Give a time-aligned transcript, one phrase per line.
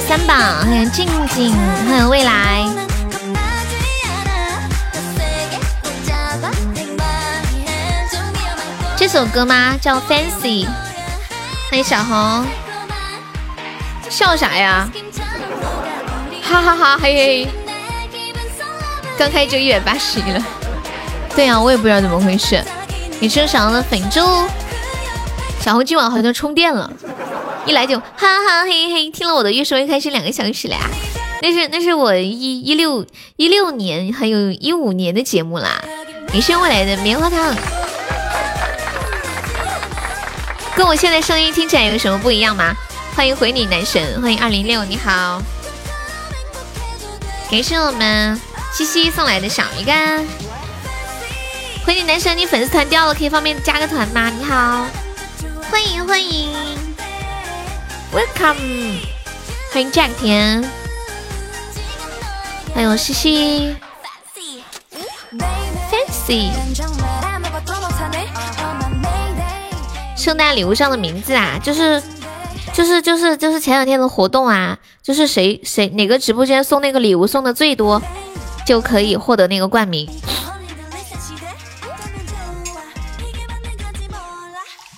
[0.00, 1.52] 三宝，欢迎静静，
[1.88, 2.64] 欢迎未来。
[8.96, 9.76] 这首歌吗？
[9.80, 10.66] 叫 Fancy。
[11.68, 12.46] 欢迎小红。
[14.08, 14.88] 笑啥呀？
[16.42, 17.48] 哈哈哈嘿嘿。
[19.18, 20.42] 刚开就一百八十一了。
[21.34, 22.62] 对呀，我也不知道怎么回事。
[23.20, 24.20] 你吃了小红的粉猪。
[25.60, 26.90] 小红今晚好像充电了，
[27.68, 30.88] 一来就哈哈嘿嘿，听了我的越说越开心两个小时了呀。
[31.42, 33.04] 那是那是我一一六
[33.36, 35.84] 一六年还有一五年的节目啦。
[36.32, 37.54] 你是未来的棉花糖。
[40.74, 42.74] 跟我现在声音听起来有什么不一样吗？
[43.14, 45.42] 欢迎回你男神，欢迎二零六，你好，
[47.50, 48.40] 感谢我们
[48.72, 50.24] 西西送来的小鱼干。
[51.84, 54.30] 回你男神，你粉丝团掉了，可以方便加个团吗？
[54.30, 54.86] 你好，
[55.70, 56.50] 欢迎欢迎
[58.12, 59.00] ，Welcome，
[59.72, 60.64] 欢迎 Jack 田，
[62.74, 63.76] 欢迎西西
[65.90, 66.50] ，Fancy。
[70.16, 72.02] 圣诞礼物上的名字啊，就是
[72.74, 78.02] 就是就是就是前两天的活动啊，就是谁谁哪个直播间送那个礼物送的最多，
[78.66, 80.08] 就可以获得那个冠名。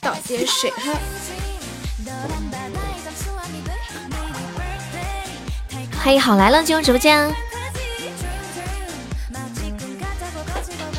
[0.00, 0.92] 倒点水喝
[6.02, 7.28] 欢迎好来了进入直播间，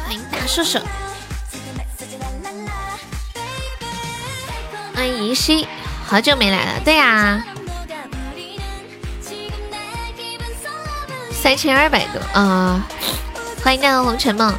[0.03, 0.79] 欢迎大叔叔。
[4.93, 5.67] 欢迎怡熙，
[6.05, 6.79] 好久没来了。
[6.85, 7.43] 对呀，
[11.31, 12.85] 三千二百多啊！
[13.63, 14.53] 欢迎奈何红尘梦，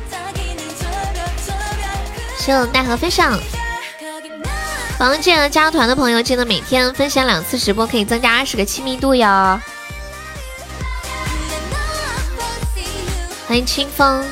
[2.37, 3.39] 谢谢奈何分享。
[4.99, 9.61] 房间加团的朋友，记得每天分享两次直播，可以增加二十个亲密度哟。
[13.53, 14.25] 欢迎清风。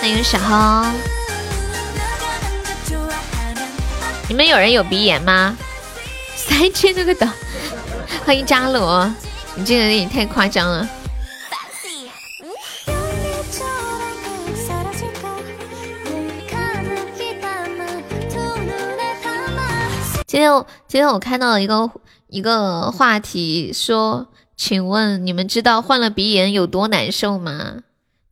[0.00, 0.94] 欢迎小红，
[4.28, 5.58] 你们有人有鼻炎吗？
[6.36, 7.26] 三千这个岛，
[8.24, 9.12] 欢迎扎罗，
[9.56, 10.88] 你这个人也太夸张了。
[20.28, 21.90] 今天我今天我看到了一个
[22.28, 24.26] 一个话题，说，
[24.56, 27.76] 请问你们知道患了鼻炎有多难受吗？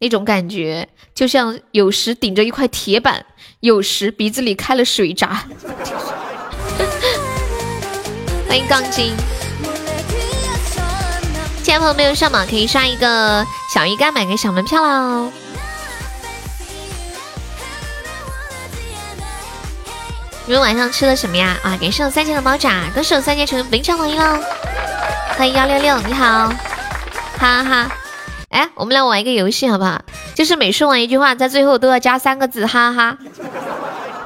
[0.00, 3.24] 那种感觉就像有时顶着一块铁板，
[3.60, 5.44] 有时鼻子里开了水闸。
[8.48, 9.12] 欢迎钢筋，
[11.62, 15.30] 亲爱的朋友们上榜可以刷一个小鱼干，买个小门票喽。
[20.46, 21.56] 你们晚上吃的什么呀？
[21.62, 24.38] 啊，感谢我三千的猫爪，恭喜我三千成为本场榜一喽。
[25.38, 26.52] 欢迎幺六六，你好，
[27.38, 27.90] 哈哈。
[28.50, 30.02] 哎，我们来玩一个游戏好不好？
[30.34, 33.16] 就是每说完一句话，在最后都要加三个字，哈哈。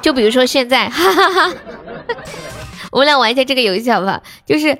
[0.03, 1.55] 就比如说现在，哈哈哈。
[2.91, 4.21] 我们来玩一下这个游戏好不好？
[4.45, 4.77] 就是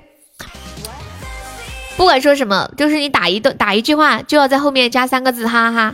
[1.95, 5.93] 不管说什么，就是你打一段打一句话，就要在后面加三个字，哈哈。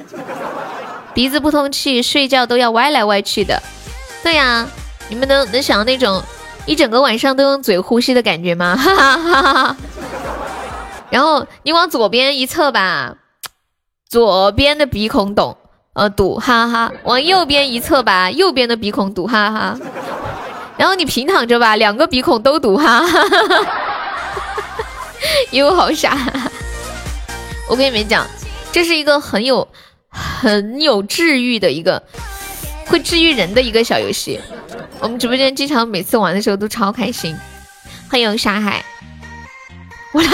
[1.14, 3.62] 鼻子不通气，睡觉都要歪来歪去的。
[4.24, 4.68] 对呀，
[5.10, 6.22] 你们能能想到那种
[6.66, 8.76] 一整个晚上都用嘴呼吸的感觉吗？
[8.78, 9.78] 哈哈哈哈。
[11.10, 13.16] 然后你往左边一侧吧。
[14.08, 15.58] 左边的鼻孔堵，
[15.94, 16.92] 呃堵，哈哈。
[17.04, 19.78] 往右边一侧吧，右边的鼻孔堵，哈哈。
[20.78, 23.26] 然后你平躺着吧，两个鼻孔都堵，哈哈。
[25.52, 26.18] 因为好傻。
[27.68, 28.26] 我跟你们讲，
[28.72, 29.68] 这是一个很有
[30.10, 32.02] 很有治愈的一个，
[32.86, 34.40] 会治愈人的一个小游戏。
[35.06, 37.38] 我们直播间经常每次玩的时候都超开心。
[38.10, 38.84] 欢迎沙海。
[40.12, 40.30] 我来。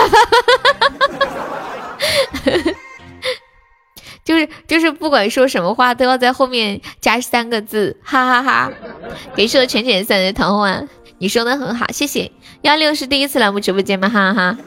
[4.23, 8.71] 就是就是不管说什么话都要在后面加三个字，哈哈哈！
[9.35, 10.81] 给说浅浅散的桃花，
[11.17, 12.31] 你说的很好，谢谢。
[12.61, 14.07] 幺六是第一次来我们直播间吗？
[14.07, 14.57] 哈哈！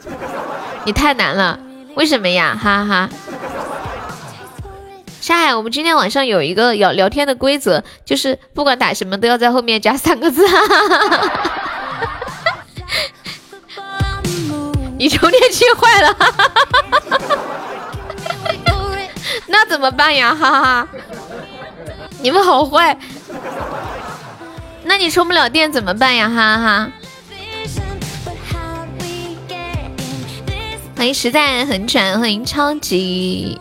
[0.85, 1.59] 你太难了，
[1.95, 2.55] 为什么呀？
[2.61, 3.09] 哈哈！
[5.25, 10.45] 沙海，我们今天晚上有一个聊聊天的规则，就是不管打什么都要在后面加三个字！
[14.99, 16.15] 你充电器坏了！
[19.47, 20.37] 那怎么办呀？
[20.39, 20.87] 哈哈，
[22.21, 22.95] 你们好坏。
[24.83, 26.29] 那你充不了电怎么办呀？
[26.29, 26.91] 哈哈。
[30.95, 33.59] 欢迎实在很转，欢迎超级。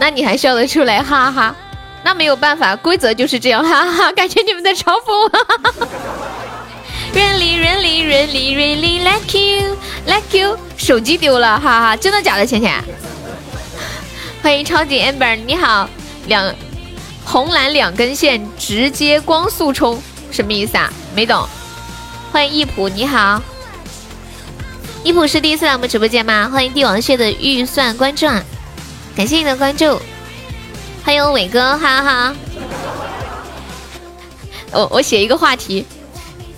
[0.00, 1.00] 那你还笑得出来？
[1.02, 1.54] 哈哈。
[2.02, 5.30] 那没有办法，规则就是这样，哈哈， 感觉你们在嘲讽我。
[7.12, 9.76] Really, really, really, really like you,
[10.06, 10.56] like you。
[10.78, 12.46] 手机丢了，哈哈，真的假的？
[12.46, 12.82] 浅浅，
[14.42, 15.90] 欢迎超级 amber，你好，
[16.26, 16.54] 两
[17.24, 20.00] 红蓝两根线直接光速冲，
[20.30, 20.90] 什么意思啊？
[21.14, 21.46] 没懂。
[22.32, 23.42] 欢迎易普，你好，
[25.02, 26.48] 易普是第一次来我们直播间吗？
[26.50, 28.42] 欢迎帝王蟹的预算关注，啊，
[29.16, 30.00] 感谢你的关注。
[31.04, 32.34] 欢迎伟哥，哈哈。
[34.72, 35.84] 我我写一个话题，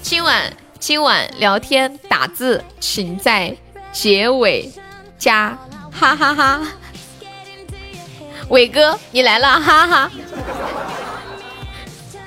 [0.02, 3.56] 今晚今晚聊天打字，请在
[3.90, 4.70] 结尾
[5.18, 5.58] 加
[5.90, 6.62] 哈哈哈。
[8.48, 10.10] 伟哥，你来了，哈哈。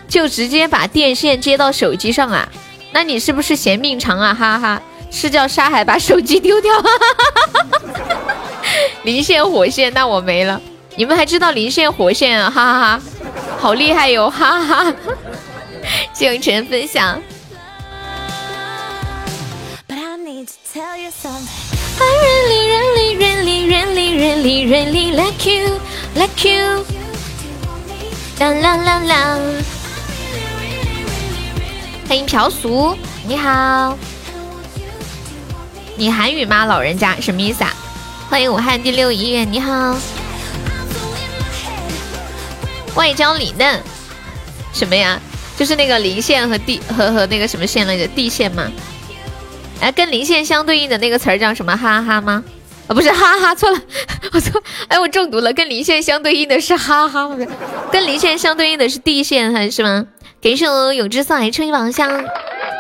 [0.08, 2.50] 就直接把电线接到手机上啊？
[2.92, 4.34] 那你是不是嫌命长啊？
[4.34, 4.82] 哈哈，
[5.12, 6.74] 是叫沙海把手机丢掉？
[6.82, 8.36] 哈哈哈哈哈哈
[9.04, 10.62] 零线火线，那我没了。
[10.96, 12.50] 你们还知道零线火线啊？
[12.50, 13.02] 哈哈哈，
[13.60, 14.30] 好厉害哟！
[14.30, 14.94] 哈哈，
[16.14, 17.22] 谢永晨分享。
[32.08, 32.96] 欢迎朴俗，
[33.28, 33.98] 你好。
[35.98, 37.20] 你韩语吗，老人家？
[37.20, 37.74] 什么意思啊？
[38.30, 39.96] 欢迎武汉第六医院，你好。
[42.96, 43.80] 外焦里嫩，
[44.74, 45.20] 什么呀？
[45.58, 48.08] 就是那个零线和地和和那个什么线来着？
[48.08, 48.70] 地线吗？
[49.80, 51.76] 哎，跟零线相对应的那个词儿叫什么？
[51.78, 52.44] 哈哈吗？
[52.88, 53.80] 啊，不是哈哈，错了，
[54.34, 54.62] 我错。
[54.88, 55.54] 哎，我中毒了。
[55.54, 57.48] 跟零线相对应的是哈哈，不是？
[57.92, 60.06] 跟零线相对应的是地线，还是吗？
[60.42, 62.10] 给一首永志送来春一宝箱，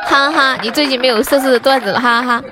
[0.08, 2.44] 哈哈，你最近没有色色的段子了，哈哈。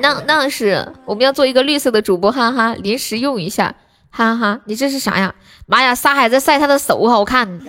[0.00, 3.74] 那那是我们要做一个绿色的主播，哈哈，临时用一下，
[4.10, 4.60] 哈哈。
[4.66, 5.34] 你这是啥呀？
[5.66, 5.94] 妈呀！
[5.94, 7.60] 沙海在晒他的手，好看。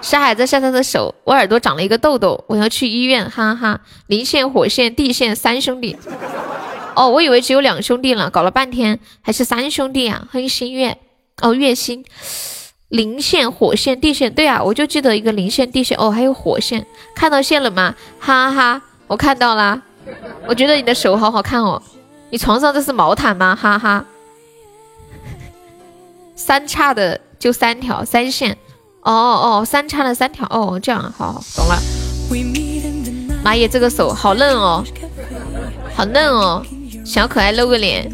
[0.00, 3.80] 沙海在晒他的手，我耳朵长了一个痘痘，我要去医院，哈哈。
[4.06, 5.96] 零线、火线、地线三兄弟。
[6.94, 10.26] 哦，我以为只有两兄弟了，搞了半天还是三兄弟啊！
[10.32, 10.98] 欢迎新月，
[11.42, 12.04] 哦，月星。
[12.88, 16.86] 零线、火线、地线，对啊，我就记得一个零线、地线，哦，还有火线。
[17.14, 17.94] 看到线了吗？
[18.18, 19.82] 哈哈，我看到了。
[20.46, 21.82] 我觉得你的手好好看哦。
[22.30, 23.56] 你床上这是毛毯吗？
[23.56, 24.04] 哈哈。
[26.36, 28.56] 三叉的就三条三线，
[29.02, 31.78] 哦哦，三叉的三条，哦，这样，好，懂了。
[33.42, 34.84] 妈耶，这个手好嫩哦，
[35.94, 36.62] 好嫩哦，
[37.04, 38.10] 小可爱露个脸，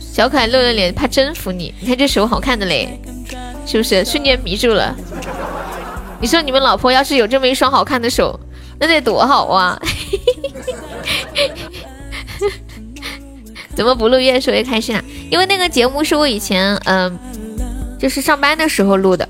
[0.00, 1.74] 小可爱露个脸，怕征服你。
[1.80, 3.00] 你看这手好看的嘞，
[3.66, 4.94] 是不是瞬间迷住了？
[6.20, 8.38] 你说你们老婆要是有这么一双好看的手，
[8.78, 9.78] 那得多好啊！
[13.74, 15.02] 怎么不录越说越开心啊？
[15.30, 17.18] 因为那个节目是我以前嗯。
[17.96, 19.26] 就是上班的时候录的。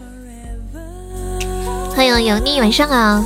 [1.95, 3.25] 欢迎油腻，晚上好。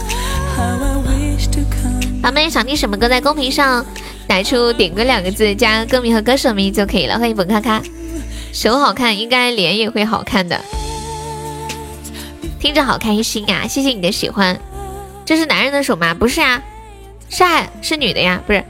[2.20, 3.86] 宝贝想听什么歌，在公屏上
[4.26, 7.18] 打出“点歌”两个字，加歌名和歌手名就可以了。
[7.18, 7.80] 欢迎本咔咔，
[8.52, 10.60] 手好看，应该脸也会好看的。
[12.60, 13.66] 听着好开心呀！
[13.66, 14.60] 谢谢你的喜欢。
[15.24, 16.12] 这是男人的手吗？
[16.12, 16.62] 不是啊，
[17.30, 17.44] 是
[17.80, 18.42] 是女的呀？
[18.46, 18.62] 不是，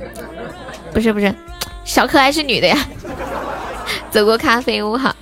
[0.92, 1.34] 不是不是，
[1.88, 2.76] 小可爱是女的呀。
[4.12, 5.16] 走过咖啡屋哈。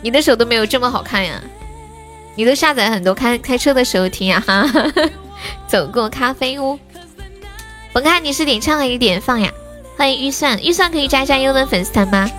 [0.00, 1.42] 你的手都没有这么好看呀！
[2.36, 4.64] 你都下载很多开开车的时候听呀哈。
[5.66, 6.78] 走过咖啡屋，
[7.92, 9.50] 我看你是点唱还是点放呀？
[9.96, 12.30] 欢迎预算，预算可以加一下优的粉丝团吗？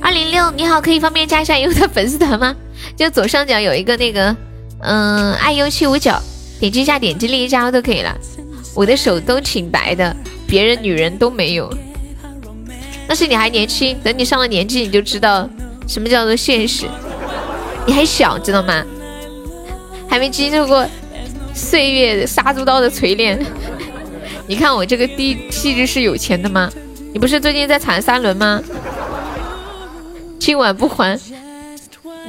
[0.00, 2.56] 二零六你好，可以方便加一下优的粉丝团吗？
[2.96, 4.34] 就左上角有一个那个
[4.80, 6.10] 嗯爱优七五九，
[6.60, 8.16] 点击一下，点击另一加都可以了。
[8.74, 10.14] 我的手都挺白的。
[10.46, 11.70] 别人女人都没有，
[13.06, 15.46] 那是你还年轻，等你上了年纪，你就知道
[15.86, 16.86] 什么叫做现实。
[17.86, 18.82] 你还小，知道吗？
[20.08, 20.86] 还没经受过
[21.54, 23.38] 岁月杀猪刀的锤炼。
[24.46, 26.70] 你看我这个地气质是有钱的吗？
[27.12, 28.62] 你不是最近在产三轮吗？
[30.38, 31.20] 今晚不还，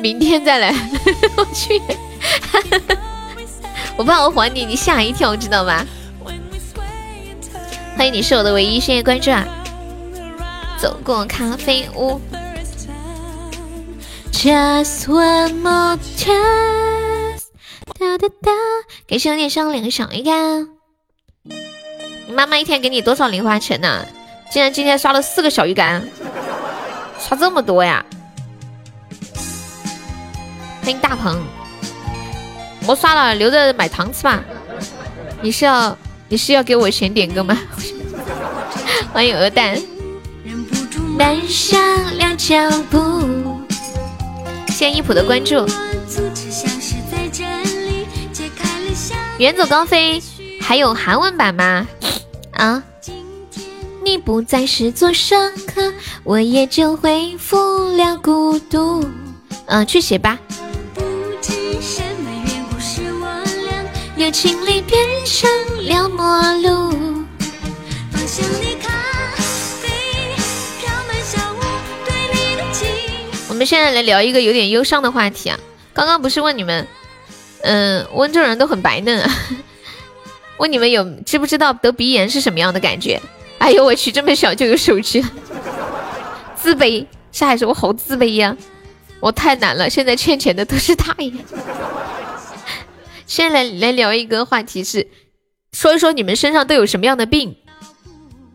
[0.02, 0.76] 明天再来。
[1.38, 1.82] 我去，
[4.00, 5.86] 我怕我还你，你吓一跳，知道吧？
[7.98, 9.46] 欢迎你是我的唯一，谢谢关注啊！
[10.80, 12.18] 走过咖啡屋
[14.32, 17.42] ，Just one more chance，
[18.00, 18.52] 哒哒哒，
[19.06, 20.70] 感谢我脸上两个小鱼干。
[21.44, 24.06] 你妈妈一天给你多少零花钱呢？
[24.50, 26.08] 竟然今天刷了四个小鱼干，
[27.20, 28.06] 刷这么多呀！
[30.84, 31.44] 欢迎大鹏，
[32.90, 34.44] 我刷了，留着买糖吃吧。
[35.44, 35.96] 你是要？
[36.28, 37.56] 你是要给我钱点歌吗？
[39.14, 39.80] 欢迎鹅蛋。
[41.16, 41.78] 慢下
[42.18, 42.56] 了脚
[42.90, 43.60] 步。
[44.70, 45.68] 谢谢一普的关注。
[49.38, 50.20] 远走高飞，
[50.60, 51.88] 还有韩文版吗？
[52.54, 52.82] 啊？
[54.04, 55.94] 你不再是座上客，
[56.24, 59.08] 我也就恢复了孤独。
[59.68, 60.40] 嗯，去写吧。
[64.20, 65.50] 友情里变成
[65.88, 66.94] 了陌路。
[73.48, 75.58] 我们现在来聊一个有点忧伤的话题啊！
[75.94, 76.86] 刚刚不是问你们，
[77.62, 79.34] 嗯，温州人都很白嫩啊？
[80.58, 83.22] 问你们有知不知道得鼻炎是什么样的感觉？
[83.60, 85.26] 哎呦我去，这么小就有手机，
[86.58, 87.06] 自卑。
[87.32, 88.54] 夏海说：“我好自卑呀，
[89.22, 89.90] 我太难了。
[89.90, 91.32] 现在欠钱的都是大爷。”
[93.30, 95.08] 现在来来聊一个话题是，
[95.72, 97.56] 说一说你们身上都有什么样的病？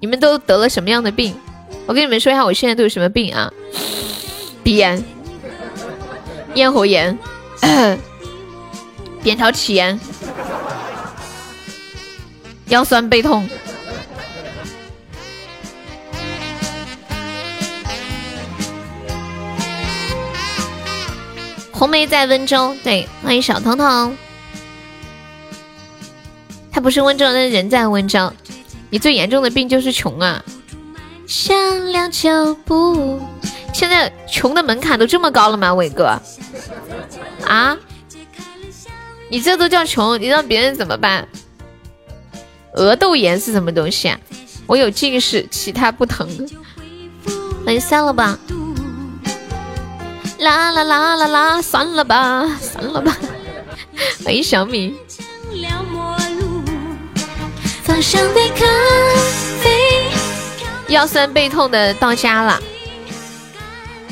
[0.00, 1.32] 你们都得了什么样的病？
[1.86, 3.52] 我跟你们说一下，我现在都有什么病啊？
[4.64, 5.00] 鼻炎、
[6.54, 7.16] 咽喉炎、
[9.22, 10.00] 扁桃体炎、
[12.66, 13.48] 腰酸背痛。
[21.70, 24.16] 红梅在温州，对，欢迎小彤彤。
[26.74, 28.32] 他不是温州的人，在温州。
[28.90, 30.44] 你最严重的病就是穷啊！
[31.24, 33.20] 下了脚步。
[33.72, 36.20] 现在穷的门槛都这么高了吗，伟哥？
[37.46, 37.78] 啊？
[39.28, 40.20] 你这都叫穷？
[40.20, 41.28] 你让别人怎么办？
[42.74, 44.18] 额窦炎是什么东西啊？
[44.66, 46.28] 我有近视，其他不疼。
[47.64, 48.36] 那就算了吧。
[50.40, 53.16] 啦啦啦啦啦，算了吧，算了吧。
[54.24, 54.96] 欢迎小米。
[60.88, 62.60] 腰酸背痛的到家了。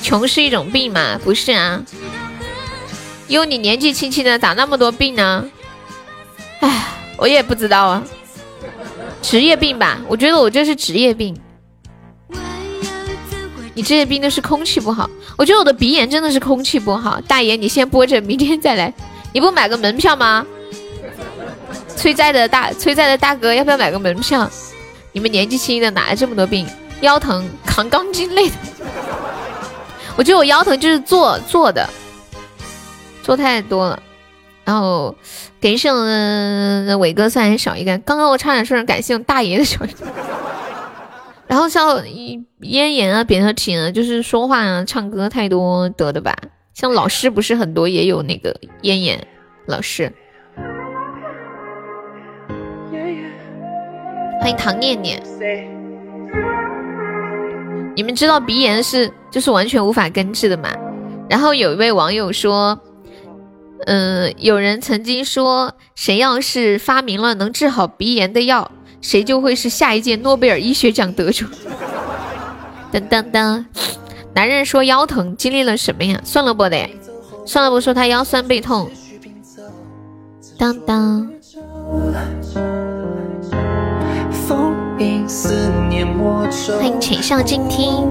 [0.02, 1.18] 穷是一种病吗？
[1.22, 1.82] 不是啊。
[3.28, 5.44] 哟，你年纪轻轻的咋那么多病呢？
[6.60, 6.86] 唉，
[7.16, 8.02] 我也不知道啊。
[9.20, 9.98] 职业病吧？
[10.08, 11.36] 我觉得我这是职业病。
[13.74, 15.08] 你职业病都是空气不好。
[15.36, 17.20] 我觉得我的鼻炎真的是空气不好。
[17.22, 18.92] 大爷，你先播着，明天再来。
[19.32, 20.46] 你不买个门票吗？
[22.02, 24.50] 催债的大催债的大哥，要不要买个门票？
[25.12, 26.66] 你们年纪轻的哪来这么多病？
[27.00, 28.56] 腰疼扛钢筋累的。
[30.16, 31.88] 我觉得我腰疼就是坐坐的，
[33.22, 34.02] 坐太多了。
[34.64, 35.14] 然后
[35.60, 37.96] 给剩伟哥算少一个。
[37.98, 39.78] 刚刚我差点说成感谢大爷的小。
[41.46, 42.02] 然后像
[42.62, 46.36] 咽炎啊、扁桃体啊，就是说话啊、唱歌太多得的吧。
[46.74, 49.24] 像老师不是很多也有那个咽炎，
[49.66, 50.12] 老师。
[54.42, 55.22] 欢迎唐念念。
[57.94, 60.68] 你们知道鼻炎是就是完全无法根治的吗？
[61.30, 62.80] 然后有一位网友说，
[63.86, 68.68] 嗯，有人曾经说，谁要是发明了能治好鼻炎的药，
[69.00, 71.46] 谁就会是下一届诺贝尔医学奖得主。
[72.92, 73.64] 噔噔噔，
[74.34, 76.20] 男人说腰疼，经历了什么呀？
[76.24, 76.90] 算了不得，
[77.46, 78.90] 算了不说他腰酸背痛。
[80.58, 81.30] 当当。
[85.32, 88.06] 欢迎浅笑静听。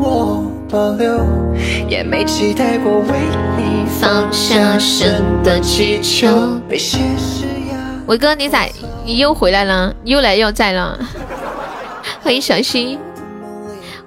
[8.08, 8.68] 伟哥，你咋？
[9.06, 9.94] 你又回来了？
[10.04, 11.00] 又来又在了。
[12.24, 12.98] 欢迎小新。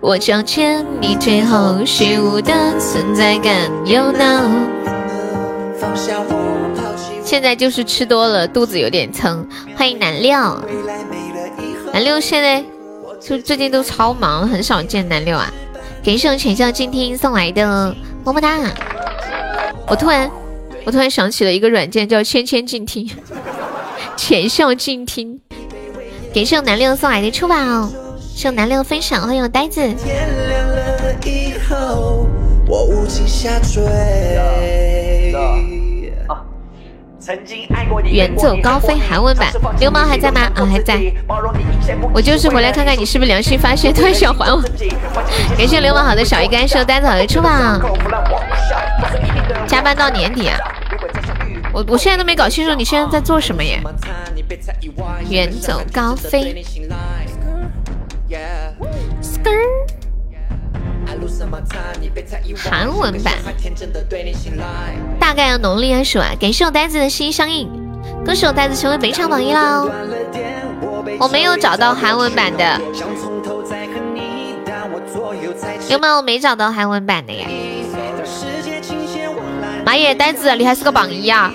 [0.00, 3.71] 我想欠你最后虚无的存在感。
[3.85, 4.42] You know。
[7.23, 9.47] 现在就是吃多了，肚子有点撑。
[9.76, 10.37] 欢迎南六。
[11.92, 12.73] 南六现在。
[13.24, 15.50] 就最近都超忙，很少见南六啊！
[16.04, 18.58] 感谢我浅笑静听送来的么么哒。
[19.88, 20.30] 我突然，
[20.84, 23.10] 我突然想起了一个软件，叫千千静听，
[24.14, 25.40] 浅笑静听。
[26.34, 27.54] 感谢我南六送来的初宝，
[28.20, 29.80] 谢南六分享，欢迎我呆子。
[38.04, 39.50] 远走高飞韩文版，
[39.80, 40.42] 流氓还在吗？
[40.54, 41.00] 啊，还在。
[42.12, 44.62] 我就是回来看看你是不是良心发现，突然想还我。
[45.56, 47.80] 感谢流氓好的小鱼干，收单子好的出榜。
[49.66, 50.58] 加班到年底啊！
[51.72, 53.80] 我我现在都没搞清楚你现在在做什么耶。
[55.28, 56.64] 远走高飞。
[62.70, 63.34] 韩文版，
[65.18, 66.32] 大概要农历二十啊！
[66.40, 67.68] 感谢我呆子的心相印，
[68.25, 69.84] 恭喜我呆子成为本场榜一啦！
[71.18, 72.80] 我没有找到韩文版的，
[75.88, 77.46] 有没有没找到韩文版的呀？
[79.84, 81.52] 妈耶，呆子，你还是个榜一啊！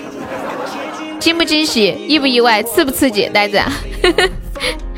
[1.18, 3.28] 惊不惊喜，意不意外，刺不刺激？
[3.28, 3.60] 呆子，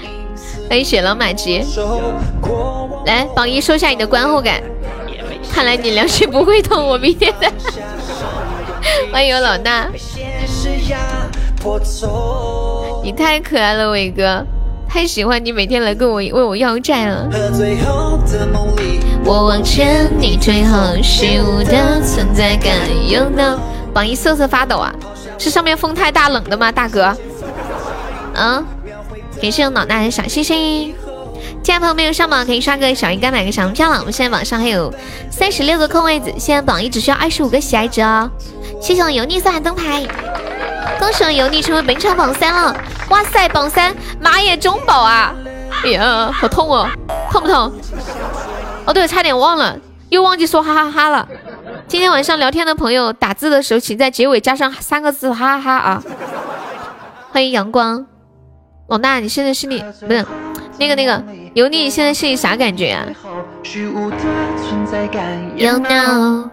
[0.72, 1.62] 欢迎雪狼马吉，
[3.04, 4.58] 来榜一说下你的观后感。
[5.52, 7.52] 看来你良心不会痛，我明天再。
[9.12, 9.90] 欢迎我老大，
[13.04, 14.42] 你太可爱了，伟哥，
[14.88, 17.28] 太喜欢你每天来跟我为我要债了。
[19.26, 22.74] 我往前你最后虚无的存在感
[23.06, 23.58] ，You know。
[23.92, 24.90] 榜一瑟瑟发抖啊，
[25.36, 27.14] 是上面风太大冷的吗，大哥？
[28.34, 28.64] 嗯，
[29.42, 30.94] 感谢我老大的小星星。
[31.64, 33.98] 进来朋友没有上榜可以刷个小鱼干买个小门票了。
[33.98, 34.94] 我们现在榜上还有
[35.32, 38.30] 三十六个空位子，现在榜一只需要二十五个喜爱值哦。
[38.80, 40.06] 谢谢我油腻送来灯牌，
[40.96, 42.76] 恭喜我油腻成为本场榜三了！
[43.10, 45.34] 哇塞，榜三，妈耶，中宝啊！
[45.82, 46.88] 哎呀，好痛哦，
[47.32, 47.72] 痛不痛？
[48.84, 49.76] 哦对，差点忘了，
[50.10, 51.26] 又忘记说哈哈哈了。
[51.88, 56.02] 今天晚上聊天的朋友打字的时候，请在结尾加上三个字哈哈哈啊！
[57.32, 58.06] 欢迎阳光，
[58.92, 60.22] 老大，你现在心里不是
[60.78, 61.24] 那个那个。
[61.54, 63.06] 油腻，现在心里啥感觉啊
[65.56, 66.50] ？You know，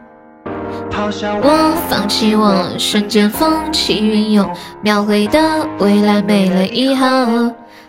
[1.42, 4.50] 我放弃我，瞬间风起云涌，
[4.82, 7.06] 描绘的未来没了以后。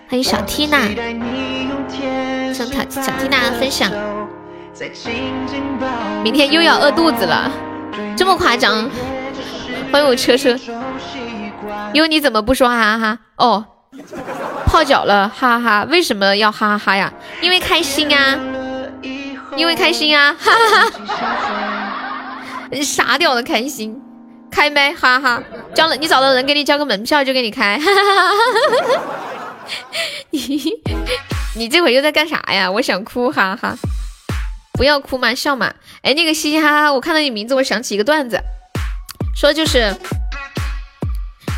[0.09, 0.89] 欢迎小缇娜，
[2.53, 3.89] 向小小缇娜分享。
[6.25, 7.49] 明天又要饿肚子了，
[8.17, 8.91] 这么夸张？
[9.93, 10.57] 欢迎我车车，
[11.93, 13.19] 因为你怎么不说哈哈哈？
[13.37, 13.65] 哦。
[14.67, 15.87] 泡脚了，哈哈哈！
[15.91, 17.13] 为什么要哈哈哈呀？
[17.43, 18.39] 因为开心啊，
[19.57, 22.33] 因为开心啊，哈哈哈！
[22.83, 24.01] 傻屌的开心，
[24.51, 25.43] 开麦，哈哈！
[25.75, 29.73] 交了，你找到人给你交个门票就给你开，哈哈哈！
[30.31, 30.73] 你
[31.57, 32.71] 你这会又在干啥呀？
[32.71, 33.75] 我想哭，哈哈！
[34.75, 35.75] 不要哭嘛，笑嘛！
[36.03, 38.41] 哎，那个嘻嘻哈哈，我看到你名字，我想起一个段子，
[39.35, 39.93] 说就是。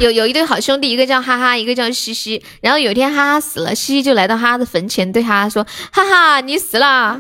[0.02, 2.44] 有有一对好兄弟，一个叫哈哈，一个叫西西。
[2.60, 7.18] 然后有一天哈哈死了，西西就来到哈哈的坟前，对哈哈说：“哈哈，你死了，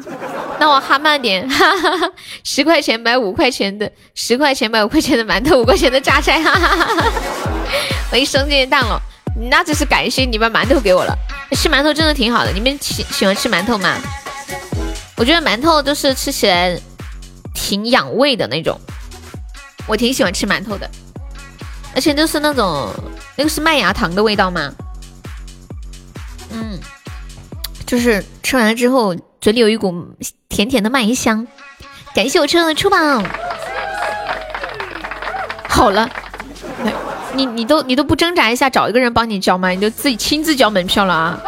[0.58, 2.10] 那我哈慢点，哈哈哈，
[2.42, 7.12] 十块钱买五块钱的，十块钱买五块钱的馒头，五块钱的榨菜，哈哈哈哈。
[8.10, 9.00] 我一生煎蛋了，
[9.48, 11.16] 那只是感谢你把馒头给我了。
[11.52, 13.96] 吃馒头真的挺好的，你们喜喜欢吃馒头吗？
[15.16, 16.76] 我觉得馒头就是吃起来
[17.54, 18.76] 挺养胃的那种，
[19.86, 20.90] 我挺喜欢吃馒头的。
[21.94, 22.88] 而且都是那种，
[23.36, 24.72] 那个是麦芽糖的味道吗？
[26.50, 26.78] 嗯，
[27.86, 30.04] 就是吃完了之后嘴里有一股
[30.48, 31.46] 甜甜的麦香。
[32.14, 33.24] 感谢我车的出榜。
[35.68, 36.08] 好了，
[37.32, 39.70] 你你都你都不挣扎一下找一个人帮你交吗？
[39.70, 41.40] 你就自己亲自交门票了啊！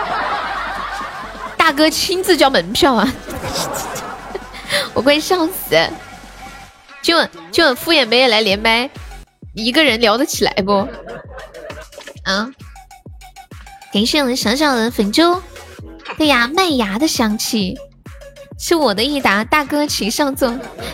[1.57, 3.13] 大哥亲自交门票啊！
[4.95, 5.77] 我快笑死！
[7.03, 8.89] 今晚今晚敷衍呗来连麦。
[9.55, 10.89] 一个人聊得起来不？
[12.25, 12.51] 啊！
[13.93, 15.41] 感谢我们小小的粉猪。
[16.19, 17.77] 对呀，麦芽的香气
[18.59, 20.49] 是我的益达大哥请上座。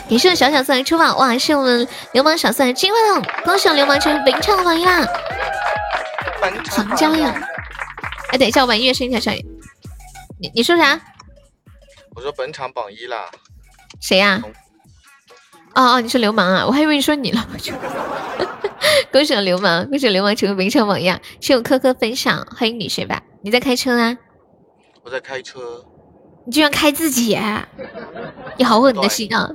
[0.09, 1.37] 感谢我小小送的出宝，哇！
[1.39, 5.07] 是我们流氓小送的金话筒，恭喜我流氓成为本场榜一啦！
[6.65, 7.35] 长江呀！
[8.29, 9.47] 哎，等一下，我把音乐声音调小一点。
[10.39, 11.01] 你你说啥？
[12.15, 13.31] 我说本场榜一啦。
[14.01, 14.43] 谁呀？
[15.75, 16.65] 哦哦，你是流氓啊！
[16.67, 17.47] 我还以为你说你了。
[19.13, 21.21] 恭喜流氓，恭喜流氓成为名场榜样。
[21.41, 23.21] 谢我科科分享，欢迎你学霸。
[23.43, 24.17] 你在开车啊？
[25.05, 25.85] 我在开车。
[26.47, 27.39] 你居然开自己？
[28.57, 29.51] 你好狠的心啊！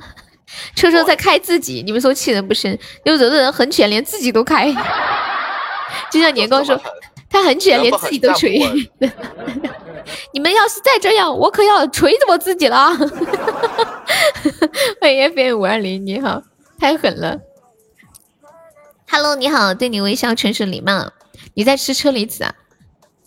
[0.75, 2.77] 车车在开自己，你们说气人不深？
[3.03, 4.73] 有的人很卷，连自己都开。
[6.11, 6.79] 就像年糕说，
[7.29, 8.61] 他很卷，连自己都锤。
[10.31, 12.91] 你们要是再这样，我可要锤死我自己了。
[15.01, 16.43] 欢迎 FM 五二零，你好，
[16.79, 17.39] 太狠了。
[19.09, 21.11] Hello，你好，对你微笑，纯属礼貌。
[21.53, 22.53] 你在吃车厘子啊？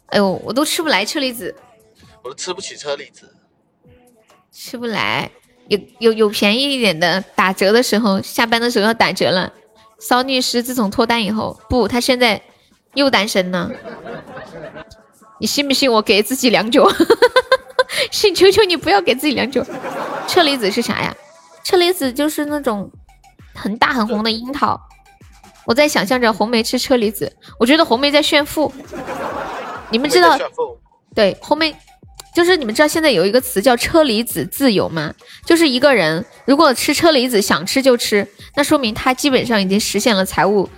[0.06, 1.54] 哎呦，我都吃不来车厘子，
[2.22, 3.34] 我都吃不起车厘子，
[4.52, 5.30] 吃不来。
[5.68, 9.52] 有有有便宜一点的，打折的时候，下班的时候要打折了。
[9.98, 12.40] 骚律师自从脱单以后，不，他现在
[12.94, 13.70] 又单身呢。
[15.40, 16.88] 你信不信我给自己两酒？
[18.10, 19.64] 信，求求你不要给自己量酒。
[20.26, 21.14] 车厘子是啥呀？
[21.64, 22.90] 车厘子就是那种
[23.54, 24.80] 很大很红的樱桃。
[25.66, 28.72] 我在想象着红梅吃车厘子，我觉得红梅在炫富。
[29.90, 30.38] 你们知道？
[31.14, 31.74] 对，红梅
[32.34, 35.12] 就是你们知道现在有一个词叫车厘子自由吗？
[35.44, 40.68] 就是一个人如果吃车厘子想吃就吃，那说明他基本上已经实现了财务，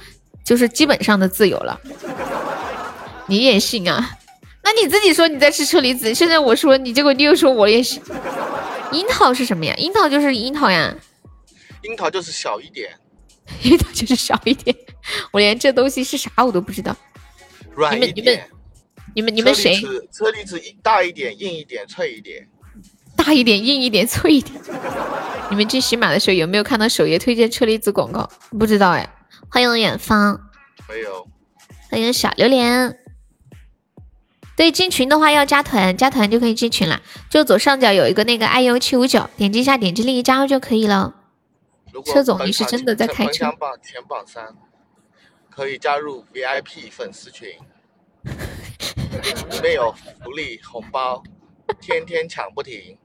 [0.45, 1.79] 就是基本上的自由了。
[3.27, 4.19] 你也信啊？
[4.73, 8.01] 那你自己说你在吃车厘子，现在我说你，结果你又说我也是。
[8.93, 9.75] 樱桃是什么呀？
[9.77, 10.95] 樱桃就是樱桃呀。
[11.83, 12.89] 樱桃就是小一点，
[13.63, 14.77] 樱桃就是小一点。
[15.33, 16.97] 我连这东西是啥我都不知道。
[17.75, 18.49] 软一点。
[19.13, 19.75] 你们你们谁？
[20.13, 22.47] 车厘子大一点，硬一点，脆一点。
[23.17, 24.55] 大一点，硬一点，脆一点。
[25.51, 28.31] 你们进喜马的时候有没有看到首页推荐车厘子广告？
[28.57, 29.13] 不知道哎。
[29.51, 30.41] 欢迎远方。
[30.89, 31.27] 没有。
[31.91, 33.00] 欢迎小榴莲。
[34.61, 37.01] 对，进群的话要加团，加团就可以进群了。
[37.31, 41.15] 就左上角有一个那个 iu 七五九，点击一下，点击立即加入就可以了。
[42.05, 43.33] 车总，你是真的在开车？
[43.33, 44.55] 前榜前榜三，
[45.49, 47.49] 可以加入 VIP 粉丝群，
[48.23, 51.23] 里面有福利红包，
[51.81, 52.99] 天天抢不停。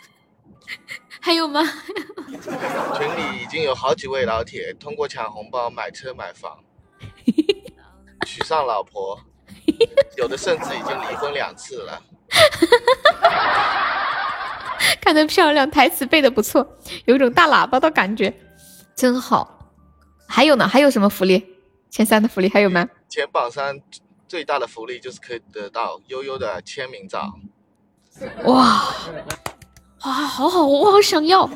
[1.22, 1.62] 还有吗？
[1.62, 6.62] 群里已经有好几位老铁通过抢红包买车买房，
[8.24, 9.18] 娶上老婆，
[10.16, 12.00] 有的甚至已经离婚两次了。
[15.00, 16.66] 看得漂亮，台词背的不错，
[17.04, 18.34] 有种大喇叭的感觉，
[18.94, 19.72] 真好。
[20.28, 20.66] 还有呢？
[20.66, 21.54] 还有什么福利？
[21.90, 22.88] 前三的福利还有吗？
[23.08, 23.80] 前榜三
[24.26, 27.32] 最大的福利就是可以得到悠悠的签名照。
[28.44, 28.92] 哇！
[30.04, 31.48] 哇，好好，我好想要。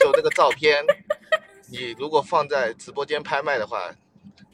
[0.00, 0.84] 就那个照片，
[1.70, 3.90] 你如果放在直播间拍卖的话，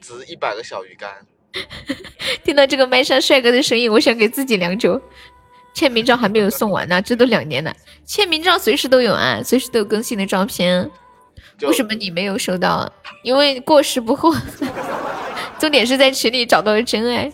[0.05, 1.11] 值一百个小鱼干。
[2.45, 5.01] 听到这个麦上帅哥的声音，我想给自己两酒。
[5.73, 7.75] 签名照还没有送完呢，这都两年了。
[8.05, 10.91] 签名照随时都有啊，随时都有更新的照片。
[11.63, 12.93] 为什么你没有收到？
[13.23, 14.33] 因为过时不候。
[15.59, 17.33] 重点是在群里找到了真爱。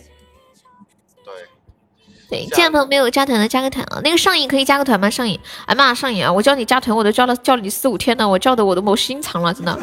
[2.29, 3.99] 对，见朋友没有加团的加个团啊！
[4.03, 5.09] 那个上瘾可以加个团吗？
[5.09, 6.31] 上瘾，哎妈，上瘾啊！
[6.31, 9.77] 我叫你加团，我都叫了叫了你四五天了，我叫的我都没心肠了，真的。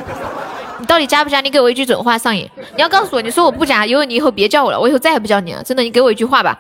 [0.79, 1.41] 你到底加不加？
[1.41, 2.49] 你给我一句准话，上瘾！
[2.77, 6.59] 你要告诉我，你说我不加，因为你以后别叫我了，我以后再也不叫你了，真的，你给我一句话吧。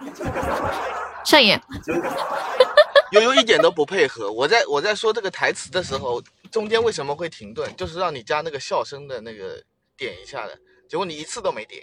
[1.24, 1.58] 上瘾。
[3.12, 7.74] 悠悠一点都不配合，我在我在说这个台词的时候，中间为什么会停顿？
[7.76, 9.62] 就是让你加那个笑声的那个
[9.96, 10.54] 点一下的，
[10.88, 11.82] 结果你一次都没点。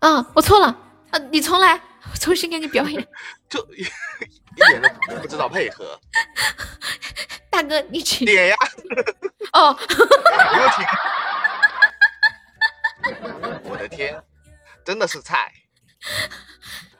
[0.00, 0.66] 啊，我错了
[1.10, 1.80] 啊，你重来。
[2.20, 3.04] 重新给你表演，
[3.50, 3.58] 就
[4.56, 5.98] 一点都不知道配合。
[7.48, 8.56] 大哥，你请点呀。
[9.52, 9.78] 哦。
[13.64, 14.20] 我的天，
[14.84, 15.52] 真的是菜。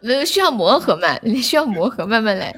[0.01, 1.19] 那需要磨合嘛？
[1.23, 2.55] 你需要磨合，慢慢来。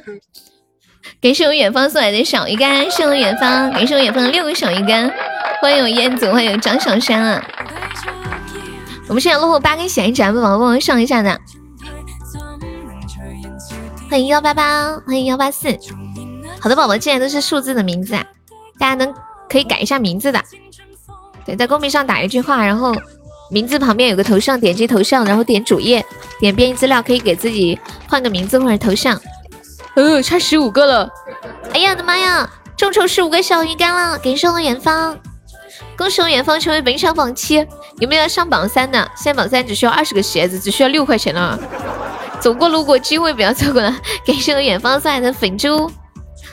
[1.21, 5.11] 感谢我远方送来的小鱼干，谢我远方，感谢我远方的六个小鱼干。
[5.61, 7.45] 欢迎我燕子，欢迎张小山啊。
[9.09, 11.41] 我们现在落后八根血，一爱不宝帮忙上一下的。
[14.11, 15.69] 欢迎幺八八，欢迎幺八四，
[16.59, 18.25] 好多宝宝进来都是数字的名字啊，
[18.79, 19.15] 大家能
[19.51, 20.43] 可以改一下名字的，
[21.45, 22.97] 对，在公屏上打一句话，然后
[23.51, 26.05] 名字旁边有个头像，点击头像，然后点主页，
[26.41, 29.21] 点编辑资料，可以给自己换个名字或者头像。
[29.95, 31.11] 呃，差十五个了，
[31.75, 35.19] 哎呀我的妈呀，众筹十五个小鱼干了，感谢我远方，
[35.99, 37.57] 恭喜我远方成为本场榜七，
[37.99, 38.99] 有没有要上榜三的？
[39.15, 41.59] 现在榜三只需要二十个鞋子，只需要六块钱了。
[42.41, 43.93] 走过路过，机会不要错过了。
[44.25, 45.91] 感谢我远方送来的粉猪。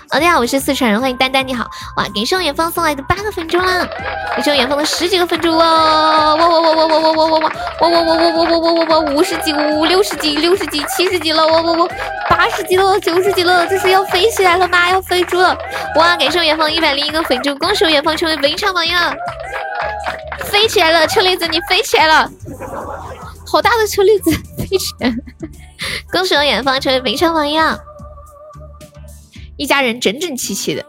[0.09, 1.65] 大家好，我是四川人，欢迎丹丹，你好。
[1.97, 3.87] 哇，感谢我远方送来的八个粉猪啦！
[4.31, 11.87] 感谢我远方的十几个粉猪哇哇哇哇哇哇哇哇哇哇哇哇哇哇哇哇哇哇五十几五六十几六十几七十几了哇哇哇
[12.29, 14.89] 八十几了九十几了，这是要飞起来了吗？
[14.89, 15.57] 要飞猪了！
[15.97, 19.13] 哇，感谢我远方一百零一个粉猪，恭喜我远方成为本场榜一了！
[20.45, 22.29] 飞起来了，车厘子你飞起来了！
[23.55, 25.15] 好大的车厘子飞起来！
[26.11, 27.55] 恭喜我远方成为本场榜一，
[29.55, 30.85] 一家人整整齐齐的。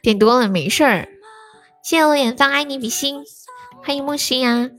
[0.00, 1.08] 点多了没事儿，
[1.84, 3.22] 谢谢我远方爱你比心，
[3.84, 4.70] 欢迎莫西呀！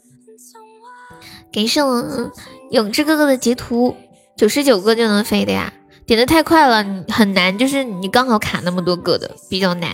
[1.54, 2.32] 感谢我
[2.72, 3.96] 永志哥哥的截图，
[4.36, 5.72] 九十九个就能飞的呀，
[6.08, 9.92] 点的太快了，很难，就是你刚好卡那么多个的，比较难。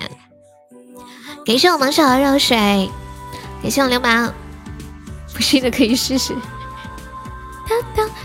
[1.45, 2.89] 感谢我萌小的热水，
[3.62, 4.34] 感谢我流氓，
[5.34, 6.34] 不信的可以试试。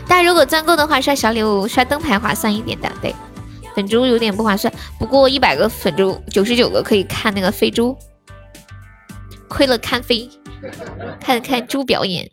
[0.06, 2.90] 大家如果钻够的话，刷小礼物、刷灯牌划算一点的。
[3.00, 3.14] 对，
[3.74, 7.96] 粉猪有点不划算，不过一百个粉猪，九十九个可以看那个飞猪，
[9.48, 10.28] 亏了看飞，
[11.20, 12.30] 看看猪表演，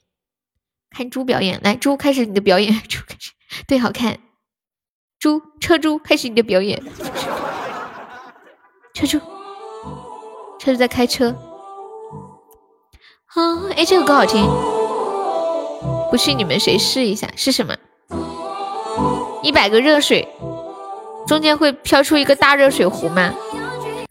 [0.90, 1.60] 看猪表演。
[1.64, 3.32] 来，猪开始你的表演， 猪开始，
[3.68, 4.18] 对，好看。
[5.20, 6.82] 猪车猪开始你的表演，
[8.94, 9.20] 车猪，
[10.60, 11.30] 车猪在开车。
[13.34, 14.75] 啊，哎，这个歌好听。
[16.16, 17.76] 不信你们谁试一下是什么？
[19.44, 20.26] 一百个热水，
[21.28, 23.34] 中间会飘出一个大热水壶吗？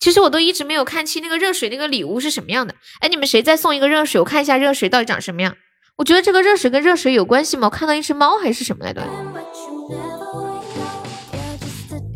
[0.00, 2.74] 其实我都一直没有看清那个热水那个礼物是什么样的。
[3.00, 4.20] 哎，你们谁再送一个热水？
[4.20, 5.56] 我看一下热水到底长什么样。
[5.96, 7.68] 我觉得这个热水跟热水有关系吗？
[7.68, 9.00] 我看到一只猫还是什么来着？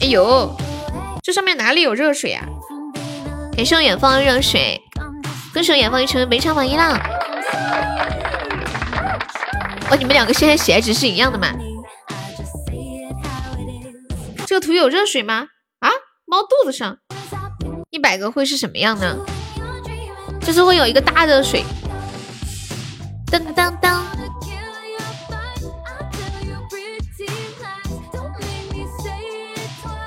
[0.03, 0.55] 哎呦，
[1.23, 2.45] 这上面哪里有热水啊？
[3.57, 4.79] 感谢远方的热水，
[5.55, 7.01] 歌手远方一成为本场榜一啦！
[9.91, 11.49] 哦，你们两个现在血值是一样的吗？
[14.47, 15.47] 这个图有热水吗？
[15.81, 15.91] 啊，
[16.27, 16.99] 猫肚子上
[17.91, 19.17] 一百个会是什么样呢？
[20.41, 21.65] 就是会有一个大热水，
[23.31, 24.07] 当当当。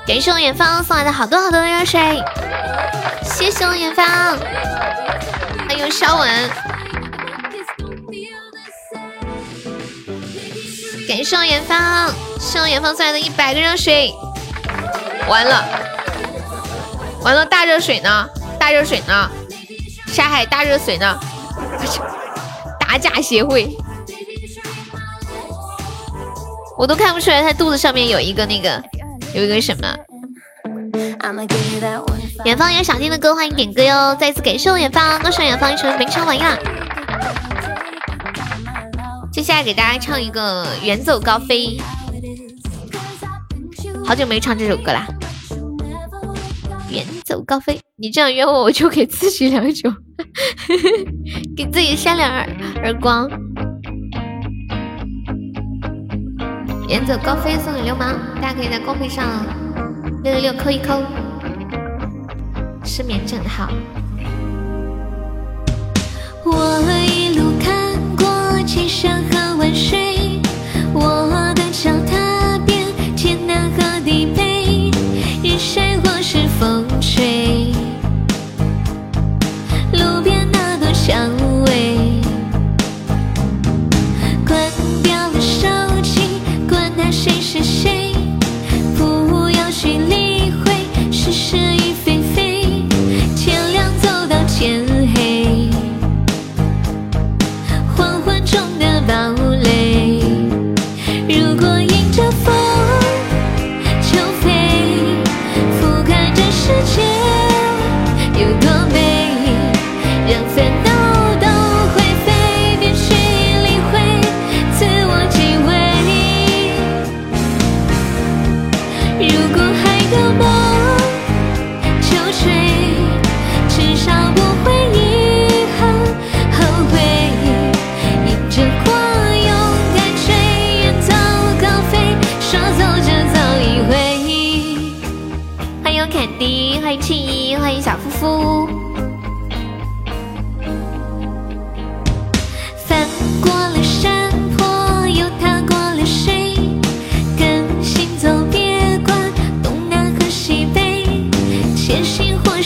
[0.04, 2.00] 感谢我远方送来的好多好多的热水，
[3.24, 4.04] 谢谢我远方，
[5.68, 6.50] 还有肖文，
[11.22, 14.14] 谢我远方，谢我远方送来的一百个热水，
[15.28, 15.64] 完了，
[17.22, 18.28] 完了，大热水呢？
[18.58, 19.30] 大热水呢？
[20.06, 21.18] 沙海大热水呢？
[22.80, 23.76] 打假协会，
[26.76, 28.82] 我都看不出来他肚子上面有一个那个。
[29.34, 29.88] 有一个什么？
[32.44, 34.14] 远方有想听的歌，欢迎点歌哟！
[34.14, 36.58] 再次感谢我远方，恭喜远方成为本场榜一啦！
[39.32, 41.78] 接下来给大家唱一个《远走高飞》，
[44.04, 45.06] 好久没唱这首歌啦！
[46.90, 49.90] 远走高飞，你这样约我，我就给自己两酒，
[51.56, 52.46] 给自己扇两耳
[52.84, 53.26] 耳光。
[56.88, 59.26] 远走高飞送给流氓，大家可以在公屏上
[60.22, 61.02] 六六六扣一扣，
[62.84, 63.72] 失眠正好。
[66.44, 67.51] 我一路
[68.64, 70.40] 千山和万水，
[70.94, 74.90] 我的脚踏遍天南和地北，
[75.42, 77.72] 日晒或是风吹，
[79.92, 81.30] 路边那朵蔷
[81.64, 82.20] 薇。
[84.46, 84.58] 关
[85.02, 85.68] 掉了手
[86.02, 86.20] 机，
[86.68, 88.12] 管他谁是谁？
[88.96, 90.72] 不要去理会
[91.10, 91.56] 是是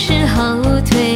[0.07, 1.16] 是后退。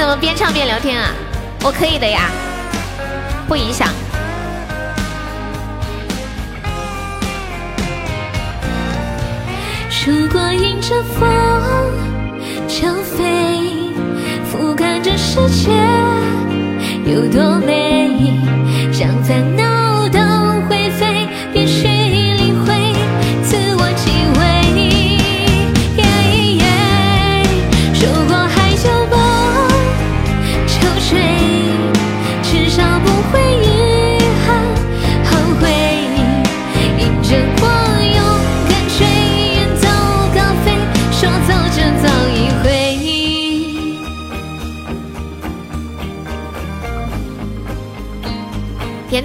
[0.00, 1.12] 怎么边唱边聊天啊？
[1.62, 2.30] 我可以的呀，
[3.46, 3.86] 不影响。
[10.06, 11.20] 如果迎着风
[12.66, 13.92] 就飞，
[14.50, 15.70] 俯瞰这世界
[17.04, 18.40] 有多美，
[18.98, 19.79] 让烦恼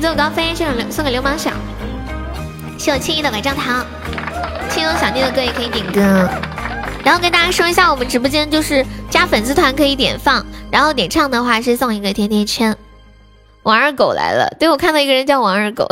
[0.05, 1.49] 远走高飞，这种送给流氓小。
[2.77, 3.83] 谢我青衣的拐杖糖，
[4.69, 6.29] 青有想听的歌也可以点歌。
[7.03, 12.77] 然后跟大家说一下，我们直播间就是加粉丝团可以点放，然后点唱的话是送一个甜甜圈。
[13.63, 15.87] 王二狗来了，对我看到一个人叫王二狗，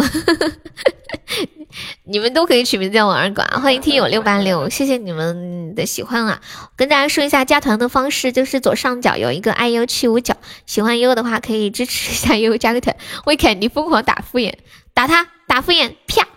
[2.13, 3.59] 你们都可以取名字叫王二狗啊！
[3.59, 6.39] 欢迎听友六八六，谢谢你们的喜欢啊！
[6.75, 10.35] 跟大家说一下加团的方式，就是左上角有一个 i u 七五九，
[10.67, 12.95] 喜欢悠的话可以支持一下悠，加个团。
[13.25, 14.53] 为肯定疯狂打敷衍，
[14.93, 16.27] 打他打敷衍，啪！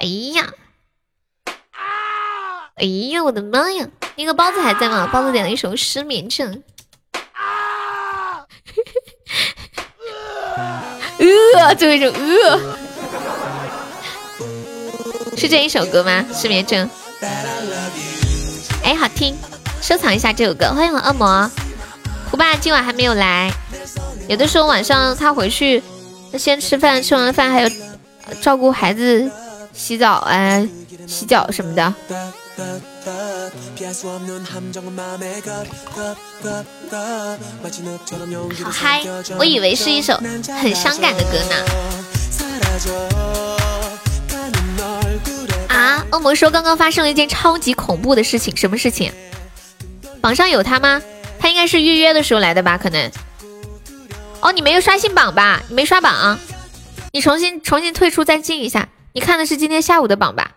[0.00, 0.46] 哎呀，
[2.76, 3.86] 哎呀，我的妈呀！
[4.16, 5.10] 那个包子还在吗？
[5.12, 6.62] 包子点了一首失眠症。
[11.18, 12.78] 呃，最后一首呃，
[15.36, 16.24] 是这一首歌吗？
[16.34, 16.88] 失眠症。
[18.82, 19.36] 哎，好听，
[19.82, 20.72] 收藏一下这首歌。
[20.74, 21.50] 欢迎我恶魔，
[22.30, 23.52] 胡爸今晚还没有来。
[24.28, 25.82] 有的时候晚上他回去，
[26.32, 27.70] 他先吃饭，吃完了饭还有
[28.40, 29.30] 照顾孩子、
[29.72, 30.66] 洗澡啊、
[31.06, 31.94] 洗脚什么的。
[38.64, 39.02] 好嗨！
[39.38, 40.16] 我以为是一首
[40.60, 41.54] 很伤感的歌呢。
[45.68, 46.04] 啊！
[46.12, 49.12] 恶魔说刚刚发生了一件超级恐怖的事情，什么事情？
[50.20, 51.02] 榜上有他吗？
[51.38, 52.78] 他应该是预约的时候来的吧？
[52.78, 53.10] 可能。
[54.40, 55.62] 哦，你没有刷新榜吧？
[55.68, 56.38] 你没刷榜？
[57.12, 58.88] 你重新重新退出再进一下。
[59.12, 60.50] 你看的是今天下午的榜吧？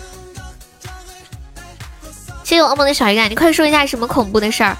[2.43, 4.77] 谢谢我恶魔的小鱼干，你快说一下什么恐怖的事儿？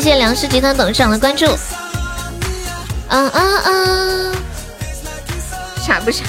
[0.00, 1.44] 谢谢粮食集团董事长的关注。
[3.08, 4.36] 嗯嗯嗯，
[5.84, 6.22] 傻不傻？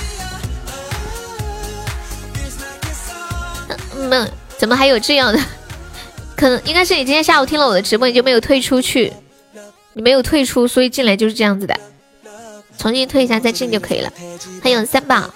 [3.96, 5.40] 嗯，怎么还有这样的？
[6.36, 9.14] 可能应该是你今天下午听了我的直播，你就没有退出去。
[9.94, 11.80] 你没有退出，所以进来就是这样子的。
[12.80, 14.12] 重新退一下再进就可以了。
[14.64, 15.32] 还有三宝，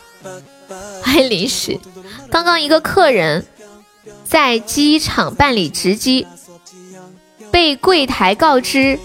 [1.03, 1.79] 欢迎零食。
[2.31, 3.45] 刚刚一个客人
[4.25, 6.25] 在机场办理值机，
[7.53, 8.97] 被柜台告知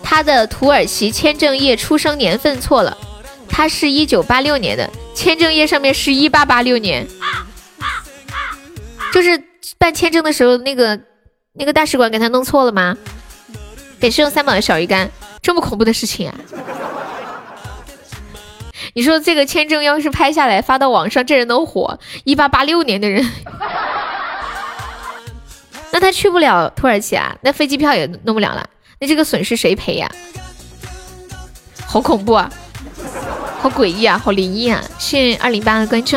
[0.00, 2.96] 他的土耳其签证页出生年份错了，
[3.48, 7.04] 他是一九八六年的，签证页上面是一八八六年。
[9.12, 9.42] 就是
[9.76, 11.00] 办签证的时候，那个
[11.54, 12.96] 那个大使馆给他弄错了吗？
[13.98, 15.10] 得是用三宝的小鱼干，
[15.42, 16.34] 这么恐怖的事情啊！
[18.94, 21.98] 你说这个签证要是拍下来发到网上，这人能火？
[22.22, 23.28] 一八八六年的人，
[25.92, 28.64] 那他去不了土耳其啊，那飞机票也弄不了了，
[28.98, 30.10] 那这个损失谁赔呀？
[31.86, 32.50] 好恐怖啊！
[33.60, 34.16] 好诡异啊！
[34.16, 34.80] 好灵异啊！
[34.98, 36.16] 谢二零八的关注，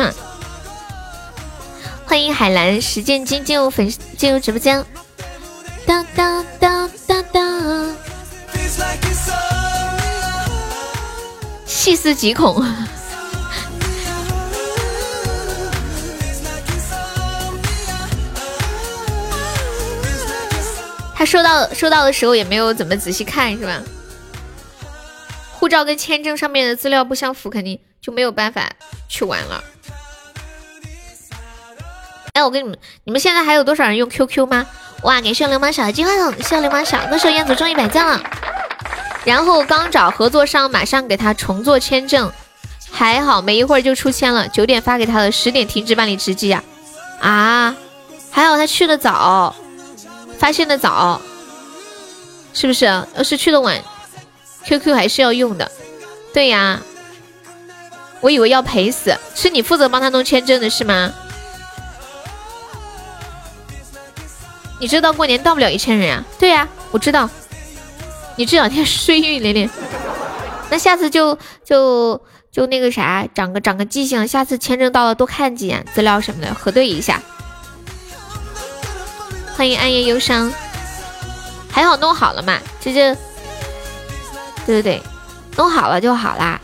[2.06, 4.84] 欢迎海蓝实践金进入粉丝进入直播间。
[5.84, 7.96] 当当当当当，
[11.66, 12.64] 细思极恐。
[21.14, 23.80] 他收到收到的时候也没有怎么仔细看，是吧？
[25.52, 28.70] 护照跟签证上面的资料不相符，肯定就没有办法
[29.08, 29.62] 去玩了。
[32.34, 34.66] 哎，我跟你们，你们现在还有多少人用 QQ 吗？
[35.02, 35.20] 哇！
[35.20, 38.20] 感谢流氓小的金话筒，谢流氓小，恭喜彦祖中一百赞了。
[39.24, 42.30] 然后刚找合作商，马上给他重做签证，
[42.90, 44.48] 还好没一会儿就出签了。
[44.48, 46.62] 九点发给他的，十点停止办理值机呀。
[47.20, 47.76] 啊，
[48.30, 49.54] 还好他去的早，
[50.44, 51.22] 发现的早，
[52.52, 52.84] 是不是？
[52.84, 53.82] 要是去的晚
[54.66, 55.72] ，QQ 还是要用的。
[56.34, 56.82] 对呀，
[58.20, 61.14] 我以为要赔死，是你负责帮他弄签证的是吗？
[64.78, 66.22] 你知道过年到不了一千人呀？
[66.38, 67.30] 对呀，我知道。
[68.36, 69.70] 你这两天衰运连连，
[70.68, 72.20] 那下次就就
[72.52, 77.22] 就那个啥，长个长个记性，下次签证到了多看几眼资料什么的，核对一下。
[79.56, 80.52] 欢迎暗夜忧伤，
[81.70, 82.58] 还好弄好了嘛？
[82.80, 83.14] 这这
[84.66, 85.02] 对对对，
[85.56, 86.60] 弄好了就好啦。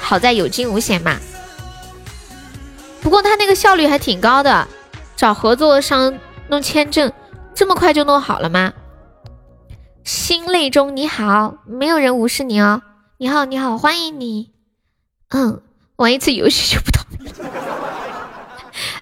[0.00, 1.16] 好在有惊无险嘛。
[3.00, 4.66] 不过他那个效率还挺高的，
[5.16, 6.18] 找合作商。
[6.48, 7.12] 弄签证
[7.56, 8.72] 这么快就弄好了吗？
[10.04, 12.82] 心泪中你好，没有人无视你哦。
[13.18, 14.52] 你好，你好，欢迎你。
[15.30, 15.60] 嗯，
[15.96, 16.95] 玩一次游戏就不。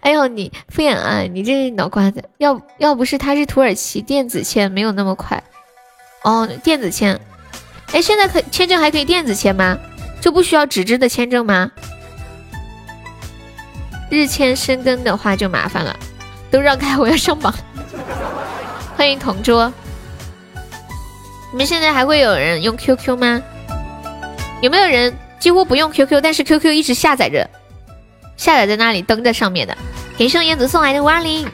[0.04, 1.22] 哎呦，你敷衍啊！
[1.22, 5.42] 你这脑瓜子，要要不是他是土耳其电子签，没有那么快。
[6.24, 7.18] 哦，电子签。
[7.92, 9.78] 哎，现在可签证还可以电子签吗？
[10.20, 11.70] 就不需要纸质的签证吗？
[14.10, 15.96] 日签深根的话就麻烦了。
[16.50, 17.52] 都让开，我要上榜。
[18.96, 19.72] 欢迎同桌。
[21.50, 23.42] 你们现在还会有人用 QQ 吗？
[24.60, 27.48] 有没有人几乎不用 QQ，但是 QQ 一直下载着，
[28.36, 29.76] 下载在那里登在上面的？
[30.16, 31.48] 给盛燕子送来的五二零。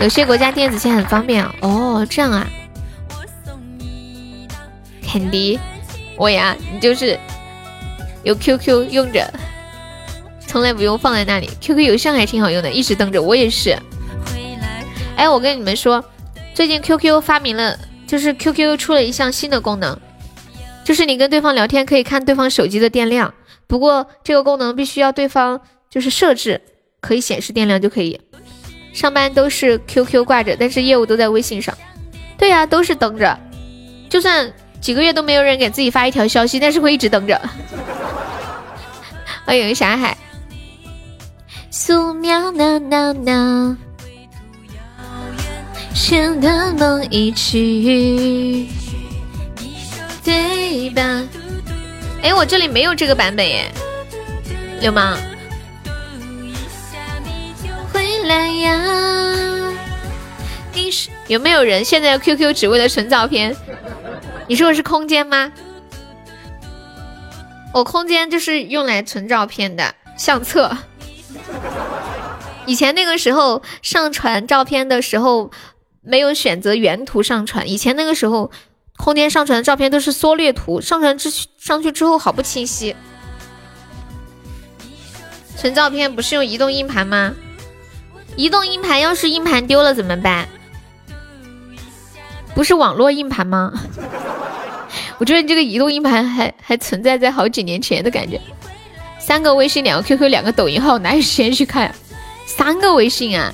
[0.00, 2.46] 有些国家电子签很方便哦，这样啊。
[5.06, 5.58] 肯迪，
[6.16, 7.18] 我呀，你就是
[8.22, 9.28] 有 QQ 用着，
[10.46, 11.50] 从来不用放在那里。
[11.60, 13.20] QQ 邮箱还挺好用的，一直登着。
[13.20, 13.76] 我也是。
[15.16, 16.02] 哎，我跟你们说，
[16.54, 17.76] 最近 QQ 发明了，
[18.06, 19.98] 就是 QQ 出了一项新的功能，
[20.84, 23.34] 就是你跟对方聊天可以看对方手机的电量。
[23.70, 26.60] 不过这个功能必须要对方就是设置
[27.00, 28.20] 可以显示电量就可以。
[28.92, 31.72] 上班都是 QQ 挂着，但是业务都在微信上。
[32.36, 33.38] 对呀，都是登着，
[34.08, 37.40] 就算几个月都没有人给自己发一条消息，但是会一直登着。
[39.44, 40.18] 欢迎傻海，
[41.70, 43.78] 素描呐呐呐。
[45.94, 48.66] 想的梦一曲，
[50.24, 51.22] 对吧？
[52.22, 53.70] 哎，我这里没有这个版本耶，
[54.80, 55.16] 流氓。
[57.92, 59.72] 回来呀！
[60.72, 63.56] 你是有没有人现在 QQ 只为了存照片？
[64.46, 65.50] 你说的是空间吗？
[67.72, 70.76] 我空间就是用来存照片的相册。
[72.66, 75.50] 以前那个时候上传照片的时候。
[76.02, 78.50] 没有选择原图上传，以前那个时候，
[79.00, 82.94] 空间上传的照片都是缩略图，上传之上去之后好不清晰。
[85.56, 87.34] 存照片不是用移动硬盘吗？
[88.36, 90.46] 移动硬盘要是硬盘丢了怎么办？
[92.54, 93.72] 不是网络硬盘吗？
[95.18, 98.40] 我觉得你这个移动硬盘还还存在在好几年前的感觉。
[99.18, 101.94] 三个微信，两个 QQ，两个抖音号，哪有时间去看？
[102.46, 103.52] 三个微信啊！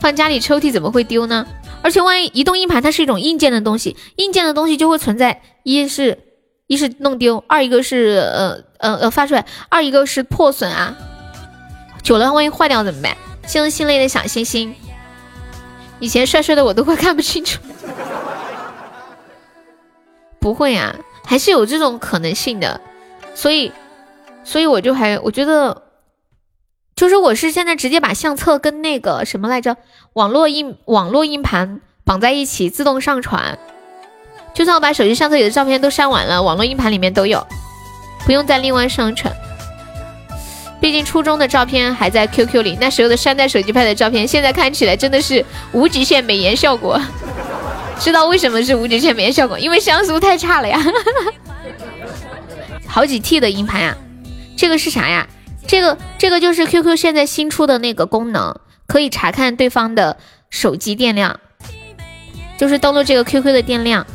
[0.00, 1.46] 放家里抽屉怎么会丢呢？
[1.84, 6.18] 而且万一移动硬盘它是一种硬件的东西，硬件的东西就会存在一是
[6.66, 10.96] 一是弄丢，二一个是呃呃呃发出来，二一个是破损啊，
[12.02, 13.14] 久了万一坏掉怎么办？
[13.46, 14.74] 谢谢心累的小星星，
[16.00, 17.60] 以前帅帅的我都快看不清楚，
[20.40, 22.80] 不会啊，还是有这种可能性的，
[23.34, 23.70] 所以
[24.42, 25.83] 所以我就还我觉得。
[27.04, 29.76] 就是我是现在直接把相册跟那个什么来着，
[30.14, 33.58] 网络硬网络硬盘绑在一起，自动上传。
[34.54, 37.46] 就算我把手机相册里的照片都删完了，网络硬盘里面都有，
[38.24, 39.30] 不用再另外上传。
[40.80, 46.98] 毕竟初中的照片还在 QQ 里，那时候的山寨手机拍的照片，现在看起来真的是无极限美颜效果。
[48.00, 49.58] 知道为什么是无极限美颜效果？
[49.58, 50.82] 因为像素太差了呀。
[52.88, 53.94] 好几 T 的硬盘呀，
[54.56, 55.26] 这个是啥呀？
[55.66, 58.56] 这个这个就是 QQ 现在新出的那个功能，
[58.86, 60.18] 可以查看对方的
[60.50, 61.40] 手机电量，
[62.58, 64.06] 就是登录这个 QQ 的电量，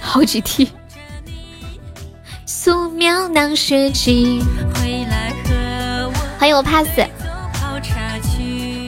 [0.00, 0.70] 好几 T。
[2.46, 4.42] 素描当学记，
[6.38, 6.88] 欢迎我 pass。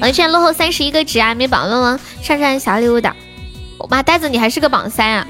[0.01, 2.01] 我现在落后三十一个值啊，没榜了吗？
[2.23, 3.15] 上上小礼物的，
[3.77, 5.27] 我妈呆子你还是个榜三啊！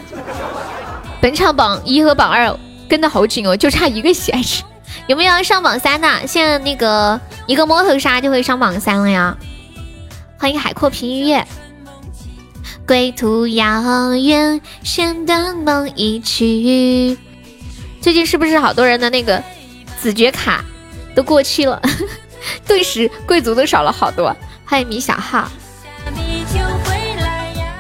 [1.20, 2.56] 本场榜一和榜二
[2.88, 4.62] 跟的好紧哦，就差一个喜爱值。
[5.10, 6.24] 有没有要上榜三的？
[6.24, 9.36] 现在那个一个摸头杀就会上榜三了呀！
[10.38, 11.44] 欢迎海阔凭鱼跃，
[12.86, 17.18] 归途遥远，弦断梦一曲。
[18.00, 19.42] 最近是不是好多人的那个
[19.98, 20.64] 子爵卡
[21.12, 21.82] 都过期了？
[22.64, 24.32] 顿时贵族都少了好多。
[24.64, 25.50] 欢迎米小号，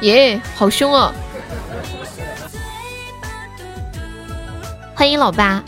[0.00, 1.14] 耶，好凶哦！
[4.96, 5.62] 欢迎老八。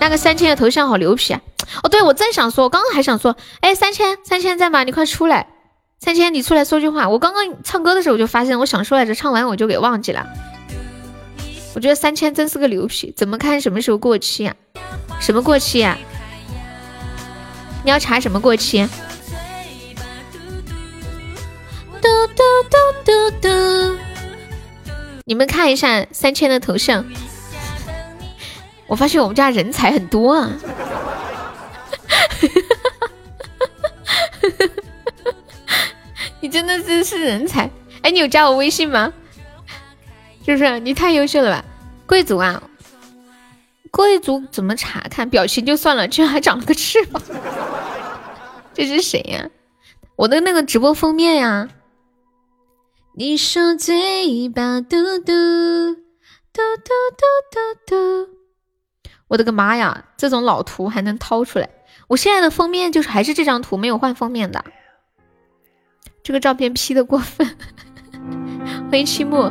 [0.00, 1.40] 那个三千的头像好牛皮啊！
[1.82, 4.84] 哦，对，我正想说，我刚刚还想说，哎，三千，三千在吗？
[4.84, 5.48] 你快出来，
[5.98, 7.08] 三千，你出来说句话。
[7.08, 10.26] 我刚刚唱歌的时候我就发现，我想说来着，唱完我就给忘记了。
[11.74, 14.54] 我觉得三千真是个牛皮，怎么看什么时候过期呀？
[15.20, 15.98] 什么过期呀？
[17.82, 18.88] 你要查什么过期？
[22.00, 23.98] 嘟嘟嘟嘟嘟！
[25.24, 27.04] 你们看一下三千的头像。
[28.86, 30.52] 我发现我们家人才很多啊！
[36.40, 37.70] 你真的是是人才！
[38.02, 39.12] 哎，你有加我微信吗？
[40.44, 40.78] 是不是？
[40.78, 41.64] 你太优秀了吧！
[42.06, 42.62] 贵族啊，
[43.90, 47.20] 贵族怎么查看表情就算了，居然还长了个翅膀！
[48.72, 49.50] 这是谁呀？
[50.14, 51.68] 我的那个直播封面呀！
[53.16, 55.96] 你说嘴巴嘟嘟嘟
[56.52, 56.84] 嘟嘟
[57.50, 58.35] 嘟嘟。
[59.28, 61.68] 我的个妈呀，这种老图还能掏出来？
[62.08, 64.64] 我现在的封面就是还是这张图，没有换封面的。
[66.22, 67.56] 这个照片 P 的过分。
[68.90, 69.50] 欢迎期末。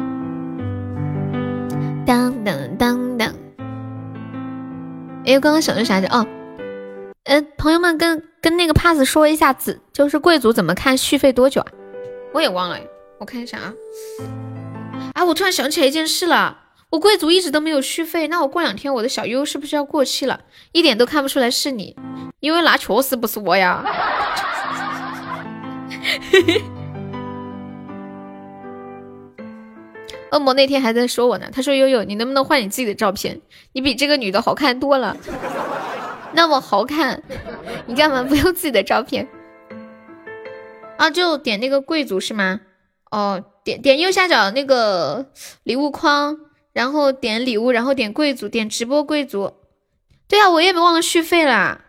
[2.05, 3.33] 当当当当。
[5.25, 6.07] 哎，刚刚想说啥着？
[6.07, 6.25] 哦，
[7.23, 11.67] 呃，朋友们跟跟那个 pass 说一下子，就是贵族怎么看续费多久啊？
[12.33, 12.79] 我也忘了，
[13.19, 13.73] 我看一下啊。
[15.13, 20.41] 啊，我突然想起来一件事了，我贵族一直都没有续费，那我过两天我的小优是不是要过期了？
[20.71, 21.95] 一点都看不出来是你，
[22.39, 23.83] 因为那确实不是我呀。
[30.31, 33.41] 恶魔那天还在说我呢，他说悠悠，你能不能换你自己的照片？
[33.73, 35.17] 你比这个女的好看多了，
[36.33, 37.23] 那么好看，
[37.87, 39.27] 你干嘛不用自己的照片？
[40.97, 42.61] 啊，就点那个贵族是吗？
[43.11, 45.25] 哦，点点右下角那个
[45.63, 46.37] 礼物框，
[46.75, 49.53] 然后点礼物，然后点贵族，点直播贵族。
[50.27, 51.79] 对啊，我也没忘了续费了，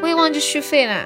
[0.00, 1.04] 我也忘记续费了。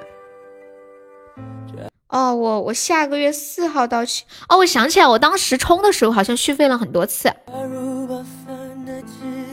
[2.07, 4.23] 哦，我我下个月四号到期。
[4.49, 7.29] 哦，我想起来，我当时充的时候好像续费了很多次。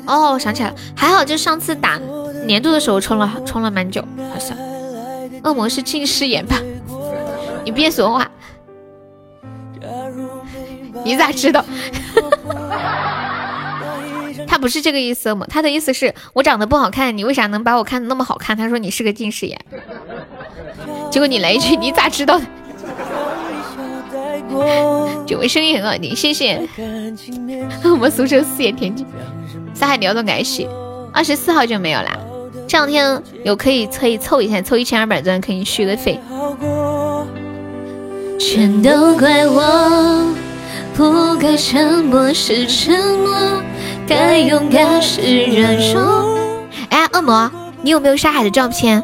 [0.05, 1.99] 哦，我想起来了，还好就上次打
[2.45, 4.55] 年度的时候充了充了蛮久，好像。
[5.43, 6.61] 恶魔是近视眼吧？
[7.65, 8.29] 你别说话，
[11.03, 11.65] 你咋知道？
[14.49, 15.45] 他不是这个意思吗？
[15.47, 18.57] 他的意思是我长得不好看，你为啥能把我看的那么好看？
[18.57, 19.59] 他说你是个近视眼。
[21.11, 22.45] 结果你来一句，你咋知道的？
[25.27, 26.67] 九位声音很好听，谢谢。
[27.85, 29.05] 我们俗称四眼田鸡。
[29.75, 30.67] 上海聊的爱喜，
[31.13, 32.17] 二十四号就没有啦。
[32.67, 36.19] 这两天有可以可以凑一下，凑一千二百钻可以续个费。
[38.39, 40.33] 全都怪我，
[40.95, 43.61] 不该沉默是沉默，
[44.10, 46.36] 该勇敢是软弱。
[46.89, 47.51] 哎，恶魔，
[47.84, 49.03] 你有没有沙海的照片？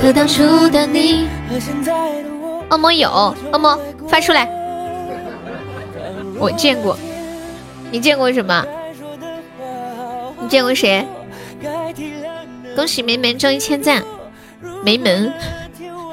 [0.00, 1.28] 可当初的你
[2.70, 3.10] 恶魔有
[3.52, 3.76] 恶魔
[4.08, 4.48] 发出来，
[6.38, 6.96] 我见过，
[7.90, 8.64] 你见过什么？
[10.40, 11.04] 你见过谁？
[12.76, 14.04] 恭喜梅门中一千赞，
[14.84, 15.32] 梅门，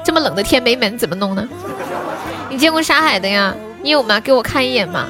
[0.06, 1.48] 这么冷的天没门怎么弄呢？
[2.48, 3.52] 你见过沙海的呀？
[3.82, 4.20] 你有吗？
[4.20, 5.08] 给我看一眼嘛，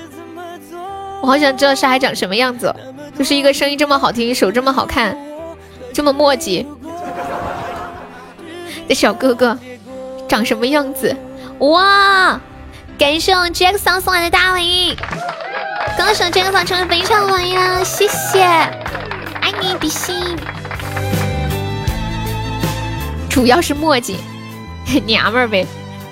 [1.21, 2.75] 我好想知道沙海长什么样子，
[3.15, 5.15] 就是一个声音这么好听，手这么好看，
[5.93, 6.67] 这么墨迹。
[8.89, 9.59] 的小哥哥
[10.27, 11.15] 长什么样子？
[11.59, 12.41] 哇！
[12.99, 14.97] 感谢我 Jackson 送来的大礼，
[15.99, 17.85] 恭喜 Jackson 成为非常榜呀！
[17.85, 20.15] 谢谢，爱你比心。
[23.29, 24.17] 主要是墨迹，
[25.05, 25.67] 娘们儿呗，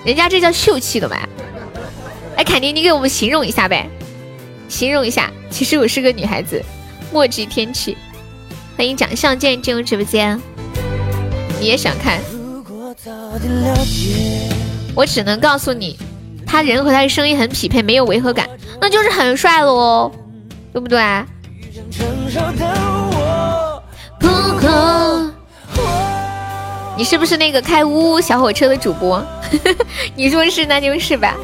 [0.05, 1.29] 人家这叫秀气的呗。
[2.37, 3.89] 哎，凯迪，你给我们形容一下呗，
[4.68, 5.31] 形容一下。
[5.51, 6.62] 其实我是个女孩子，
[7.12, 7.97] 墨迹天气。
[8.77, 10.41] 欢迎长相剑进入直播间，
[11.61, 12.20] 你也想看？
[14.97, 15.97] 我只能告诉你，
[16.45, 18.49] 他人和他的声音很匹配，没有违和感，
[18.81, 20.11] 那就是很帅喽，
[20.72, 20.99] 对不对？
[24.18, 24.29] 不
[24.61, 25.34] 过，
[26.97, 29.22] 你是不是那个开呜呜小火车的主播？
[30.14, 31.34] 你说是那就是吧。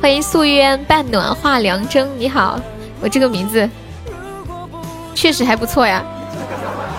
[0.00, 2.60] 欢迎素渊半暖化凉蒸，你好，
[3.00, 3.68] 我这个名字
[5.14, 6.04] 确实还不错呀。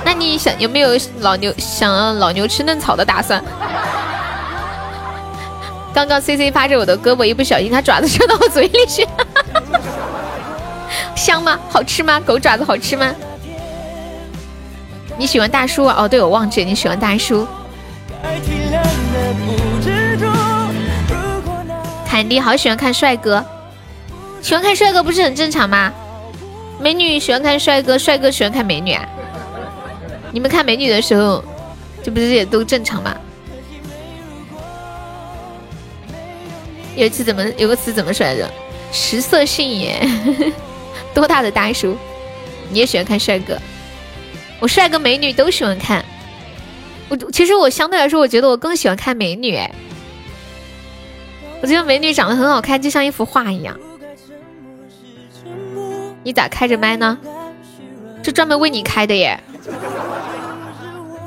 [0.03, 3.43] 那你想有没有老牛想老牛吃嫩草的打算？
[5.93, 9.07] 刚刚 C C 扒着我的胳膊，一不小心他爪子伸到我嘴里去，
[11.15, 11.59] 香吗？
[11.69, 12.19] 好吃吗？
[12.19, 13.13] 狗爪子好吃吗？
[15.17, 15.85] 你喜欢大叔？
[15.85, 17.47] 哦，对，我忘记了，你喜欢大叔。
[22.07, 23.45] 坎迪好喜欢看帅哥，
[24.41, 25.93] 喜欢看帅哥不是很正常吗？
[26.79, 29.07] 美女喜欢看帅哥，帅哥喜欢看美女啊？
[30.31, 31.43] 你们看美女的时候，
[32.03, 33.15] 这不是也都正常吗？
[36.95, 38.49] 有一次怎么有个词怎么说来着？
[38.91, 39.99] 食色性也。
[41.13, 41.95] 多大的大叔？
[42.71, 43.55] 你也喜欢看帅哥？
[44.59, 46.03] 我帅哥美女都喜欢看。
[47.09, 49.55] 我其实我相对来说，我觉得我更喜欢看美女。
[49.55, 49.71] 哎，
[51.61, 53.77] 我觉得美女长得很好看，就像一幅画一样。
[56.23, 57.17] 你咋开着麦呢？
[58.21, 59.39] 这专门为你开的耶！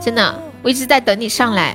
[0.02, 1.74] 真的，我一直在等你上来。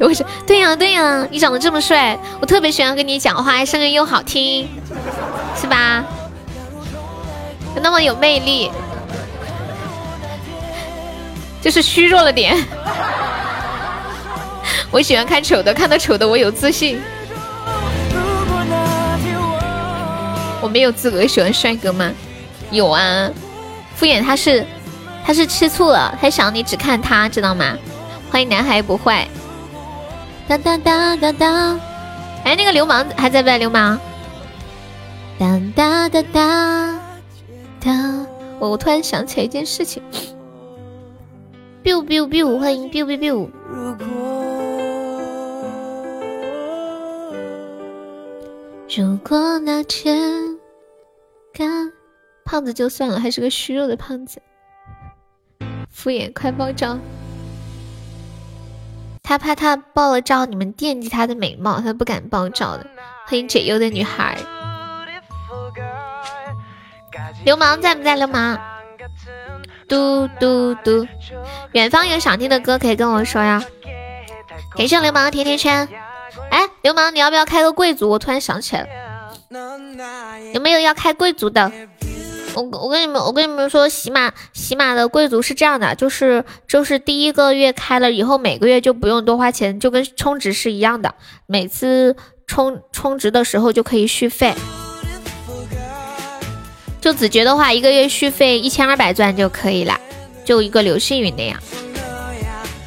[0.00, 4.66] 我说对呀对呀，你长得这么帅，我特别喜欢跟你讲话，声音又好听，
[5.54, 6.02] 是吧？
[7.80, 8.70] 那么有魅力，
[11.62, 12.56] 就是虚弱了点。
[14.90, 17.00] 我喜欢看丑的，看到丑的我有自信。
[20.60, 22.10] 我没有资格喜欢帅哥吗？
[22.70, 23.30] 有啊，
[23.96, 24.66] 敷衍他是
[25.24, 27.76] 他是吃醋了，他想你只看他，知道吗？
[28.30, 29.26] 欢迎男孩不坏。
[30.48, 31.80] 当当当当当，
[32.44, 33.58] 哎，那个流氓还在不在？
[33.58, 33.98] 流氓。
[35.38, 37.00] 当当当当
[37.80, 38.26] 当，
[38.58, 40.02] 我我突然想起来一件事情。
[41.82, 43.50] Biu biu biu，欢迎 biu biu biu。
[43.68, 44.06] 如果
[48.94, 50.58] 如果那天，
[51.52, 51.92] 干
[52.44, 54.40] 胖子就算了，还是个虚弱的胖子。
[55.90, 56.98] 敷衍，快爆照。
[59.22, 62.86] 他怕他爆了照，你们惦记他的美貌，他不敢爆照的。
[63.26, 64.38] 欢迎解忧的女孩。
[67.44, 68.14] 流氓在不在？
[68.14, 68.71] 流氓。
[69.88, 71.06] 嘟嘟嘟。
[71.72, 73.62] 远方有想听的歌可以跟我说呀。
[74.76, 75.88] 感谢流氓甜甜圈。
[76.50, 78.08] 哎，流氓，你要不要开个贵族？
[78.08, 81.70] 我突然想起来了，有没有要开贵族的？
[82.54, 91.14] 我我跟你们我跟你们说，喜马喜马的贵族是这样的，就是就是第一个月开了以后，每个月就不用多花钱，就跟充值是一样的，
[91.46, 92.14] 每次
[92.46, 94.54] 充充值的时候就可以续费。
[97.02, 100.00] 就子爵的话，一个月续费一千二百钻就可以了，
[100.44, 101.58] 就一个流星雨那样，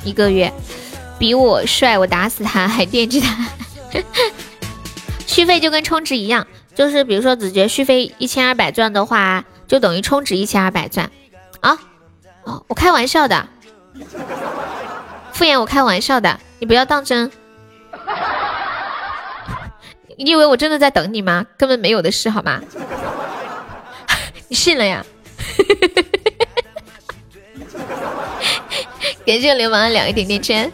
[0.06, 0.52] 一个月。
[1.20, 3.48] 比我帅，我打死他还惦记他。
[5.28, 11.12] 续费就跟充值一样，就是比如说子爵续费一千二百钻的话，就等于充值一千二百钻
[11.60, 11.78] 啊！
[12.44, 13.48] 哦，我开玩笑的，
[15.34, 17.30] 敷衍我开玩笑的，你不要当真。
[20.18, 21.46] 你以为我真的在等你吗？
[21.58, 22.62] 根本没有的事，好吗？
[24.56, 25.06] 信了呀？
[29.26, 30.72] 感谢流氓的两个甜甜圈。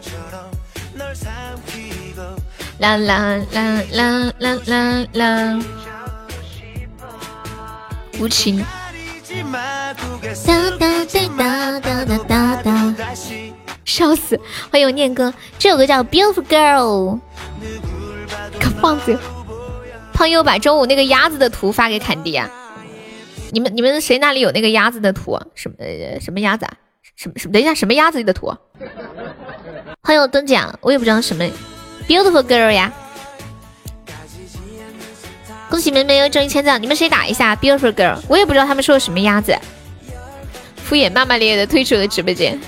[2.78, 5.60] 啦啦啦啦啦啦啦！
[8.18, 8.64] 无情。
[10.46, 12.94] 哒哒哒哒哒哒哒！
[13.84, 14.38] 笑死！
[14.70, 17.18] 欢迎我念哥，这首歌叫《Beautiful Girl》。
[18.60, 19.18] 可胖子，
[20.12, 22.50] 胖友把中午那个鸭子的图发给坎迪啊！
[23.52, 25.38] 你们你们谁那里有那个鸭子的图？
[25.54, 25.76] 什么
[26.18, 26.72] 什么鸭子啊？
[27.14, 27.52] 什么什么？
[27.52, 28.46] 等一下，什么鸭子的图？
[30.00, 31.44] 欢迎我墩奖，我也不知道什么。
[32.08, 32.90] Beautiful girl 呀！
[35.68, 38.18] 恭喜妹妹又中一千赞，你们谁打一下 Beautiful girl？
[38.26, 39.54] 我也不知道他们说的什么鸭子。
[40.76, 42.58] 敷衍骂骂咧咧的退出了直播间。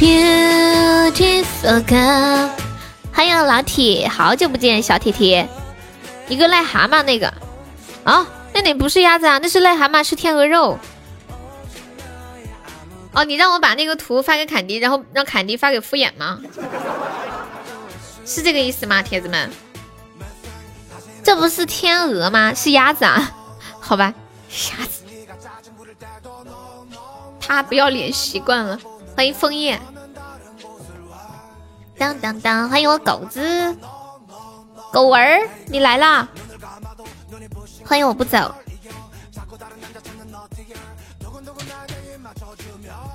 [0.00, 2.50] Beautiful girl，
[3.12, 5.48] 欢迎老铁，好久不见，小铁铁，
[6.28, 7.32] 一个癞蛤蟆那个
[8.04, 9.38] 啊，那你不是鸭子啊？
[9.42, 10.78] 那是癞蛤蟆，是天鹅肉。
[13.12, 16.40] 哦，你让我把那个图发给坎迪，然后让坎迪发给敷衍吗？
[18.26, 19.50] 是这个意思吗，铁子们？
[21.22, 22.52] 这不是天鹅吗？
[22.52, 23.32] 是鸭子啊？
[23.80, 24.12] 好吧，
[24.50, 25.04] 鸭子。
[27.40, 28.78] 他不要脸习惯了。
[29.14, 29.80] 欢迎枫叶。
[31.96, 33.76] 当当当，欢迎我狗子，
[34.92, 36.26] 狗儿，你来啦！
[37.86, 38.54] 欢迎我不走。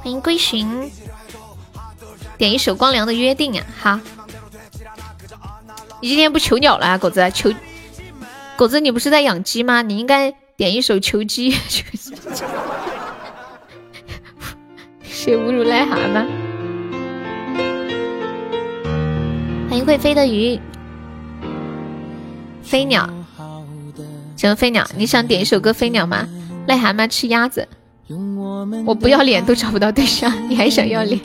[0.01, 0.89] 欢迎归寻，
[2.37, 3.65] 点一首《光良的约定》啊！
[3.77, 3.99] 好，
[6.01, 7.29] 你今天不求鸟了啊，狗子？
[7.31, 7.51] 求
[8.55, 9.81] 狗子，你不是在养鸡吗？
[9.81, 11.51] 你应该点一首《求鸡》。
[15.03, 16.25] 谁侮辱癞蛤蟆？
[19.69, 20.59] 欢迎会飞的鱼，
[22.63, 23.09] 飞鸟，
[24.39, 24.87] 什么飞鸟？
[24.95, 26.25] 你想点一首歌《飞鸟》吗？
[26.65, 27.67] 癞蛤蟆吃鸭子。
[28.85, 31.19] 我不要脸都找不到对象，你还想要脸？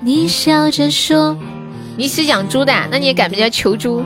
[0.00, 1.34] 你笑着说
[1.96, 4.04] 你是养猪的，那你也改名叫求猪。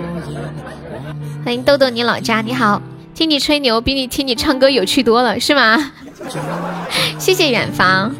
[1.44, 2.80] 欢迎豆豆，你老家你好，
[3.12, 5.90] 听你吹牛比你听你唱歌有趣多了，是吗？
[7.18, 8.14] 谢谢远方。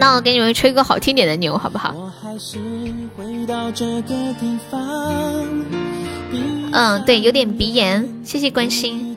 [0.00, 1.94] 那我给你们吹个好听点的牛，好不好？
[6.76, 9.16] 嗯，对，有点鼻炎，谢谢关心。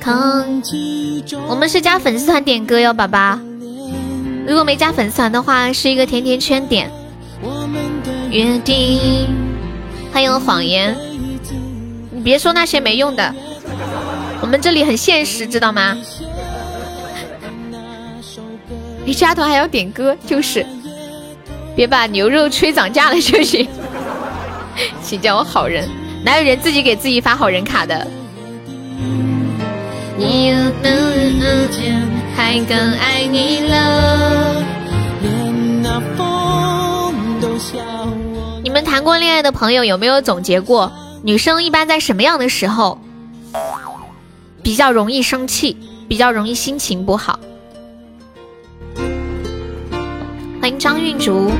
[0.00, 0.60] 康
[1.46, 3.38] 我们是加粉丝团点歌哟，宝宝。
[4.48, 6.90] 如果没加粉丝团的话，是一个甜甜圈点。
[8.32, 9.28] 约定，
[10.12, 10.96] 欢迎谎言。
[12.10, 13.32] 你别说那些没用的，
[14.40, 15.96] 我们这里很现实，知道吗？
[19.06, 20.66] 你加团还要点歌，就是。
[21.76, 23.68] 别把牛肉吹涨价了就行。
[25.02, 25.88] 请叫我好人，
[26.24, 28.06] 哪有人自己给自己发好人卡的？
[30.16, 30.52] 你
[32.36, 33.26] 还更爱
[33.68, 34.64] 了。
[38.62, 40.92] 你们们谈过恋爱的朋友有没有总结过，
[41.24, 42.96] 女生一般在什么样的时候
[44.62, 45.76] 比较容易生气，
[46.06, 47.40] 比较容易心情不好？
[50.60, 51.50] 欢迎张韵竹。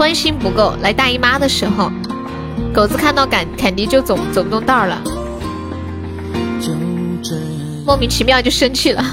[0.00, 1.92] 关心不够，来大姨妈的时候，
[2.72, 4.98] 狗子看到坎坎迪就走走不动道了，
[7.84, 9.04] 莫名其妙就生气了。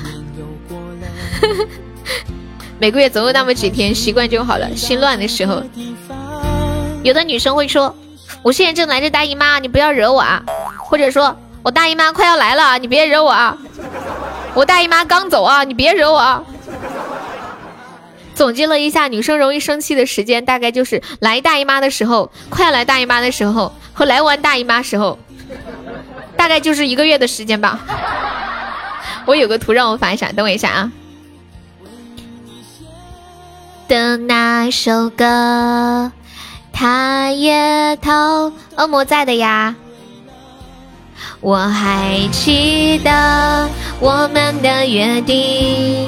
[2.79, 4.73] 每个月总有那么几天，习惯就好了。
[4.77, 5.61] 心乱的时候，
[7.03, 7.93] 有的女生会说
[8.41, 10.41] ：“我现在正来着大姨妈，你不要惹我啊。”
[10.79, 13.57] 或者说：“我大姨妈快要来了，你别惹我啊。”
[14.55, 16.41] 我大姨妈刚走啊，你别惹我啊。
[18.38, 25.17] 总结了一下，女生容易生气的时间大概就是来大姨妈的时候，快要来大姨妈的时候和来完大姨妈时候，
[26.38, 27.79] 大概就是一个月的时间吧。
[29.25, 30.91] 我有个图让我发一下，等我一下啊。
[33.88, 36.11] 的那首歌，
[36.71, 38.53] 他也偷。
[38.75, 39.75] 恶魔在的呀。
[41.41, 43.67] 我还记得
[43.99, 46.07] 我们的约定。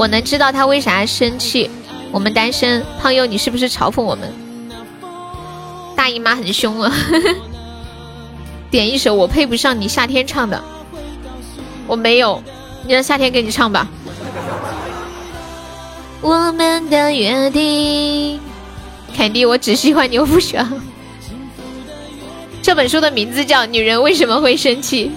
[0.00, 1.70] 我能知道他为啥生气。
[2.10, 4.32] 我们单身，胖友，你是不是嘲讽我们？
[5.94, 6.90] 大姨妈很凶啊！
[8.70, 10.58] 点一首我配不上你夏天唱的。
[11.86, 12.42] 我没有，
[12.86, 13.86] 你让夏天给你唱吧。
[16.22, 18.40] 我们的约定，
[19.14, 20.66] 肯定我只喜欢你，我不喜欢。
[22.62, 25.08] 这本书的名字叫《女人为什么会生气》。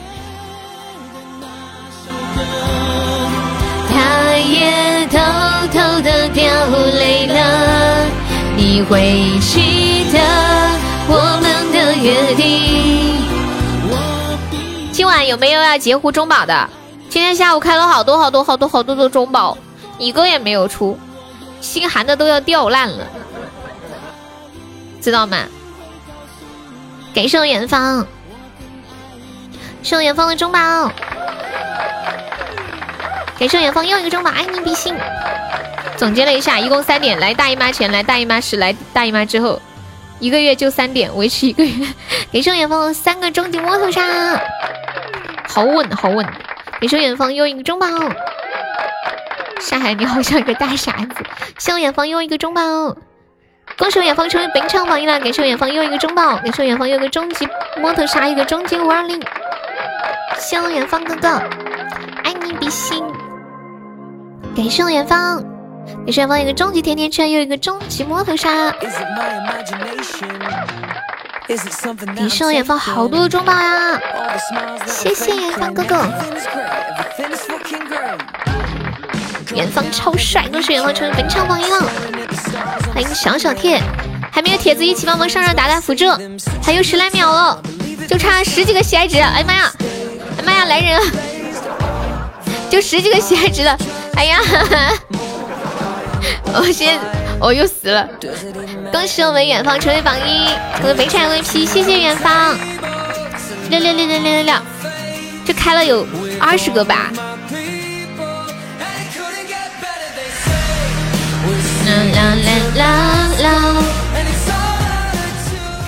[4.45, 5.17] 也偷
[5.67, 6.43] 偷的掉
[6.97, 8.05] 泪了，
[8.55, 10.19] 你会记得
[11.07, 12.43] 我们的约定。
[14.91, 16.69] 今晚有没有要截胡中宝的？
[17.09, 19.57] 今天下午开了好多好多好多好多的中宝，
[19.97, 20.97] 一个也没有出，
[21.61, 23.07] 心寒的都要掉烂了，
[25.01, 25.37] 知道吗？
[27.13, 28.05] 感谢我远方，
[29.83, 30.59] 谢我远方的中宝。
[33.43, 34.95] 感谢远方又一个中宝，爱你比心。
[35.97, 39.61] 总结了一下，一共三点：来大姨妈前，来大姨妈时，来大姨妈之后，
[40.19, 41.85] 一个月就三点，维持一个月。
[42.31, 44.01] 感谢远方三个终极摩托杀，
[45.45, 46.25] 好稳好稳。
[46.79, 47.85] 感谢远方又一个中宝，
[49.59, 51.15] 沙海你好像一个大傻子。
[51.57, 52.61] 谢远方又一个中宝，
[53.77, 55.19] 恭喜我远方成为本场榜一了。
[55.19, 59.21] 感谢远方又一个中宝，感谢远方又一个终极摩托杀，一个终极五二零。
[60.39, 61.27] 谢我远方哥哥，
[62.23, 63.03] 爱你比心。
[64.55, 65.41] 感谢我远方，
[66.05, 68.71] 感谢远方一个终极甜甜圈，又一个终极摸头杀。
[72.15, 73.99] 感谢我远方好多的中宝呀！
[74.85, 76.05] 谢谢远方哥哥，
[79.55, 81.81] 远方超帅，恭喜远方成为本场榜一了。
[82.93, 83.81] 欢迎小小铁，
[84.31, 86.05] 还没有铁子一起帮忙上上打打辅助，
[86.63, 87.59] 还有十来秒了，
[88.07, 89.17] 就差十几个喜爱值。
[89.17, 89.73] 哎呀妈呀，
[90.37, 91.03] 哎妈呀，来人啊！
[92.69, 93.75] 就十几个喜爱值了。
[94.15, 94.39] 哎呀，
[96.53, 96.99] 我先
[97.39, 98.07] 我又死了！
[98.91, 100.47] 恭喜我们远方成为榜一，
[100.77, 102.55] 成为北产 VP，谢谢远方！
[103.69, 104.53] 六六六六六六六，
[105.45, 106.05] 这开了有
[106.39, 107.11] 二十个吧？
[111.85, 112.35] 啦啦
[112.75, 112.85] 啦
[113.41, 113.83] 啦！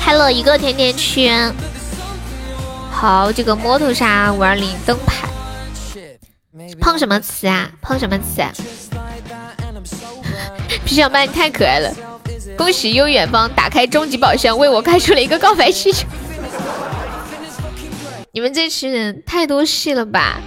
[0.03, 1.53] 开了一个甜甜圈，
[2.91, 5.27] 好这个摩托沙五二零灯牌。
[6.79, 7.69] 碰什么瓷啊？
[7.81, 8.41] 碰什么瓷？
[10.85, 11.93] 皮小曼你太可爱了！
[12.57, 16.07] 恭喜悠远方打开终极宝箱，为我开出了一个告白气球。
[18.31, 20.39] 你们这群人太多戏了吧？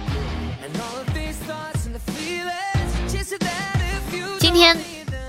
[4.39, 4.77] 今天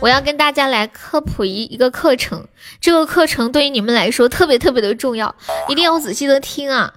[0.01, 2.47] 我要跟大家来科普一一个课程，
[2.81, 5.35] 这个课程对于你们来说特别特别的重要，
[5.69, 6.93] 一定要仔细的听啊！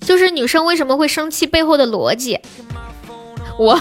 [0.00, 2.38] 就是女生为什么会生气背后的逻辑。
[3.60, 3.78] 我，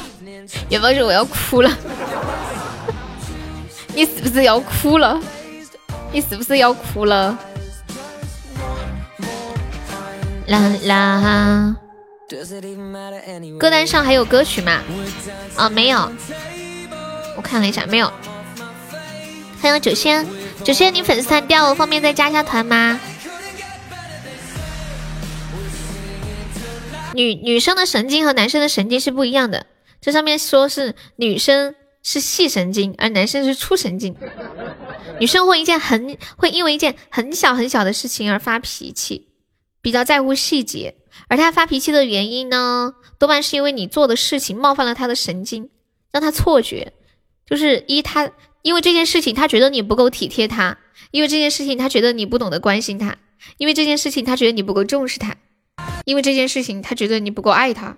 [0.67, 1.71] 远方说我要哭了，
[3.95, 5.17] 你是不是要哭了？
[6.11, 7.37] 你是不是要哭了？
[10.47, 11.75] 啦啦哈，
[13.57, 14.81] 歌单上还有歌曲吗？
[15.55, 16.11] 啊，没有，
[17.37, 18.11] 我看了一下，没有。
[19.61, 20.27] 欢迎九仙，
[20.61, 22.99] 九仙，你粉丝团掉了，方便再加一下团吗？
[27.19, 29.65] 女女生的神经和男生的神经是不一样的，
[29.99, 34.15] 这上面说是女生是细神经，而男生是粗神经。
[35.19, 39.27] 女生会一件很会因为一件很小很小的事情而发脾气，
[39.81, 40.95] 比较在乎细节，
[41.27, 45.69] 而他发脾气的原因呢，多半是因为你做的事情冒犯了他的神经，
[46.13, 46.93] 让他错觉。
[47.45, 50.77] 就是一他因为这件事情，他觉得你不够体贴他；
[51.11, 53.15] 因为这件事情，他觉得你不懂得关心他；
[53.57, 55.33] 因为这件事情，他觉得你不够重视他；
[56.05, 57.95] 因为这件事情，他觉得你不够爱他。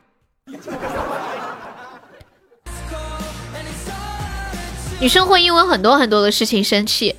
[5.00, 7.16] 女生会因为很多很多的事情生气，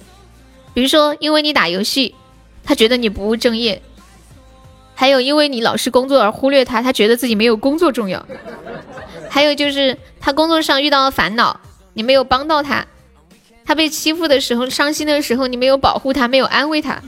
[0.73, 2.15] 比如说因为你打游戏，
[2.63, 3.81] 她觉得你不务正业；
[4.95, 8.21] 还有因为你老是工作而忽略她，她觉得自己没有工作重要；
[9.29, 11.59] 还有就是她工作上遇到了烦恼，
[11.95, 12.85] 你没有帮到她；
[13.65, 17.01] 她被欺负的时候、伤心的时候，你没有保护她、没有安慰她；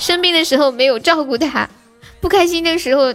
[0.00, 1.68] 生病的时候没有照顾她；
[2.24, 3.14] 不开心的时候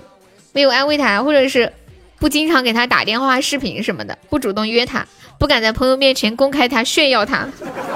[0.54, 1.74] 没有安慰她，或者是
[2.20, 5.08] 不经常给她打电话、视频什么的，不主动约她。
[5.40, 7.48] 不敢在朋友面前公开他炫耀他，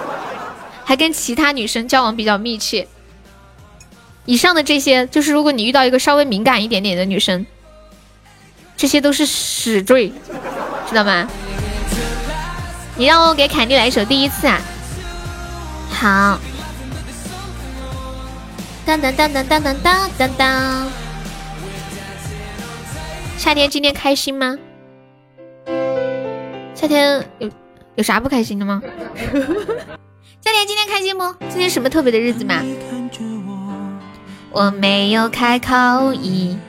[0.83, 2.87] 还跟其他女生交往比较密切。
[4.25, 7.45] 以上的这些，就是如果你遇到一个稍微敏感一点点的女生，
[8.75, 10.11] 这些都是死罪，
[10.89, 11.29] 知道吗？
[12.95, 14.59] 你让我给凯蒂来一首《第一次》啊？
[15.91, 16.39] 好。
[18.85, 21.02] 当当当当当当当当当。
[23.37, 24.57] 夏天今天开心吗？
[26.73, 27.49] 夏天有
[27.95, 28.81] 有啥不开心的吗？
[30.41, 31.23] 夏天今天开心不？
[31.49, 32.61] 今天什么特别的日子吗？
[34.51, 36.59] 我没有开口音，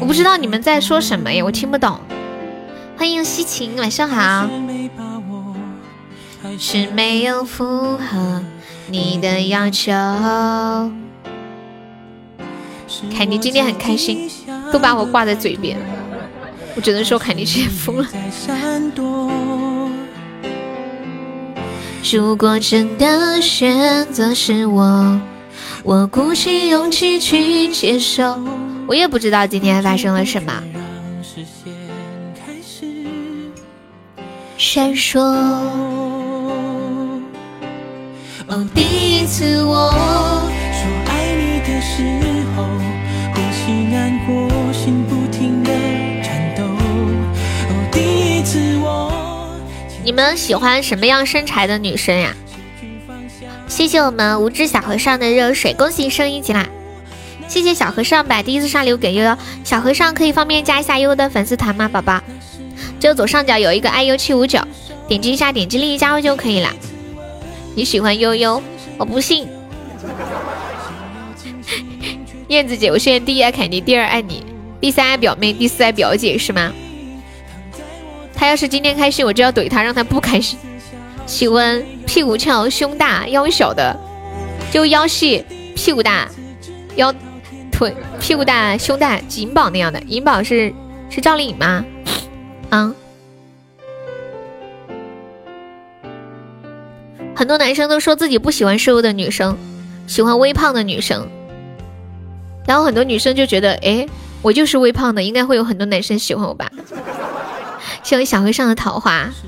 [0.00, 2.00] 我不知道你们在说什么呀，我听不懂。
[2.96, 4.48] 欢迎西晴，晚上好。
[6.58, 8.42] 是没有符合
[8.88, 9.92] 你的要求。
[13.16, 14.28] 凯妮今天很开心，
[14.72, 15.76] 都把我挂在嘴边。
[16.76, 18.06] 我只能说肯定是疯了。
[22.12, 25.20] 如果真的选择是我，
[25.82, 28.38] 我鼓起勇气去接受。
[28.86, 30.62] 我也不知道今天发生了什么。
[34.56, 35.20] 闪烁。
[38.48, 39.92] 哦，第一次我
[50.02, 52.34] 你们喜欢什么样身材的女生呀？
[53.68, 56.66] 谢谢我们无知小和尚的热水，恭喜升一级啦！
[57.46, 61.88] 谢谢小和尚把第一次上礼物给悠悠，小和尚可以方便加一下悠悠的粉丝团吗？
[61.88, 62.20] 宝宝，
[62.98, 64.60] 就左上角有一个 iu 七五九，
[65.06, 66.70] 点击一下，点击立即加入就可以了。
[67.76, 68.62] 你喜欢悠悠？
[68.96, 69.46] 我不信。
[72.48, 74.44] 燕子姐，我现在第一爱凯妮，第二爱你，
[74.80, 76.72] 第三爱表妹，第四爱表姐，是吗？
[78.40, 80.58] 他要是今天开心，我就要怼他，让他不开心。
[81.26, 83.94] 喜欢屁股翘、胸大、腰小的，
[84.72, 85.44] 就腰细、
[85.76, 86.26] 屁股大、
[86.96, 87.14] 腰
[87.70, 90.00] 腿、屁股大、胸大，银宝那样的。
[90.06, 90.72] 银宝是
[91.10, 91.84] 是赵丽颖吗？
[92.70, 92.94] 啊，
[97.36, 99.54] 很多男生都说自己不喜欢瘦的女生，
[100.06, 101.28] 喜欢微胖的女生。
[102.66, 104.06] 然后很多女生就觉得，哎，
[104.40, 106.72] 我就是微胖的，应该会有很多男生喜欢我吧。
[108.02, 109.30] 谢我小和尚的桃花，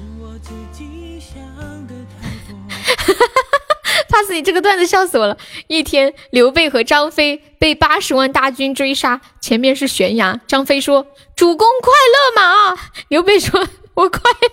[4.09, 5.37] 怕死你这个段子笑死我了。
[5.67, 10.41] 一天，刘备和张飞被八十万大军追杀，前面是悬崖。
[10.47, 12.79] 张飞说：“主公快乐吗？”
[13.09, 14.49] 刘备说：“我快乐。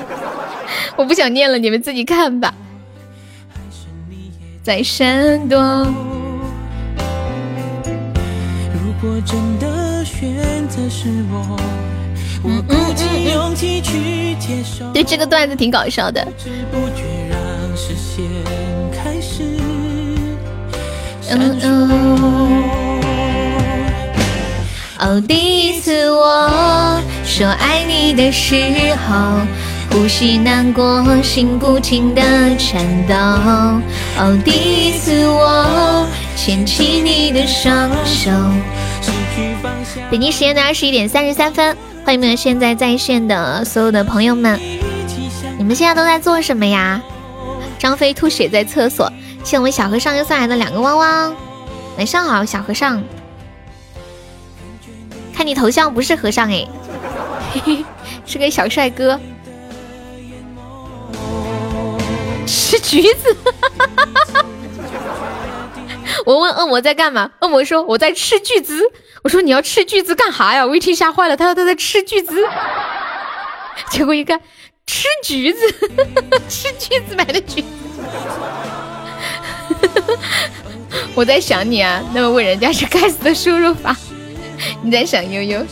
[0.96, 2.52] ”我不想念了，你们自己看吧。
[4.62, 5.58] 在山东。
[8.74, 11.56] 如果真的选择是我。
[12.42, 16.26] 嗯嗯嗯，对这个段子挺搞笑的。
[21.30, 22.64] 嗯嗯。
[24.98, 28.54] 哦，第一次我说爱你的时
[29.08, 29.40] 候，
[29.90, 32.22] 呼吸难过，心不停的
[32.56, 33.14] 颤抖。
[34.18, 38.30] 哦，第一次我牵起你的双手。
[40.10, 41.76] 北京时间的二十一点三十三分。
[42.10, 44.58] 欢迎现在在线的所有的朋友们，
[45.56, 47.00] 你们现在都在做什么呀？
[47.78, 49.08] 张飞吐血在厕所，
[49.44, 51.32] 谢我们小和尚又送来的两个汪汪。
[51.96, 53.00] 晚上好，小和尚。
[55.32, 56.66] 看你头像不是和尚哎，
[57.52, 57.84] 嘿嘿，
[58.26, 59.20] 是个小帅哥。
[62.44, 63.36] 吃橘子。
[66.26, 68.82] 我问恶魔在干嘛，恶魔说我在吃巨资。
[69.22, 70.64] 我说你要吃巨资干哈呀？
[70.64, 72.42] 我一听吓坏了，他说他在吃巨资，
[73.90, 74.40] 结果一看
[74.86, 75.60] 吃橘子，
[76.48, 77.68] 吃橘子买的橘子。
[81.14, 83.96] 我在想你啊，那么问人家是该死的输入法。
[84.82, 85.66] 你在想悠悠？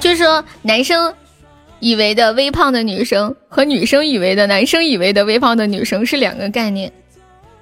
[0.00, 1.12] 就是说，男生
[1.80, 6.92] 以为的微胖的女生和女生以为的男生以为的微胖的女生是两个概念。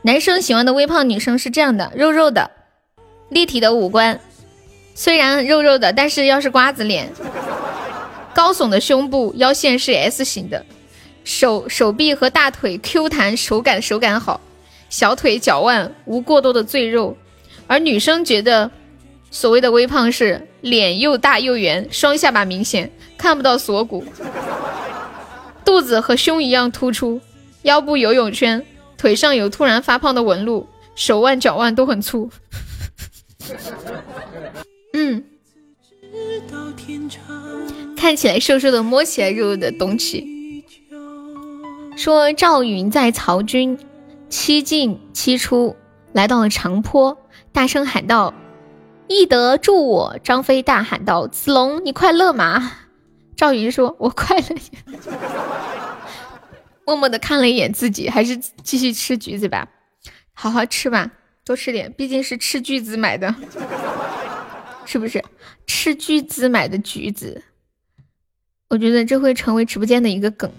[0.02, 2.50] 男生喜欢的微胖女生是这样的：肉肉的，
[3.30, 4.20] 立体的五官，
[4.94, 7.10] 虽然肉肉的，但是要是瓜子脸，
[8.34, 10.64] 高耸的胸部，腰线是 S 型的。
[11.24, 14.40] 手手臂和大腿 Q 弹，手感手感好，
[14.90, 17.16] 小腿脚腕无过多的赘肉，
[17.66, 18.70] 而女生觉得
[19.34, 24.04] 所谓的微胖是脸又大又圆，双下巴明显看不到锁骨，
[25.64, 27.20] 肚子和胸一样突出，
[27.62, 28.64] 腰部游泳圈，
[28.96, 32.30] 腿上有突然发胖的纹路，手腕脚腕都很粗。
[34.94, 35.24] 嗯，
[37.96, 40.64] 看起来瘦瘦的，摸起来肉肉的东西。
[41.96, 43.76] 说赵云在曹军
[44.28, 45.74] 七进七出，
[46.12, 47.18] 来到了长坡，
[47.52, 48.32] 大声喊道
[49.08, 52.72] ：“易德助我！”张飞大喊道：“子龙，你快乐吗？”
[53.36, 54.56] 赵云说：“我快乐。”
[56.86, 59.68] 默默的看了一眼自己，还是继续吃橘子吧，
[60.34, 61.10] 好好吃吧，
[61.44, 63.34] 多吃点，毕竟是斥巨资买的，
[64.84, 65.24] 是不是？
[65.66, 67.42] 斥巨资买的橘子，
[68.68, 70.52] 我觉得这会成为直播间的一个梗。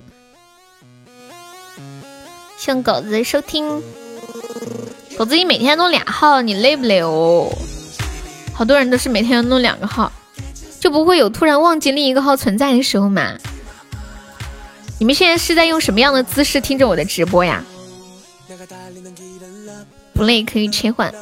[2.58, 3.84] 向狗子收听，
[5.18, 7.52] 狗子你每天都俩号，你累不累哦？
[8.56, 10.10] 好多人都是每天要弄两个号，
[10.80, 13.34] 就不会有突然忘记另一个号存在的时候嘛？
[14.97, 17.62] 你们现在是在用什么样的姿势听着我的直播呀？
[20.14, 21.14] 不累可以切换，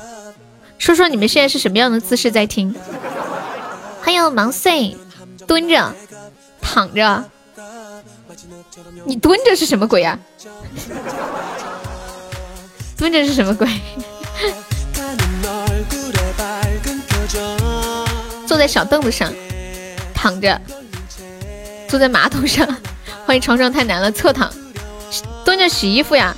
[0.78, 2.76] 说说你们现在是什么样的姿势在听？
[4.04, 4.96] 欢迎盲碎，
[5.48, 5.96] 蹲着，
[6.62, 7.24] 躺着。
[9.06, 10.20] 你蹲着是什么鬼呀？
[12.96, 13.68] 蹲着是什么鬼？
[18.54, 19.34] 坐在小凳子上，
[20.14, 20.62] 躺着，
[21.90, 22.68] 坐在马桶上。
[23.26, 24.54] 欢迎床上太难了，侧躺，
[25.44, 26.36] 蹲着洗衣服呀？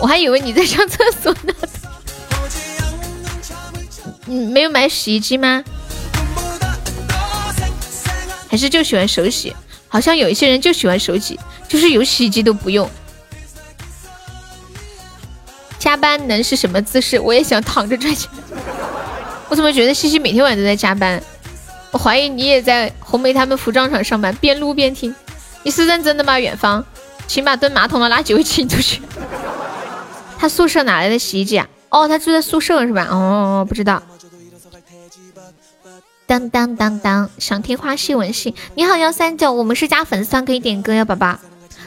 [0.00, 1.54] 我还以为你在上厕所呢。
[4.26, 5.62] 你没有买洗衣机吗？
[8.50, 9.54] 还是就喜欢手洗？
[9.86, 12.90] 好像有一些人就喜欢手洗，就是有洗衣机都不用。
[15.78, 17.20] 加班能是什么姿势？
[17.20, 18.28] 我也想躺着赚钱。
[19.48, 21.22] 我怎么觉得西西每天晚上都在加班？
[21.90, 25.14] 我怀疑你也在红梅他们服装厂上班，边撸边听。
[25.62, 26.38] 你是认真的吗？
[26.40, 26.84] 远方，
[27.26, 29.00] 请把蹲马桶的垃圾清出去。
[30.38, 31.68] 他宿舍哪来的洗衣机啊？
[31.88, 33.06] 哦，他住在宿舍是吧？
[33.10, 34.02] 哦，不知道。
[36.26, 38.54] 当当当当，想听花絮文戏。
[38.74, 41.38] 你好幺三九，我们是加粉丝团可以点歌呀，宝宝。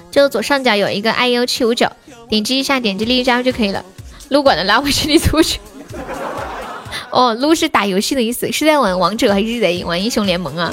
[0.10, 1.92] 就左上角有一个 i u 七五九，
[2.30, 3.84] 点击一下，点击立即加入就可以了。
[4.30, 5.60] 撸管的拉回去，你出去。
[7.12, 10.72] 哦，撸是打游戏的意思，是在玩王者还是在玩英雄联盟啊？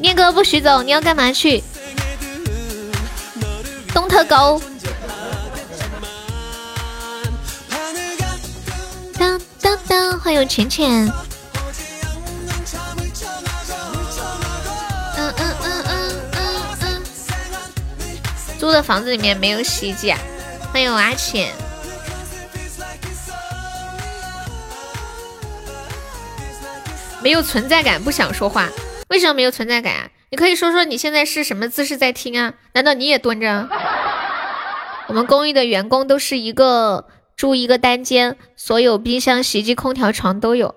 [0.00, 1.62] 念哥不许走，你要干嘛去？
[3.94, 4.60] 东特狗。
[9.18, 11.10] 当当当，欢迎浅浅。
[18.58, 20.18] 租的房子里面没有洗衣机啊！
[20.72, 21.52] 欢迎阿浅，
[27.22, 28.68] 没有存在感，不想说话。
[29.08, 30.08] 为什么没有存在感啊？
[30.30, 32.54] 你可以说说你现在是什么姿势在听啊？
[32.74, 33.68] 难道你也蹲着？
[35.08, 40.74] 我们公寓的员工都是一个住一个单间，所有冰箱、洗衣机、空调、床都有。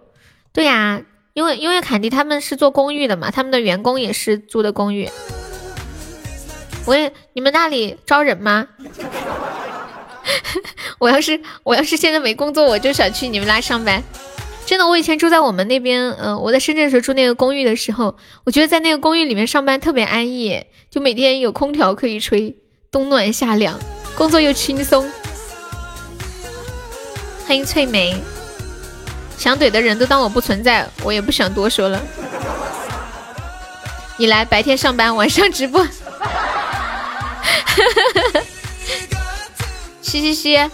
[0.54, 1.02] 对呀，
[1.34, 5.10] 因为因为凯迪他们是做公寓的嘛，他们的员工也是租的公寓。
[6.86, 8.68] 我也，你们那里招人吗？
[10.98, 14.02] 我要是我要是现在没工作，我就想去你们那上班。
[14.72, 18.16] 真的，我以前住在我们那边，嗯，我在深圳的时候住那个公寓的时候，
[18.46, 22.56] 我觉得在那个公寓里面上班特别安逸，就每天有空调可以吹，
[22.90, 23.78] 冬暖夏凉，
[24.16, 25.12] 工作又轻松。
[27.46, 28.16] 欢迎翠梅，
[29.38, 32.02] 想怼的人都当我不存在，我也不想多说了。
[34.16, 35.84] 你来白天上班，晚上直播。
[40.02, 40.72] 嘻嘻嘻，哎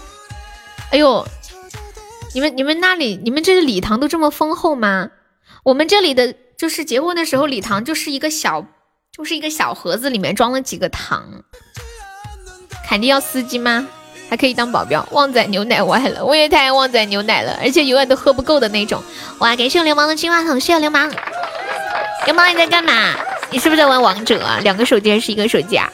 [0.92, 1.26] 呦，
[2.38, 5.10] 你们你们那里你们这个礼堂都这么丰厚吗？
[5.64, 8.64] 我们这里的就是结婚的时候礼堂就是一个小
[9.10, 11.42] 就是一个小盒子，里面装了几个糖。
[12.88, 13.88] 肯定要司机吗？
[14.30, 15.04] 还可以当保镖。
[15.10, 19.02] 旺仔牛奶歪了，我也太爱旺仔牛奶了，而且永远都喝不够的那种。
[19.40, 21.10] 哇，感谢我流氓的金话筒，谢谢流氓。
[22.26, 23.16] 流氓你在干嘛？
[23.50, 24.60] 你是不是在玩王者啊？
[24.62, 25.92] 两个手机还是一个手机啊？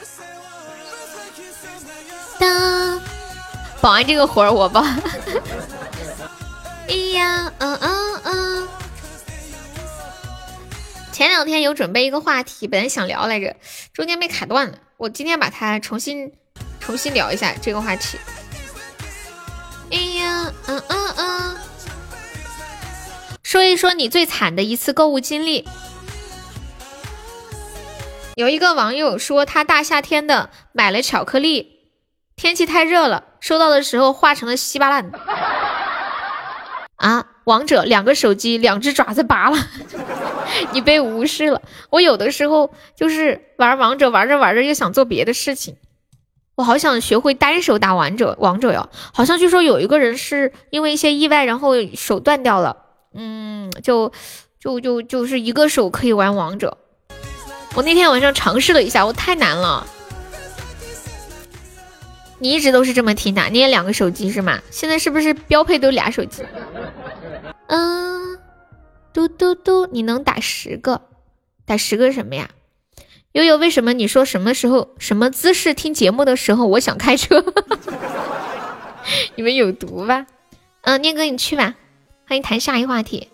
[2.37, 3.01] 当
[3.81, 4.85] 保安这个活儿我包。
[6.87, 8.67] 哎呀，嗯嗯嗯。
[11.11, 13.55] 前两天有准备一个话题，本来想聊来着，
[13.93, 14.77] 中间被卡断了。
[14.97, 16.33] 我今天把它重新
[16.79, 18.17] 重新聊一下这个话题。
[19.91, 21.57] 哎呀，嗯嗯嗯。
[23.43, 25.67] 说一说你最惨的一次购物经历。
[28.35, 31.91] 有一个网友说，他大夏天的买了巧克力，
[32.35, 35.09] 天气太热了，收到的时候化成了稀巴烂。
[36.95, 39.57] 啊，王者两个手机，两只爪子拔了，
[40.71, 41.61] 你被无视了。
[41.89, 45.75] 我有的时候就是玩王者，玩着玩着又想做别的事情。
[46.55, 52.77] 我好想学会单手打王者，王者哟，好像据说有一个人是因为一些意外，然后手断掉了。
[53.13, 54.13] 嗯，就
[54.59, 56.77] 就就就是一个手可以玩王者。
[57.75, 59.85] 我那天晚上尝试了一下，我太难了。
[62.39, 63.43] 你一直都是这么听的？
[63.51, 64.59] 你也两个手机是吗？
[64.71, 66.43] 现在是不是标配都俩手机？
[67.67, 68.37] 嗯，
[69.13, 71.01] 嘟嘟嘟，你能打十个？
[71.65, 72.49] 打十个什么呀？
[73.31, 77.43] 悠悠，为什么你说什么时候什么姿势听节目的时候，我想开车？
[79.35, 80.25] 你们有毒吧？
[80.81, 81.75] 嗯，念哥你去吧。
[82.27, 83.29] 欢迎谈下一话题。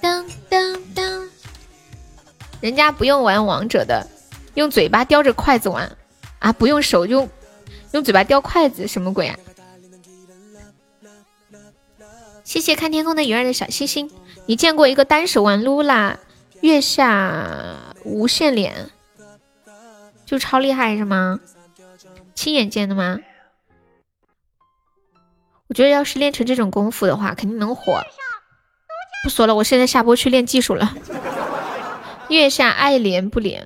[0.00, 1.28] 当当当。
[2.60, 4.06] 人家不用玩王者的，
[4.54, 5.96] 用嘴巴叼着筷子玩
[6.42, 6.52] 啊！
[6.52, 7.30] 不用手用，
[7.92, 9.38] 用嘴巴叼筷子，什么鬼啊？
[12.42, 14.10] 谢谢看天空的鱼儿的小星星。
[14.46, 16.18] 你见过一个单手玩撸啦
[16.60, 18.90] 月下无限连，
[20.26, 21.38] 就超厉害是吗？
[22.34, 23.20] 亲眼见的吗？
[25.68, 28.02] 我觉得要是练成这种功夫的话，肯定能火。
[29.22, 30.92] 不说了，我现在下播去练技术了。
[32.28, 33.64] 月下爱连不怜，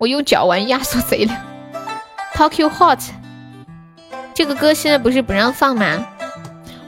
[0.00, 1.44] 我用脚玩压缩贼了。
[2.34, 2.98] Talk you hot，
[4.32, 6.06] 这个歌现在不是不让放吗？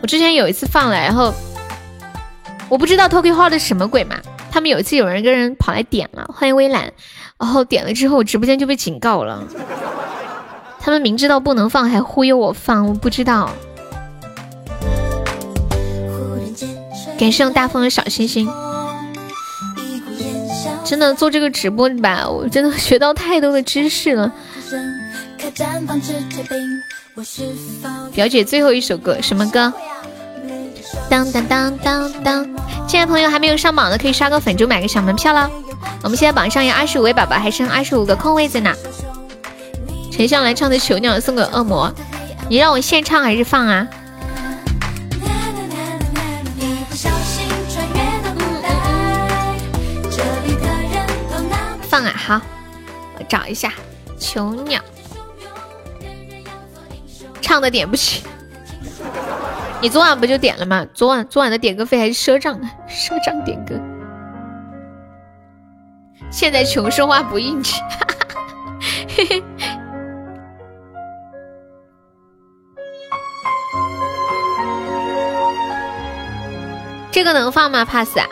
[0.01, 1.35] 我之前有一次放了，然后
[2.71, 4.17] 我不知道 Talk you hot 是什么鬼嘛。
[4.51, 6.91] 他们有一次有人跟人跑来点了，欢迎微蓝，
[7.39, 9.45] 然后点了之后，我直播间就被警告了。
[10.81, 13.51] 他们明知道不能放，还忽悠我放，我不知道。
[17.19, 18.51] 感谢大风的小星星。
[20.93, 24.31] 真的做这个直播吧，我真的学到太多的知识了。
[28.13, 29.73] 表姐最后一首歌什么歌？
[31.09, 32.45] 当当当当当！
[32.87, 35.51] 现在朋友还没有上榜的，可以刷个粉猪买个小门票了。
[36.03, 38.75] 我们现在榜上有二十五位宝宝，还剩二十五个空位子呢。
[40.11, 41.91] 陈笑来唱的《囚鸟》送给恶魔，
[42.51, 43.89] 你让我现唱还是放啊？
[52.25, 52.41] 好，
[53.19, 53.69] 我找一下
[54.17, 54.81] 《囚鸟》，
[57.41, 58.23] 唱的点不起。
[59.81, 60.87] 你昨晚不就点了吗？
[60.95, 63.75] 昨晚昨晚的点歌费还是赊账，赊账点歌。
[66.31, 67.83] 现在穷说话不硬气，
[69.09, 69.43] 嘿嘿。
[77.11, 78.27] 这个能放吗？pass 啊？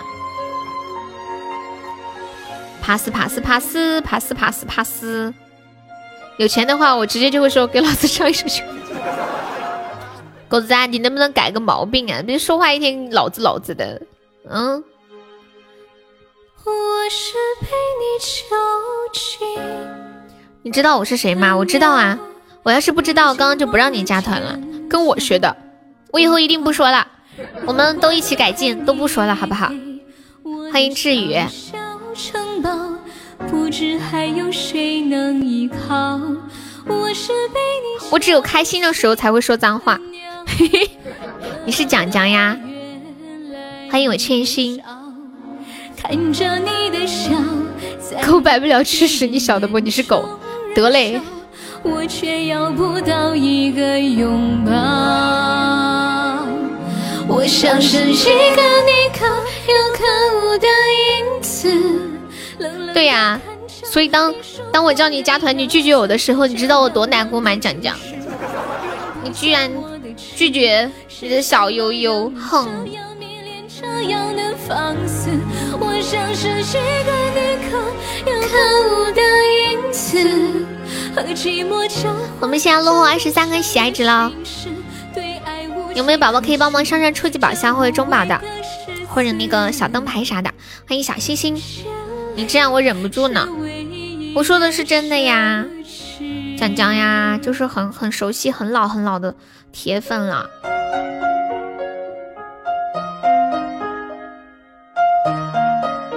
[2.82, 5.32] 帕斯帕斯帕斯帕斯帕斯帕斯，
[6.38, 8.62] 有钱的话，我直接就会说给老子上一首去。
[10.48, 12.20] 狗子啊，你能不能改个毛病啊？
[12.26, 14.02] 别说话一天老子老子的，
[14.48, 14.82] 嗯。
[20.62, 21.56] 你知道我是谁吗？
[21.56, 22.18] 我知道啊。
[22.62, 24.58] 我要是不知道，刚刚就不让你加团了。
[24.88, 25.56] 跟我学的，
[26.12, 27.06] 我以后一定不说了。
[27.64, 29.72] 我们都一起改进，都不说了，好不好？
[30.72, 31.34] 欢迎志宇。
[33.70, 36.20] 知还有谁能依靠。
[36.86, 38.08] 我是被你。
[38.10, 39.98] 我只有开心的时候才会说脏话。
[41.64, 42.58] 你是蒋蒋呀？
[43.90, 44.80] 欢迎我千心。
[45.96, 47.30] 看着你的笑，
[48.26, 49.78] 狗摆不了吃屎，你晓得不？
[49.78, 50.28] 你是狗，
[50.74, 51.20] 得嘞。
[51.82, 54.72] 我却要不到一个拥抱。
[57.28, 59.24] 我一个你可
[59.66, 60.02] 有可
[60.36, 61.72] 无的影子。
[62.92, 63.40] 对呀，
[63.90, 64.32] 所以当
[64.72, 67.56] 当我叫你加团，你拒绝我的时候，你知道我多难过吗？
[67.56, 67.96] 讲讲，
[69.24, 69.68] 你居然
[70.36, 70.88] 拒绝
[71.20, 72.68] 你的小悠悠，哼！
[82.40, 84.30] 我们现在落后二十三个喜爱值了，
[85.96, 88.40] 有没有宝宝可以帮忙上上初级宝箱或者中宝的？
[89.08, 90.48] 或者那个小灯牌啥的。
[90.88, 91.60] 欢迎小星星，
[92.36, 93.48] 你这样我忍不住呢。
[94.34, 95.64] 我说的是真的呀，
[96.56, 99.34] 蒋江呀，就是很很熟悉、很老很老的
[99.72, 100.48] 铁粉了。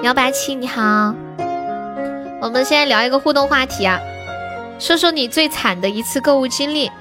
[0.03, 1.13] 幺八七你好，
[2.41, 3.99] 我们现在聊一个互动话题啊，
[4.79, 6.91] 说说你最惨的一次购物经历。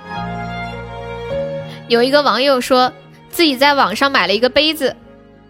[1.88, 2.90] 有一个网友说
[3.28, 4.96] 自己在网上买了一个杯子，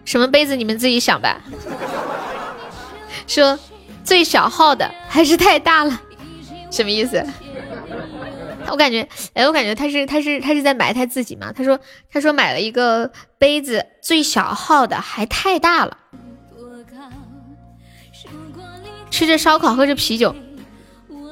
[0.03, 1.41] 什么杯子你们自己想吧。
[3.27, 3.57] 说
[4.03, 6.01] 最小号的还是太大了，
[6.71, 7.25] 什么意思？
[8.69, 11.51] 我感觉，哎，我感觉他是他是他是在埋汰自己嘛。
[11.51, 11.79] 他说
[12.11, 15.97] 他说买了一个杯子，最小号的还太大了。
[19.11, 20.35] 吃着烧烤，喝着啤酒，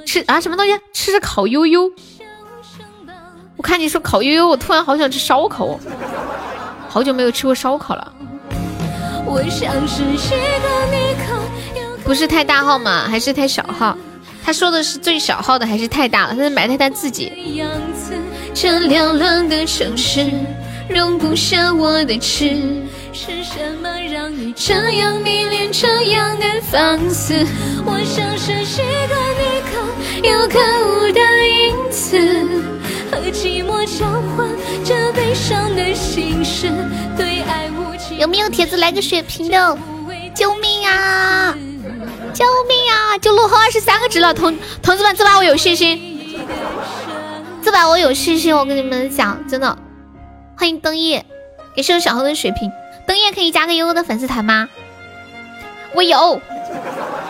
[0.06, 0.80] 吃啊什么东西？
[0.94, 1.92] 吃着烤悠悠。
[3.58, 5.80] 我看你说烤悠悠，我突然好想吃烧烤哦，
[6.90, 8.14] 好久没有吃过烧烤了。
[12.12, 13.08] 不是太大号吗？
[13.10, 13.98] 还是太小号？
[14.44, 16.36] 他说的是最小号的还是太大了？
[16.36, 17.32] 他在埋汰他自己。
[18.54, 20.30] 这凉凉的城市
[20.90, 22.84] 容不下我的痴。
[23.14, 27.48] 是什么让你这样迷恋这样的放肆？
[27.86, 30.60] 我像是一个你可有可
[30.90, 32.20] 无的影子，
[33.10, 34.06] 和寂寞交
[34.36, 34.50] 换
[34.84, 36.68] 这悲伤的心事。
[37.16, 39.78] 对爱无情，有没有铁子来个血瓶的？
[40.36, 41.56] 救命啊！
[42.34, 43.18] 救命啊！
[43.18, 46.40] 就落后二十三个值了，同同志们，这把我有信心，
[47.62, 49.78] 这把我有信心，我跟你们讲，真的。
[50.58, 51.26] 欢迎灯夜，
[51.76, 52.72] 给是小红的水瓶。
[53.08, 54.70] 灯夜可以加个悠悠的粉丝团吗？
[55.94, 56.42] 我有，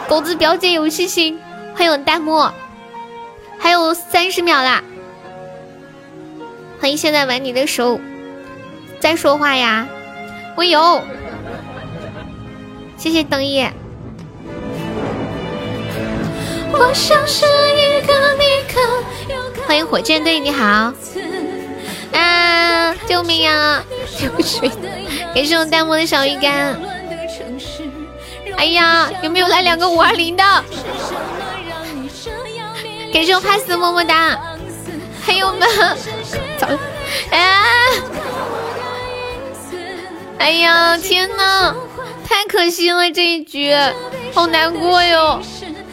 [0.08, 1.40] 狗子表姐有信心。
[1.76, 2.50] 欢迎弹幕，
[3.58, 4.84] 还有三十秒啦！
[6.80, 8.00] 欢迎现在玩你的手，
[9.00, 9.88] 在说话呀！
[10.56, 11.02] 我有，
[12.98, 13.74] 谢谢灯夜。
[19.68, 20.94] 欢迎火箭队，你好。
[22.14, 22.94] 啊！
[23.08, 23.84] 救命啊！
[24.22, 24.70] 有水。
[25.34, 26.80] 感谢我弹幕的小鱼干。
[28.58, 30.44] 哎呀，有没有来两个五二零的？
[33.14, 34.40] 感谢我 pass 的么么哒。
[35.22, 35.66] 还有吗？
[36.58, 36.68] 走。
[37.32, 37.64] 哎！
[40.38, 41.76] 哎呀，天呐，
[42.28, 43.74] 太可惜了这一局，
[44.34, 45.42] 好难过哟，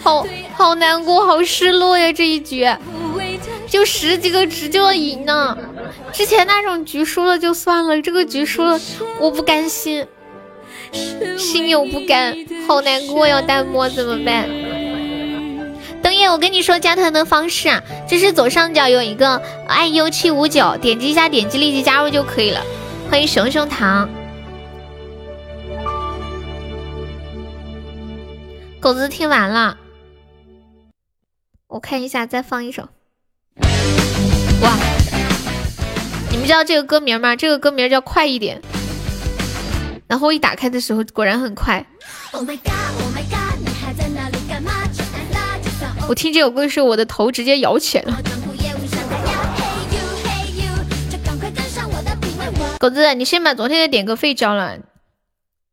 [0.03, 0.27] 好
[0.59, 2.69] 好难过，好失落呀这一局，
[3.69, 5.57] 就十几个值就要赢呢。
[6.13, 8.77] 之前那种局输了就算了，这个局输了
[9.21, 10.05] 我不甘心，
[11.39, 12.35] 心有不甘，
[12.67, 13.41] 好难过呀！
[13.41, 14.49] 弹幕怎么办？
[16.03, 22.61] 灯夜，我跟你说加团的方式啊，就是左上角有一个 iu 七五九，点击一下，点击立即加入就可以了。
[23.09, 24.11] 欢迎熊熊糖，
[28.81, 29.79] 狗子听完了，
[31.69, 32.89] 我看一下，再放一首。
[34.63, 34.75] 哇！
[36.31, 37.37] 你们知道这个歌名吗？
[37.37, 38.59] 这个歌名叫《快一点》，
[40.07, 41.85] 然后一打开的时候果然很快。
[46.09, 48.23] 我听这首歌的时候，我的头直接摇起来了。
[52.79, 54.79] 狗子，你先把昨天的点歌费交了，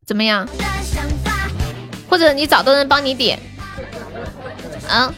[0.04, 0.46] 怎么样？
[2.10, 3.38] 或者你找到人帮你点？
[4.86, 5.14] 啊？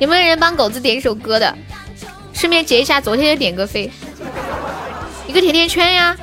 [0.00, 1.56] 有没有人帮狗子点一首歌的？
[2.32, 3.92] 顺便结一下昨天的点歌费。
[5.26, 6.16] 一个甜甜圈呀，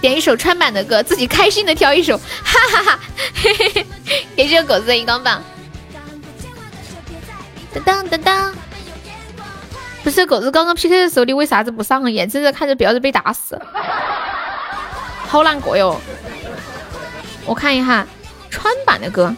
[0.00, 2.98] 点一首川版的歌，自己开心的挑一首，哈哈哈！
[3.34, 3.86] 嘿嘿嘿，
[4.34, 5.42] 给这个狗子的荧光棒。
[7.74, 8.54] 当当当当，
[10.02, 12.10] 不是狗子刚刚 PK 的时候，你为啥子不上？
[12.10, 13.60] 眼睁睁看着表子被打死，
[15.28, 16.00] 好难过哟。
[17.44, 18.06] 我看一下
[18.48, 19.34] 川版的歌，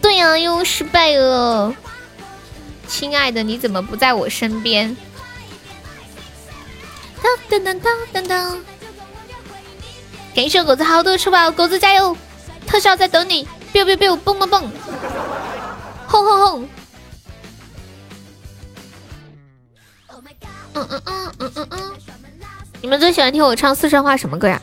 [0.00, 1.74] 对呀，又失败了。
[2.86, 4.96] 亲爱的，你怎么不在我身边？
[7.50, 8.58] 噔噔噔噔噔！
[10.34, 12.16] 感谢狗子好多出宝，狗子加油！
[12.66, 14.70] 特效在等你，biu biu biu，蹦蹦蹦，
[16.06, 16.68] 轰轰轰！
[20.74, 21.92] 嗯嗯嗯嗯嗯嗯！
[22.80, 24.62] 你们最喜欢听我唱四川话什么歌呀？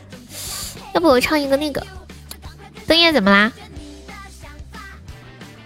[0.94, 1.84] 要不我唱一个那个？
[2.86, 3.52] 灯夜怎么啦？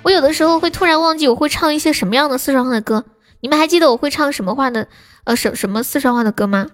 [0.02, 3.05] 我有的时候会突然忘记我会唱一些什么样的四川话的歌，
[3.40, 4.89] 你们还记得我会唱什么话的？
[5.24, 6.66] 呃，什什么四川话的歌吗？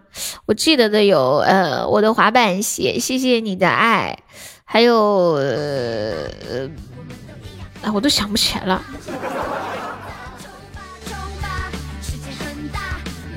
[0.47, 4.17] 我记得的有，呃，我的滑板鞋，谢谢你的爱，
[4.65, 4.95] 还有，
[5.33, 6.31] 呃，
[7.93, 8.81] 我都想不起来了。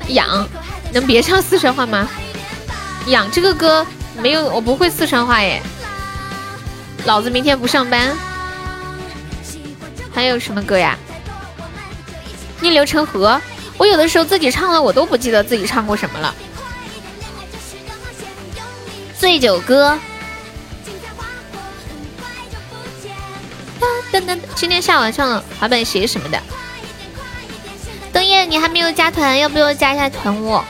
[0.10, 0.48] 痒，
[0.94, 2.08] 能别唱四川话吗？
[3.08, 3.86] 痒这个歌
[4.22, 5.60] 没有，我不会四川话耶。
[7.06, 8.16] 老子明天不上班。
[10.14, 10.98] 还有什么歌呀？
[12.62, 13.40] 逆流成河。
[13.78, 16.36] 我有的时候自己唱了，我都不记得自己唱过什么了。
[19.18, 19.98] 醉酒歌。
[24.12, 26.42] 噔噔噔，今天下午上滑板鞋什么的。
[28.12, 30.66] 冬叶，你还没有加团，要不要加一下团我？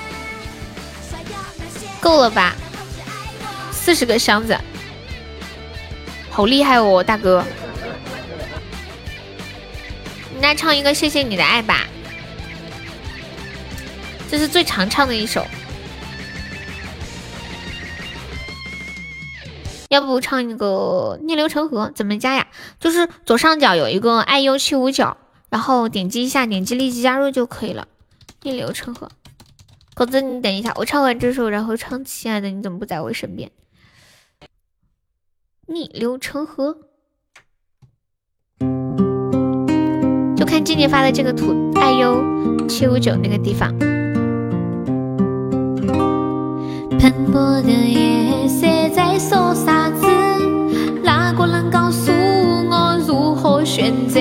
[1.99, 2.53] 够了吧？
[3.71, 4.55] 四十个箱子，
[6.29, 7.43] 好厉害哦，大哥！
[10.41, 11.85] 那唱一个《谢谢你的爱》吧，
[14.29, 15.45] 这是最常唱的一首。
[19.89, 21.87] 要不唱一个《逆流成河》？
[21.93, 22.47] 怎么加呀？
[22.79, 25.17] 就是左上角有一个爱优七五九，
[25.49, 27.87] 然后点击一下，点击立即加入就可以了。
[28.43, 29.09] 逆流成河，
[29.95, 33.49] 狗子，你等一下，我唱完这首，然后唱《亲爱的你怎么不在我身边》。
[35.65, 36.77] 逆流成河，
[40.59, 42.21] 看静静发的这个图，哎呦
[42.67, 43.73] 七五九那个地方。
[46.99, 50.05] 斑驳的夜色在说啥子？
[51.01, 54.19] 哪个能告诉我如何选择？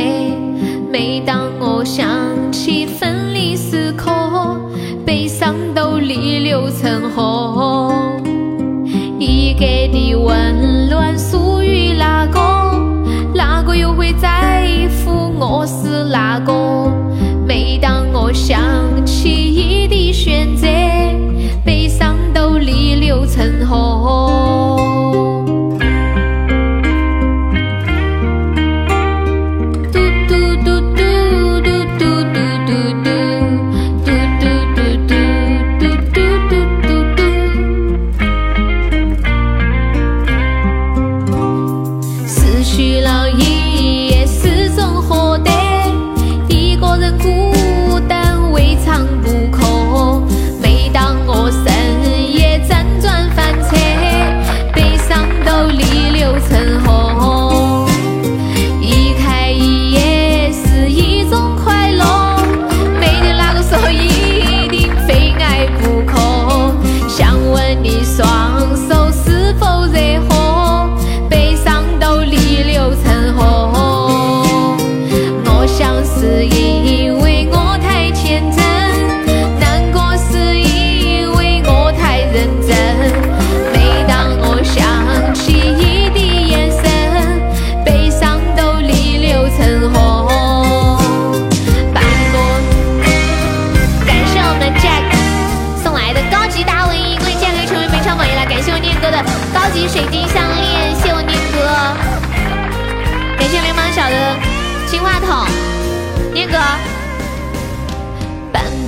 [0.92, 2.08] 每当我想
[2.52, 4.08] 起分离时刻，
[5.04, 7.92] 悲伤都逆流成河。
[9.18, 12.38] 你给的温暖属于哪个？
[13.34, 15.07] 哪个又会在乎
[15.40, 16.52] 我是哪个？
[17.46, 18.60] 每当我想
[19.06, 20.66] 起你的选择。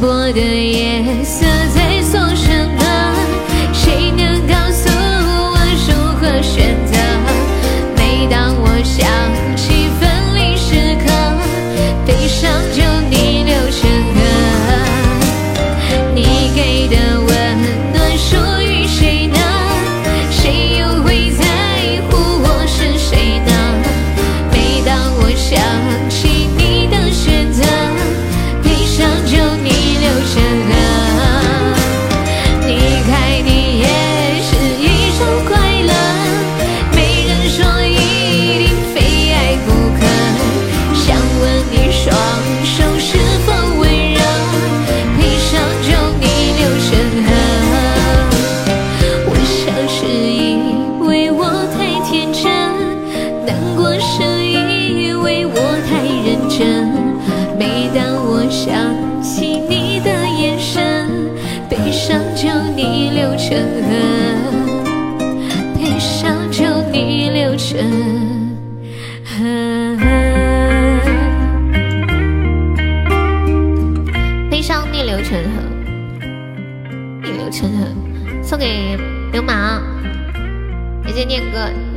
[0.02, 1.39] 我的夜色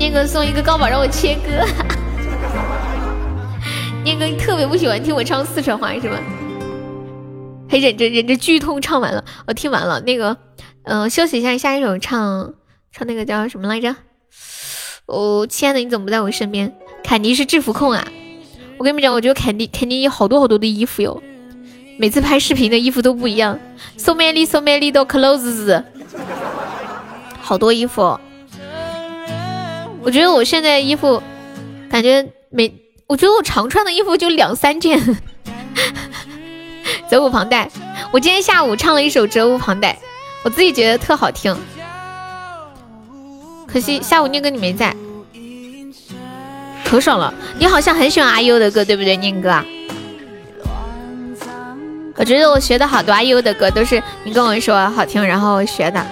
[0.03, 1.65] 念哥，送一个高宝让我切歌。
[4.03, 6.17] 念哥，特别不喜欢听我唱四川话是吗？
[7.69, 10.01] 还忍着忍着剧痛唱完了，我听完了。
[10.01, 10.35] 那个，
[10.83, 12.53] 嗯、休息一下，下一首唱
[12.91, 13.95] 唱那个叫什么来着？
[15.05, 16.75] 哦，亲爱的，你怎么不在我身边？
[17.01, 18.05] 凯迪是制服控啊！
[18.77, 21.23] 我跟你们讲，我觉得凯迪凯迪有好多好多的衣服哟，
[21.97, 23.57] 每次拍视频的衣服都不一样。
[23.95, 25.81] So many, so many 的 clothes，
[27.39, 28.19] 好多衣服。
[30.03, 31.23] 我觉得我现在衣服，
[31.89, 32.71] 感觉每，
[33.07, 34.99] 我觉得我常穿的衣服就两三件。
[37.09, 37.69] 责无旁贷，
[38.11, 39.97] 我今天下午唱了一首责无旁贷，
[40.43, 41.55] 我自己觉得特好听。
[43.65, 44.93] 可惜下午念哥你没在，
[46.83, 47.33] 可爽了。
[47.57, 49.63] 你好像很喜欢阿优的歌，对不对，念哥？
[52.15, 56.05] 我觉得我学的好多阿优的歌都是你跟我说好听，然后学的。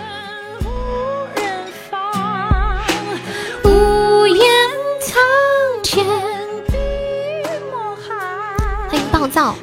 [9.31, 9.55] 欢迎暴躁，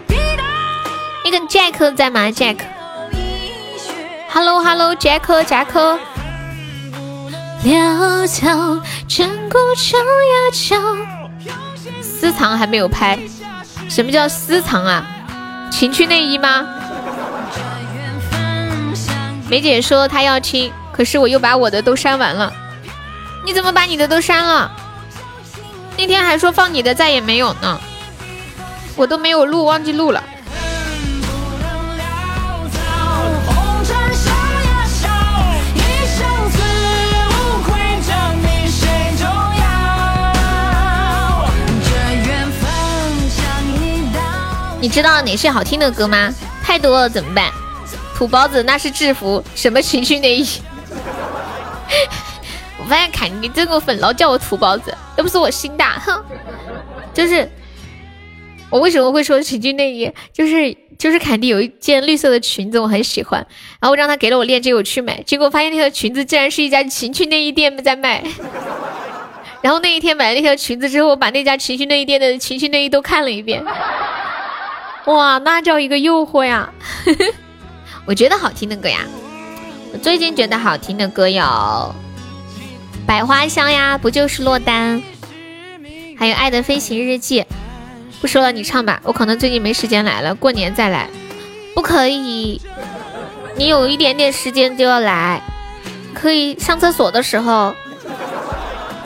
[1.24, 5.98] 那个 Jack 在吗？Jack，Hello Hello，Jack，Jack。
[12.00, 13.18] 私藏还没有拍，
[13.88, 15.06] 什么叫私藏啊？
[15.70, 16.66] 情趣内衣吗？
[19.48, 22.52] 梅姐说她要亲，可是我又把我的都删完了。
[23.44, 24.72] 你怎么把你的都删了？
[25.96, 27.80] 那天还说放你的再也没有呢，
[28.98, 30.20] 我都没有录，忘记录了。
[44.80, 46.34] 你知道哪些好听的歌吗？
[46.64, 47.52] 太多了怎么办？
[48.16, 50.60] 土包子那是制服，什么情趣内衣？
[52.78, 56.20] 我发现凯尼这个粉老叫我土包子，又不是我心大，哼！
[57.14, 57.48] 就是
[58.70, 60.10] 我为什么会说情趣内衣？
[60.32, 63.40] 就是就是凯蒂有一件绿色的裙子，我很喜欢，
[63.80, 68.22] 然后我让他给了我链接，我去买，结果发现那条裙子竟然是一家情趣内衣店在卖。
[69.62, 73.64] 然后那一天买了那条裙子之后，我把那家情趣内衣店的情趣内衣都看了一遍。
[75.06, 76.70] 哇，那叫一个诱惑呀！
[78.04, 79.00] 我觉得好听的歌呀，
[79.92, 81.42] 我最近觉得好听的歌有
[83.06, 85.02] 《百花香》呀，不就是落单，
[86.18, 87.40] 还有《爱的飞行日记》。
[88.20, 91.08] 不说了，你唱吧，我可能最近没时间来了，过年再来。
[91.74, 92.60] 不可以，
[93.56, 95.40] 你有一点点时间就要来，
[96.12, 97.74] 可以上厕所的时候，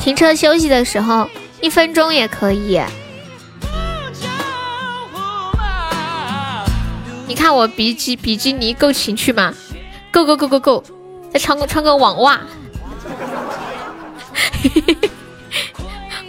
[0.00, 1.28] 停车休息的时候，
[1.60, 2.80] 一分钟也可以。
[7.26, 9.52] 你看我比基比基尼够情趣吗？
[10.10, 10.84] 够够够够够！
[11.32, 12.40] 再穿个穿个网袜。
[14.62, 15.10] 嘿嘿嘿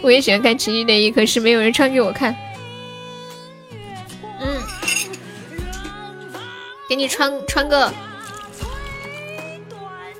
[0.00, 2.34] 我也喜欢看情趣内衣，可是没有人穿给我看。
[6.88, 7.92] 给你穿穿个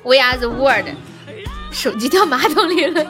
[0.03, 0.89] We Are the World。
[1.71, 3.05] 手机掉马桶里了。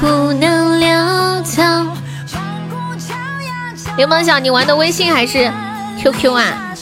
[0.00, 1.62] 不能潦草。
[3.96, 5.52] 流氓小，你玩的微信还是
[5.98, 6.74] QQ 啊？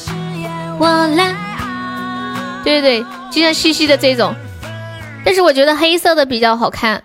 [2.63, 4.35] 对对，就像西西的这种，
[5.25, 7.03] 但是我觉得黑色的比较好看。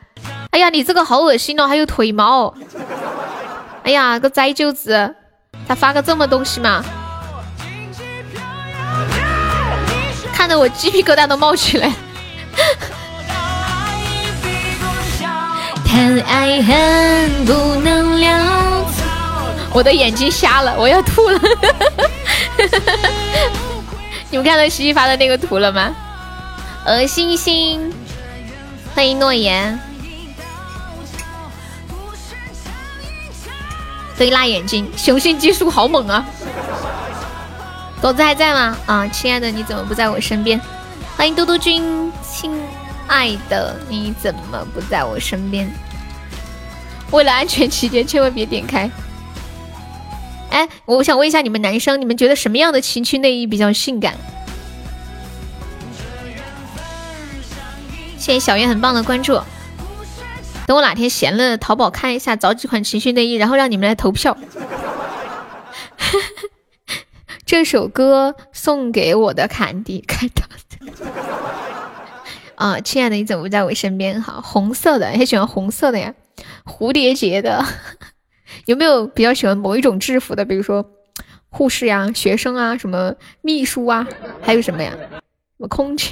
[0.52, 2.54] 哎呀，你这个好恶心哦，还有腿毛。
[3.84, 5.14] 哎呀，个栽舅子，
[5.68, 6.84] 咋发个这么东西嘛？
[10.34, 11.92] 看得我鸡皮疙瘩都冒起来。
[15.86, 19.04] 谈爱恨不能潦草。
[19.72, 21.40] 我的眼睛瞎了，我要吐了。
[24.32, 25.94] 你们看到西西发的那个图了吗？
[26.86, 27.94] 恶心心，
[28.96, 29.80] 欢迎诺言。
[34.24, 36.26] 可以辣眼睛，雄性激素好猛啊！
[38.02, 38.78] 狗子还在吗？
[38.86, 40.58] 啊，亲爱的，你怎么不在我身边？
[41.18, 42.58] 欢迎嘟嘟君，亲
[43.08, 45.70] 爱的，你怎么不在我身边？
[47.12, 48.90] 为了安全起见，千万别点开。
[50.52, 54.16] 哎，我想问一下你们男生，你们觉得什么样的情趣内衣比较性感？
[58.18, 59.38] 谢谢小月很棒的关注。
[60.66, 64.38] 等我哪天闲了，淘宝看一下，找几款情趣内衣，然后让你们来投票。
[67.46, 71.12] 这首歌送给我的坎迪，看到的。
[72.56, 74.22] 啊，亲爱的，你怎么不在我身边？
[74.22, 76.14] 哈，红色的，还喜欢红色的呀？
[76.66, 77.66] 蝴蝶结的。
[78.66, 80.46] 有没有比较喜欢某一种制服的？
[80.46, 80.90] 比如说
[81.50, 84.08] 护士呀、学生啊、什么秘书啊，
[84.42, 84.94] 还有什么呀？
[84.96, 86.12] 什么空姐？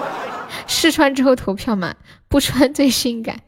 [0.66, 1.94] 试穿之后投票嘛，
[2.28, 3.40] 不穿最性感。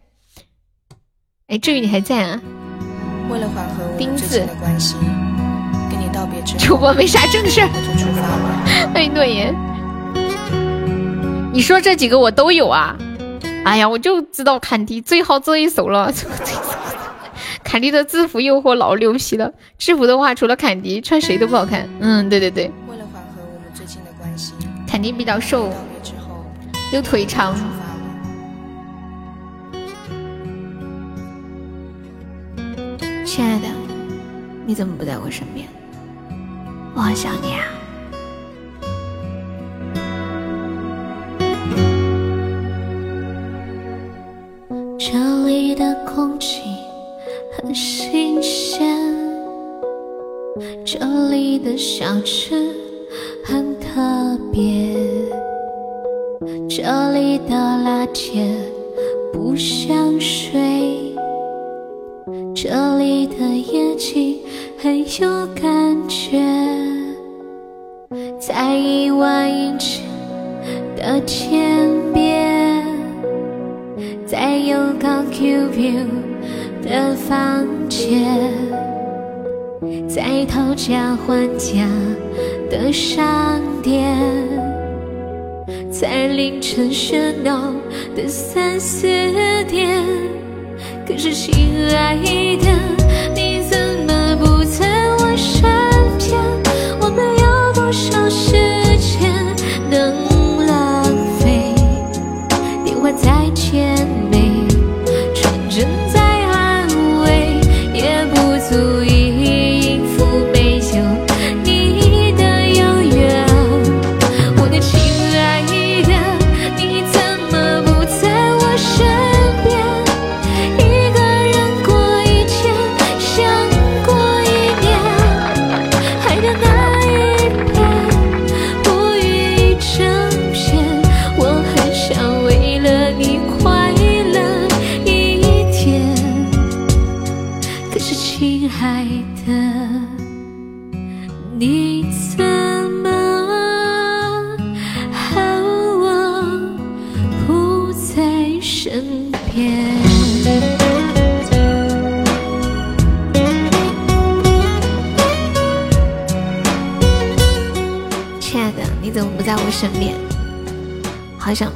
[1.53, 2.41] 哎，至于你还在啊？
[3.31, 4.97] 为了缓和我们之间的关系，
[5.91, 7.69] 跟你道别之后，主播没啥正事儿，
[8.95, 9.55] 欢迎诺言。
[11.53, 12.97] 你说这几个我都有啊？
[13.67, 16.11] 哎呀，我就知道坎迪最好这一手了。
[17.63, 21.87] 坎迪的制服诱惑老牛皮了，制服的话除了坎迪穿谁都不好看。
[22.01, 22.71] 嗯，对对对。
[22.89, 24.55] 为了缓和我们最近的关系，
[24.89, 25.71] 坎迪比较瘦。
[26.95, 27.55] 又腿长。
[33.35, 33.67] 亲爱的，
[34.67, 35.67] 你怎么不在我身边？
[36.95, 37.65] 我好想你啊！
[44.99, 46.61] 这里的空气
[47.57, 48.87] 很新鲜，
[50.85, 50.99] 这
[51.31, 52.71] 里的小吃
[53.47, 54.95] 很特别，
[56.69, 58.55] 这里的辣姐
[59.33, 61.12] 不想睡。
[62.55, 64.39] 这里的夜景
[64.79, 66.39] 很有感觉，
[68.39, 70.03] 在一万英尺
[70.97, 72.85] 的天边，
[74.27, 76.07] 在有高 Q view
[76.83, 78.51] 的房间，
[80.07, 81.89] 在讨价还价
[82.71, 84.19] 的商店，
[85.91, 87.73] 在凌晨喧闹
[88.15, 89.07] 的三四
[89.65, 90.05] 点。
[91.13, 92.17] 可是，亲爱
[92.57, 92.67] 的，
[93.35, 94.87] 你怎么不在
[95.19, 95.63] 我身
[96.17, 96.41] 边？
[97.03, 98.53] 我们有多少时
[98.97, 99.31] 间
[99.91, 101.05] 能浪
[101.39, 101.75] 费？
[102.83, 103.42] 电话在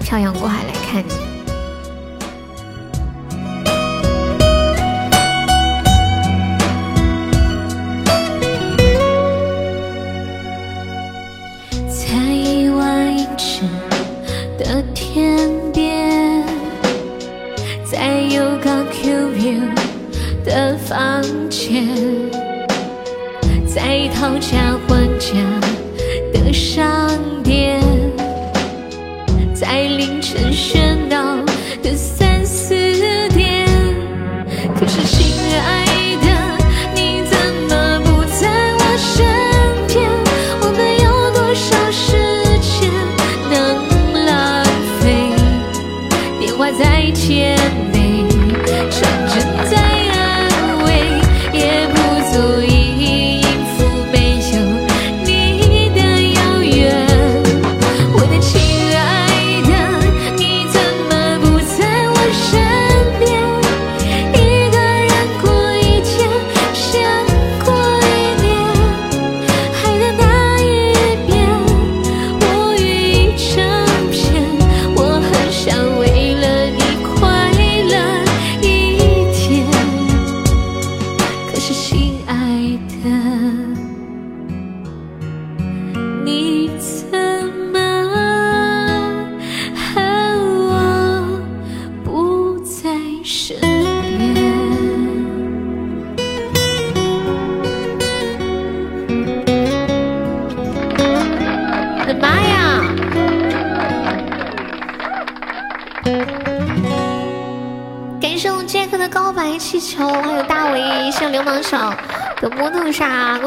[0.06, 0.75] 漂洋过海来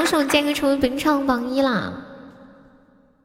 [0.10, 1.94] 沙，恭喜我 Jack 成为本场榜一啦！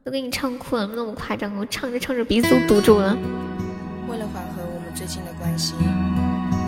[0.03, 3.17] 都给你唱哭了，那么夸张，我唱着唱着鼻子都堵住了。
[4.07, 5.73] 为了缓和我们最近的关系，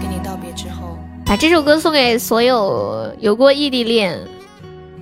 [0.02, 4.20] 跟你道别之后，把这首歌送给所有有过异地恋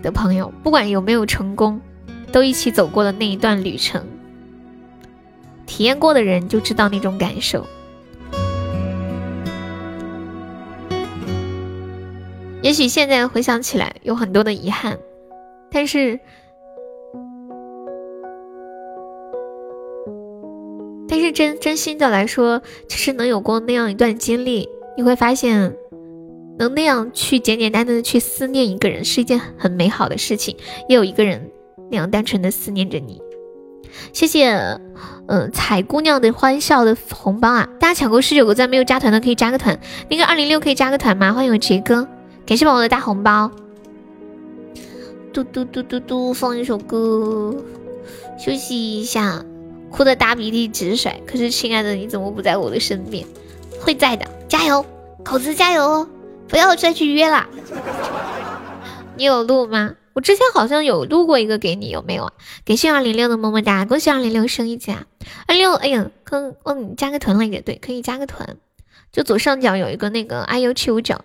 [0.04, 1.80] 的朋友，不管有没有成功，
[2.34, 4.06] 都一起走过了那一段旅程。
[5.66, 7.66] 体验过的人就知道那种感受。
[12.76, 14.98] 也许现在回想起来有很多的遗憾，
[15.72, 16.20] 但是，
[21.08, 25.74] 但是真真心的来说，其实能有过那样一段经历，你会发现，
[26.60, 30.58] 能那样去简简单单的去思念一个人，是一件很美好的事情。
[30.90, 31.50] 也有一个人
[31.90, 33.22] 那样单纯的思念着你，
[34.12, 34.50] 谢谢，
[35.30, 37.70] 嗯，彩姑娘的欢笑的红包啊！
[37.80, 39.80] 大家抢够十九个赞没有加团的可以加个团，
[40.10, 41.32] 那个二零六可以加个团吗？
[41.32, 42.06] 欢迎我杰哥，
[42.46, 43.50] 感谢宝宝的大红包。
[45.34, 47.56] 嘟嘟嘟嘟嘟，放一首歌，
[48.38, 49.44] 休息一下，
[49.90, 51.20] 哭的大鼻涕直甩。
[51.26, 53.26] 可是亲爱的，你怎么不在我的身边？
[53.82, 54.86] 会在的，加油，
[55.24, 56.08] 口子加油哦！
[56.48, 57.48] 不要再去约了。
[59.18, 59.96] 你有录吗？
[60.14, 62.34] 我之前好像有录过一个给你，有没有啊？
[62.64, 65.06] 感谢二零六的么么哒，恭喜二零六升一级啊！
[65.48, 68.56] 二六，哎呀，刚忘你加个团了也对，可以加个团，
[69.12, 71.20] 就左上角有一个那个 iu 七五九，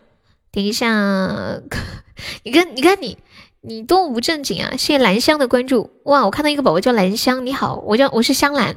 [0.52, 1.60] 等一下。
[2.44, 3.16] 你看，你看你，
[3.62, 4.72] 你多么不正经啊！
[4.72, 8.76] 谢谢兰香的关注，哇，我看到一个宝宝叫兰香，你好，我叫我是香兰。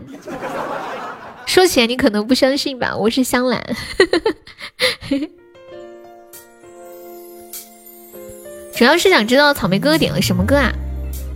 [1.45, 3.61] 说起来你可能不相信吧，我是香兰。
[8.73, 10.71] 主要是想知道草莓哥哥点了什么歌啊？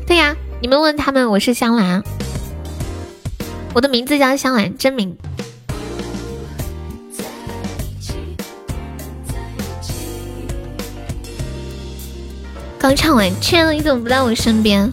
[0.08, 2.02] 对呀，你们问他们，我是香兰，
[3.74, 5.18] 我的名字叫香兰，真名。
[12.80, 14.92] 刚唱完，亲爱的，你怎么不在我身边？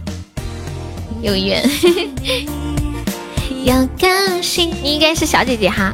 [1.21, 1.63] 有缘。
[3.63, 5.93] 要高兴，你应该是小姐姐哈，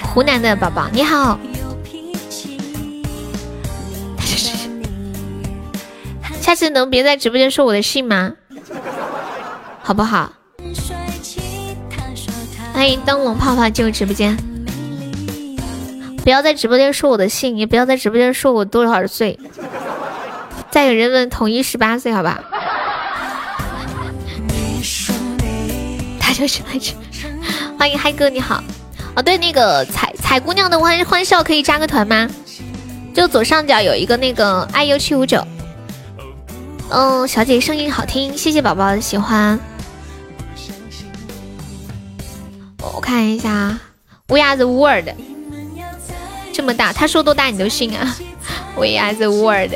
[0.00, 1.38] 湖南的宝宝，你好。
[6.40, 8.32] 下次能别在直播间说我的姓吗？
[9.82, 10.32] 好不好？
[12.72, 14.36] 欢迎灯笼泡泡进入直播间。
[16.22, 19.38] 不要在直播间说我的姓，也不要在直播间说我多少岁。
[20.72, 22.42] 再有人问，统一十八岁，好吧？
[26.18, 26.94] 他就是来着。
[27.78, 28.64] 欢迎嗨哥，你好。
[29.14, 32.26] 哦，对，那个彩彩姑娘的欢欢笑可以加个团吗？
[33.12, 35.46] 就左上角有一个那个 iu 七五九。
[36.88, 39.60] 嗯，小姐声音好听，谢谢宝宝的喜欢。
[42.78, 43.78] 我看一下
[44.26, 45.10] ，We are the world，
[46.50, 48.16] 这么大，他说多大你都信啊
[48.74, 49.74] ？We are the world，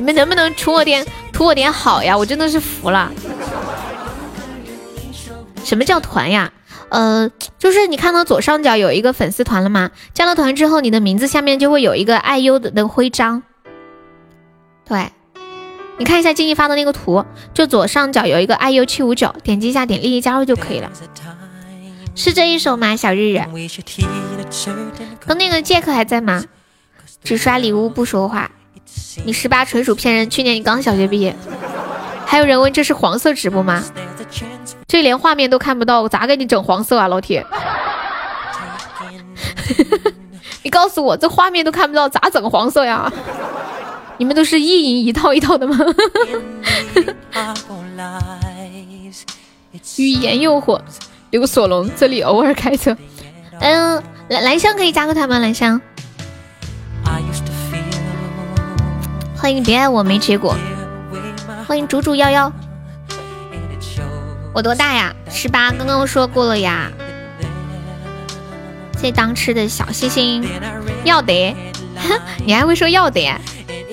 [0.00, 2.16] 你们能不能图我点图我点好呀？
[2.16, 3.12] 我真的是服了。
[5.62, 6.50] 什么叫团呀？
[6.88, 9.90] 呃，就是你看到左上角有一个粉丝团了吗？
[10.14, 13.42] 加了团之后，你的名字下面就会有一个爱优的那个徽章。
[14.88, 15.10] 对。
[15.98, 17.22] 你看一下静怡发的那个图，
[17.52, 20.90] 就左上角有一个爱优七五九，点击一下，点立即加入就可以了。
[22.14, 22.96] 是这一首吗？
[22.96, 23.42] 小日日，
[25.26, 26.42] 和那个杰克还在吗？
[27.22, 28.50] 只刷礼物不说话，
[29.24, 30.28] 你十八纯属骗人。
[30.30, 31.34] 去年你刚小学毕业。
[32.26, 33.82] 还有人问这是黄色直播吗？
[34.86, 37.44] 这连画面都看不到，我咋给你整黄色啊，老铁？
[40.62, 43.12] 你告诉我，这画面都看不到，咋整黄色呀？
[44.18, 45.76] 你们都是意淫一套一套的吗？
[49.96, 50.80] 语言诱惑，
[51.30, 52.96] 有个索隆这里偶尔开车。
[53.60, 55.38] 嗯，蓝蓝香可以加个团吗？
[55.38, 55.80] 蓝香，
[59.40, 60.54] 欢迎别爱我没结果，
[61.66, 62.52] 欢迎竹竹幺幺。
[64.52, 65.14] 我多大呀？
[65.30, 66.92] 十八，刚刚说过了呀。
[68.96, 70.46] 谢谢当吃的小星星，
[71.04, 71.56] 要得，
[72.44, 73.34] 你还会说要得？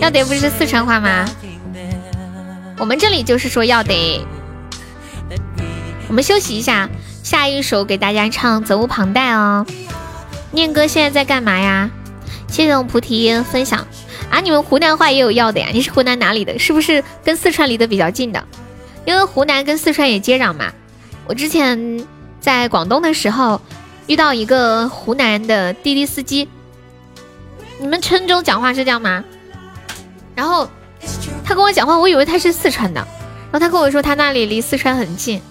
[0.02, 1.26] 要得不是四川话吗？
[2.78, 4.28] 我们这里就是说要得。
[6.10, 6.90] 我们休息一下，
[7.24, 9.66] 下一首给大家唱《责无旁贷》哦。
[10.52, 11.90] 念哥现在在干嘛呀？
[12.50, 13.88] 谢谢我菩提分享
[14.30, 14.40] 啊！
[14.40, 15.70] 你们湖南话也有要的呀？
[15.72, 16.58] 你是湖南哪里的？
[16.60, 18.44] 是不是跟四川离得比较近的？
[19.06, 20.72] 因为湖南跟四川也接壤嘛。
[21.26, 22.06] 我之前
[22.40, 23.60] 在广东的时候
[24.06, 26.48] 遇到一个湖南的滴滴司机，
[27.80, 29.24] 你们郴州讲话是这样吗？
[30.36, 30.70] 然后
[31.44, 33.00] 他跟我讲话，我以为他是四川的。
[33.50, 35.42] 然后他跟我说，他那里离四川很近。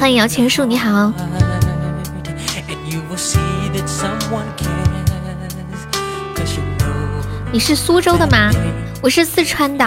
[0.00, 1.12] 欢迎摇钱树，你好。
[7.52, 8.50] 你是苏州的吗？
[9.02, 9.84] 我是四川的。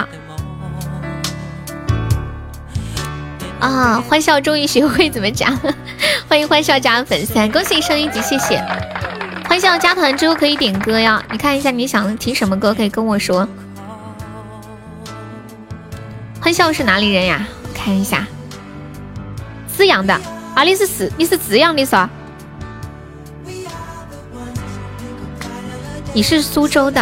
[3.60, 4.00] 啊！
[4.08, 5.58] 欢笑终于学会怎么讲，
[6.30, 8.64] 欢迎欢笑加粉丝，恭喜升一级，谢谢！
[9.50, 13.48] 欢笑加团之后可以点歌呀，你看一下你想听什么歌，可以跟我说。
[16.40, 17.48] 欢笑是哪里人呀？
[17.74, 18.28] 看一下，
[19.68, 20.14] 资阳的
[20.54, 21.96] 啊，你是是你是资阳的是
[26.16, 27.02] 你是苏州的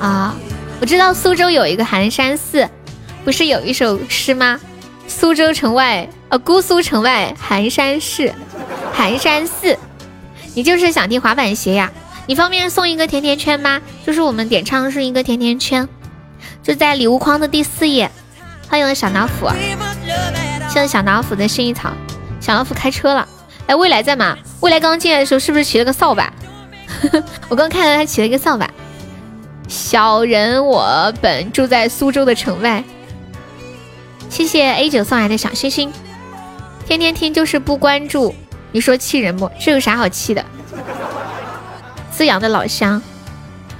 [0.00, 0.34] 啊？
[0.80, 2.66] 我知道苏州有一个寒山寺，
[3.22, 4.58] 不是有一首诗吗？
[5.06, 8.32] 苏州城外，呃，姑苏城外寒山寺，
[8.90, 9.76] 寒山寺，
[10.54, 11.92] 你就是想听滑板鞋呀？
[12.26, 13.82] 你方便送一个甜甜圈吗？
[14.06, 15.86] 就是我们点唱是一个甜甜圈。
[16.62, 18.10] 就在礼物框的第四页。
[18.66, 19.46] 欢迎小老虎，
[20.70, 21.92] 谢谢小老虎的薰衣草。
[22.40, 23.28] 小老虎开车了，
[23.66, 24.38] 哎，未来在吗？
[24.60, 26.32] 未来刚进来的时候是不是骑了个扫把？
[27.48, 28.68] 我刚看到他起了一个扫把。
[29.68, 32.82] 小人我本住在苏州的城外。
[34.28, 35.92] 谢谢 A 九送来的小星星。
[36.86, 38.34] 天天听就是不关注，
[38.72, 39.50] 你说气人不？
[39.58, 40.44] 这有啥好气的？
[42.10, 43.00] 资阳的老乡。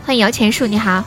[0.07, 1.05] 欢迎摇钱树，你好。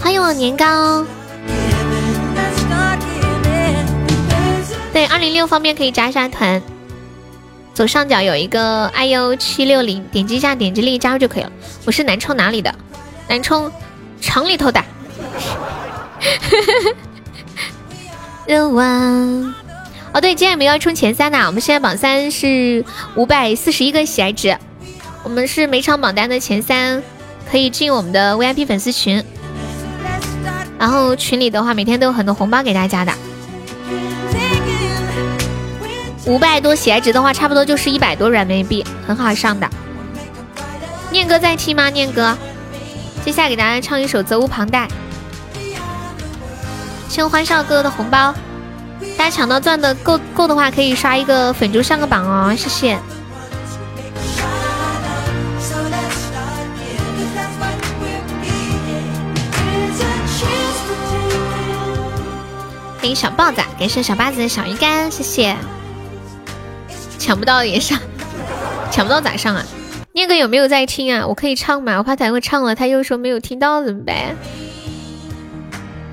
[0.00, 1.04] 欢迎我年糕。
[5.16, 6.60] 二零六方面可以加一下团，
[7.72, 11.50] 左上角有一个 iu 七六零，点击一下，点击立即加入就可以了。
[11.86, 12.74] 我是南充哪里的？
[13.26, 13.72] 南充
[14.20, 14.84] 城里头的。
[18.46, 18.84] 热完。
[20.12, 22.84] 哦，对，今天没有要冲前三的，我们现在榜三是
[23.14, 24.54] 五百四十一个喜爱值，
[25.22, 27.02] 我们是每场榜单的前三，
[27.50, 29.24] 可以进我们的 VIP 粉丝群，
[30.78, 33.14] 然后群里的话每天都有很多红包给大家的，
[36.26, 39.68] 五百多喜爱值的话，差不多就是一百多软妹币，很好上的。
[41.12, 41.88] 念哥在听吗？
[41.88, 42.36] 念哥，
[43.24, 44.88] 接下来给大家唱一首《责无旁贷》，
[47.08, 48.34] 谢欢笑哥哥的红包。
[49.16, 52.98] 大家抢到钻的够够的话，可以刷一个粉猪上个榜哦，谢谢。
[62.98, 65.56] 欢迎小豹子，感谢小八子的小鱼干，谢谢。
[67.26, 67.98] 抢不到也上，
[68.92, 69.66] 抢不到咋上啊？
[70.12, 71.26] 念哥有没有在听啊？
[71.26, 71.98] 我可以唱吗？
[71.98, 74.36] 我怕他会唱了，他又说没有听到怎么办？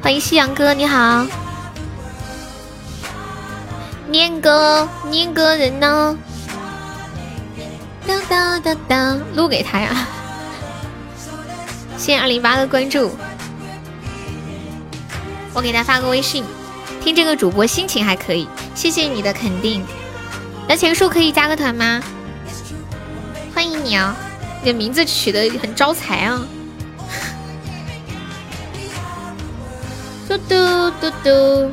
[0.01, 1.27] 欢迎夕阳哥，你好。
[4.07, 6.17] 念哥，念哥人呢？
[8.07, 10.07] 当当当当，录给他呀！
[11.95, 13.11] 谢谢二零八的关注，
[15.53, 16.43] 我给他发个微信。
[17.03, 19.85] 听这个主播心情还可以，谢谢你的肯定。
[20.73, 22.01] 那钱数可以加个团吗？
[23.53, 24.15] 欢迎你啊！
[24.63, 26.41] 你的名字取的很招财啊！
[30.27, 31.71] 嘟嘟嘟嘟。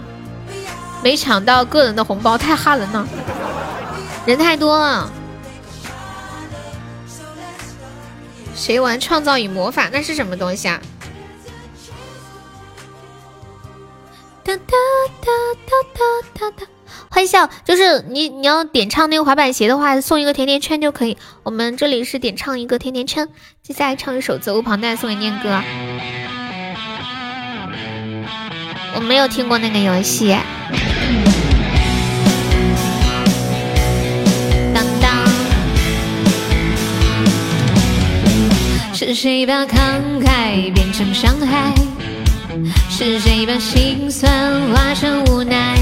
[1.02, 3.08] 没抢到个人的红包，太吓人了，
[4.26, 5.10] 人太多了。
[8.54, 9.88] 谁玩创造与魔法？
[9.90, 10.78] 那是什么东西啊？
[14.44, 14.76] 哒哒
[15.22, 15.32] 哒
[15.64, 16.00] 哒哒
[16.34, 16.66] 哒哒！
[17.10, 21.16] 欢笑就是你，你要点唱那个滑板鞋的话，送一个甜甜圈就可以。
[21.42, 23.28] 我们这里是点唱一个甜甜圈，
[23.62, 25.62] 接下来唱一首《责无旁贷》送给念哥。
[28.94, 30.36] 我没有听过那个游戏。
[34.74, 35.26] 当当，
[38.94, 41.74] 是谁把慷慨变成伤害？
[42.90, 44.30] 是谁把心酸
[44.72, 45.78] 化成无奈？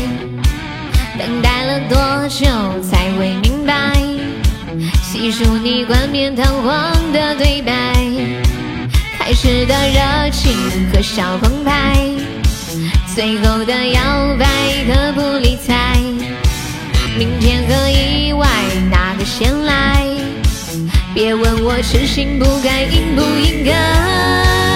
[1.19, 2.47] 等待了多久
[2.82, 3.93] 才会明白？
[5.03, 7.73] 细数你冠冕堂皇的对白，
[9.19, 10.53] 开始的热情
[10.93, 11.99] 和笑澎湃。
[13.16, 14.01] 最后的摇
[14.39, 14.47] 摆
[14.86, 15.99] 和不理睬，
[17.19, 18.47] 明天和意外
[18.89, 20.07] 哪个先来？
[21.15, 24.68] 别问我痴心不该应不应该。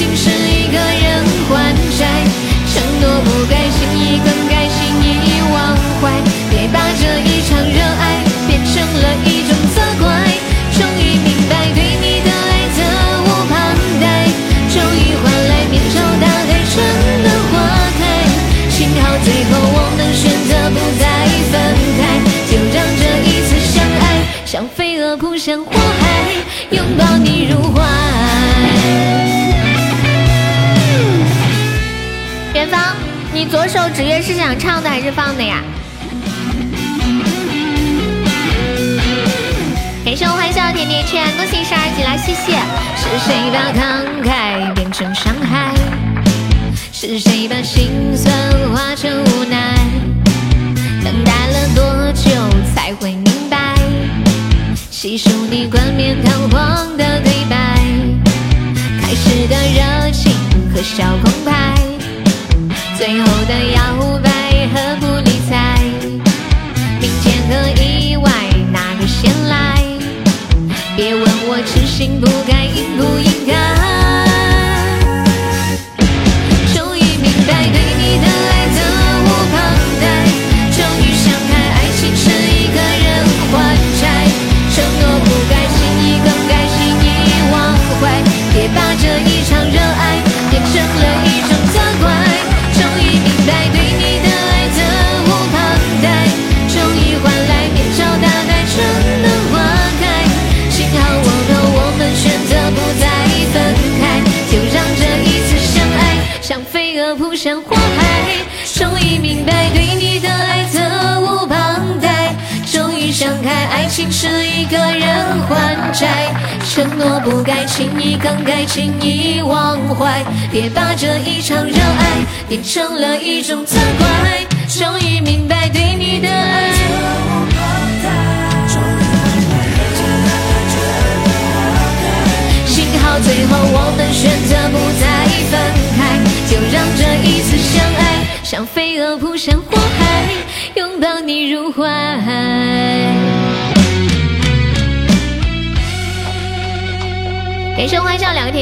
[0.00, 2.24] 开爱情是一个人还债，
[2.72, 5.04] 承诺不该轻易更改心意
[5.52, 6.08] 忘怀，
[6.48, 10.08] 别把这一场热爱变成了一种责怪。
[10.72, 12.80] 终于明白对你的爱责
[13.24, 13.52] 无旁
[14.00, 14.24] 贷，
[14.72, 16.80] 终于换来面朝大海，春
[17.20, 17.60] 暖花
[17.98, 18.00] 开。
[18.70, 21.04] 幸好最后我们选择不再
[21.52, 21.54] 分
[22.00, 22.00] 开，
[22.48, 24.02] 就让这一次相爱
[24.46, 26.32] 像飞蛾扑向火海，
[26.70, 28.19] 拥抱你入怀。
[32.70, 32.96] 方，
[33.34, 35.62] 你左手指月是想唱的还是放的呀？
[40.04, 42.56] 感谢我欢笑甜甜圈，恭喜十二级了，谢谢。
[42.96, 43.80] 是谁把慷
[44.24, 45.74] 慨变成伤害？
[46.92, 48.32] 是谁把心酸
[48.72, 49.74] 化成无奈？
[51.04, 52.30] 等待了多久
[52.74, 53.74] 才会明白？
[54.90, 57.56] 细数你冠冕堂皇的对白，
[59.00, 60.32] 开始的热情
[60.74, 61.74] 和小澎湃，
[63.00, 64.39] 最后的摇摆。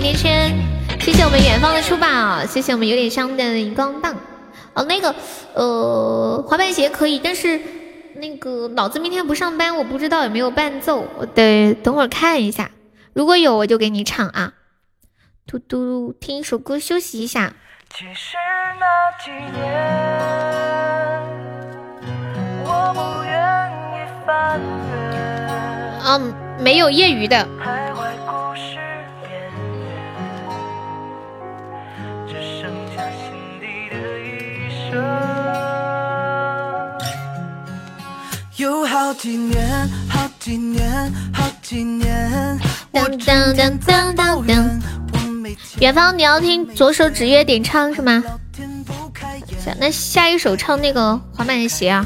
[0.01, 0.57] 甜甜圈，
[1.01, 4.15] 谢谢我们远方的出宝，谢谢我们有点伤的荧光棒。
[4.73, 5.13] 哦，那个
[5.55, 7.61] 呃，滑板鞋可以，但是
[8.15, 12.71] 那个老子明天不上班，我不知道有没有伴奏，我得等会儿看一下。
[13.13, 14.53] 如果有，我就给你唱啊！
[15.49, 17.55] 嘟嘟，听一首歌休息一下。
[17.93, 18.37] 其实
[18.79, 18.87] 那
[19.25, 19.67] 几年，
[22.65, 23.33] 我不愿
[23.91, 26.07] 意翻越。
[26.07, 27.49] 嗯，没有业余的。
[38.57, 42.59] 有好几年，好几年，好几年。
[42.91, 44.81] 当当当当当当！
[45.81, 48.23] 远方，你要听左手指月点唱是吗？
[49.65, 52.05] 行，那下一首唱那个滑板鞋啊！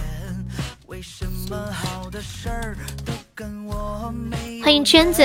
[4.63, 5.23] 欢迎娟子，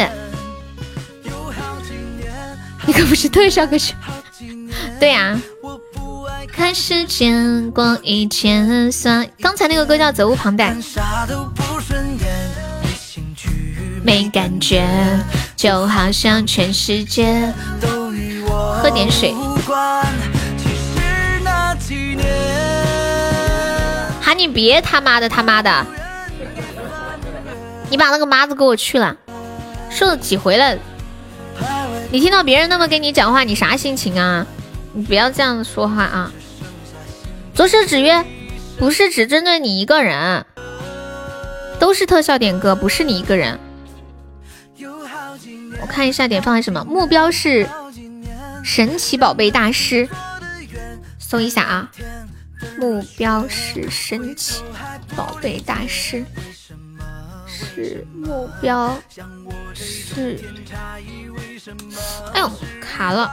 [2.85, 3.93] 你可不是特效歌曲？
[4.99, 5.37] 对呀。
[6.51, 10.75] 看时间过一千算，刚才那个歌叫责无旁贷。
[14.03, 14.87] 没感觉，
[15.55, 19.35] 就好像全世界都与我喝点水。
[24.21, 25.85] 喊你别他妈的他妈的！
[27.89, 29.15] 你把那个妈字给我去了，
[29.89, 30.77] 说了几回了？
[32.11, 34.45] 你听到别人那么跟你讲话，你啥心情啊？
[34.93, 36.31] 你不要这样说话啊！
[37.57, 38.23] 左手指月
[38.77, 40.45] 不是只针对你一个人，
[41.79, 43.59] 都是特效点歌，不是你一个人。
[45.81, 47.67] 我看一下点放在什么，目标是
[48.63, 50.07] 神奇宝贝大师，
[51.17, 51.91] 搜一下啊，
[52.77, 54.61] 目标是神奇
[55.15, 56.23] 宝贝大师，
[57.47, 58.95] 是目标
[59.73, 60.39] 是，
[62.35, 63.31] 哎呦卡了，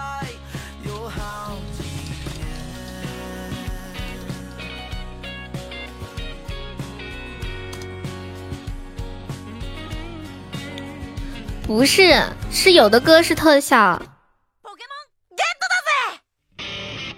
[11.67, 12.23] 不是，
[12.53, 13.99] 是有的歌是特效，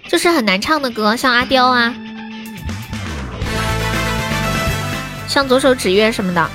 [0.07, 1.93] 就是很难唱的歌，像阿刁啊，
[5.27, 6.49] 像左手指月什么的。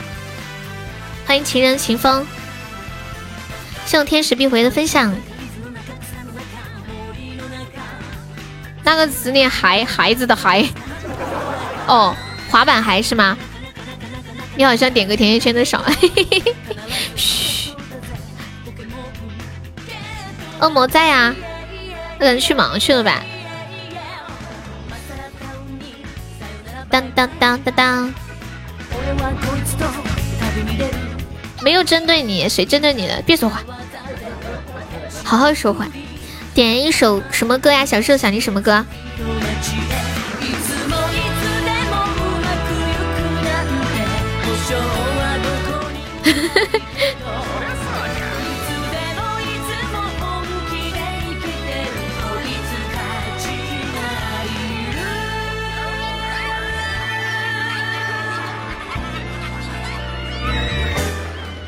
[1.26, 2.26] 欢迎情人秦风，
[3.84, 5.14] 谢天使必回的分享。
[8.82, 10.66] 那个词念孩孩子的孩，
[11.86, 12.16] 哦，
[12.50, 13.36] 滑板孩是吗？
[14.56, 15.84] 你好像点个甜甜圈的少，
[17.16, 17.41] 嘘。
[20.62, 21.34] 恶魔在呀，
[22.20, 23.22] 那人去忙去了吧？
[26.88, 28.14] 当当当当当，
[31.62, 33.20] 没有针对你，谁针对你了？
[33.22, 33.60] 别说话，
[35.24, 35.84] 好好说话。
[36.54, 37.84] 点一首什么歌呀？
[37.84, 38.86] 小兽想听什么歌？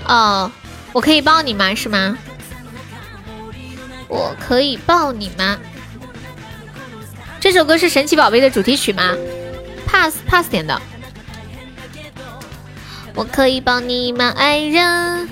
[0.07, 0.51] 哦，
[0.93, 1.75] 我可以抱你吗？
[1.75, 2.17] 是吗？
[4.09, 5.59] 我可以抱你吗？
[7.41, 9.15] 这首歌是神奇宝贝的主题曲吗
[9.87, 10.81] ？pass pass 点的。
[13.15, 15.29] 我可以抱你吗，爱人？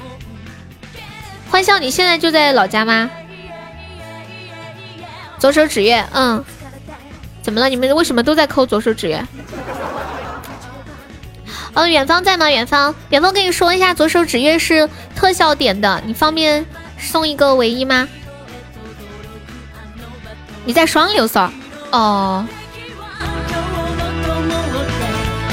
[1.51, 3.11] 欢笑，你现在就在老家吗？
[5.39, 6.45] 左手指月，嗯。
[7.43, 7.69] 怎么了？
[7.69, 9.27] 你们为什么都在抠左手指月？
[11.75, 12.51] 哦，远方在吗？
[12.51, 16.67] 远方，远方跟你说一下，左手指月是特效点的，你方便
[16.99, 18.09] 送一个唯一吗？
[20.65, 21.51] 你在双流嗦？
[21.91, 22.47] 哦。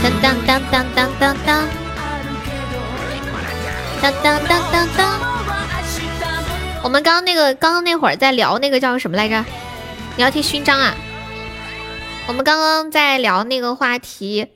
[0.04, 1.68] 当当当当当当当，
[4.02, 5.20] 当当当当当。
[6.84, 9.44] 我们刚刚那个，刚刚那会儿在聊那个叫什么来着？
[10.16, 10.94] 你要听勋章啊？
[12.28, 14.48] 我们刚刚在聊那个话题，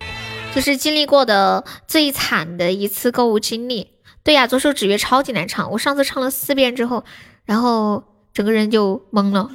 [0.56, 3.92] 就是经历过的最惨的一次购物经历。
[4.24, 7.04] 对呀，左手指月超级难唱，我上次唱了四遍之后，
[7.46, 8.04] 然后
[8.34, 9.50] 整个人就懵了。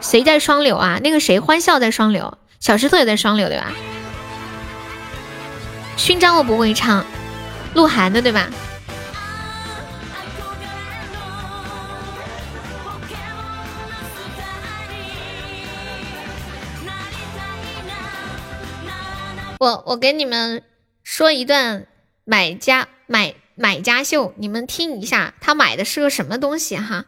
[0.00, 1.00] 谁在双流啊？
[1.02, 3.72] 那个谁欢笑在双流，小石头也在双流对吧？
[5.96, 7.06] 勋章我不会唱，
[7.74, 8.50] 鹿晗的对吧？
[19.64, 20.62] 我我给你们
[21.02, 21.86] 说一段
[22.24, 27.06] 买家买买家秀，你们听一下，他买的是个什么东西哈？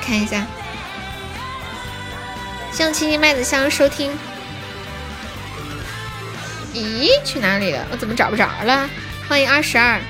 [0.00, 0.46] 看一下，
[2.70, 4.16] 向青青麦子香收听。
[6.72, 7.84] 咦，去哪里了？
[7.90, 8.88] 我怎么找不着了？
[9.28, 10.00] 欢迎二十二。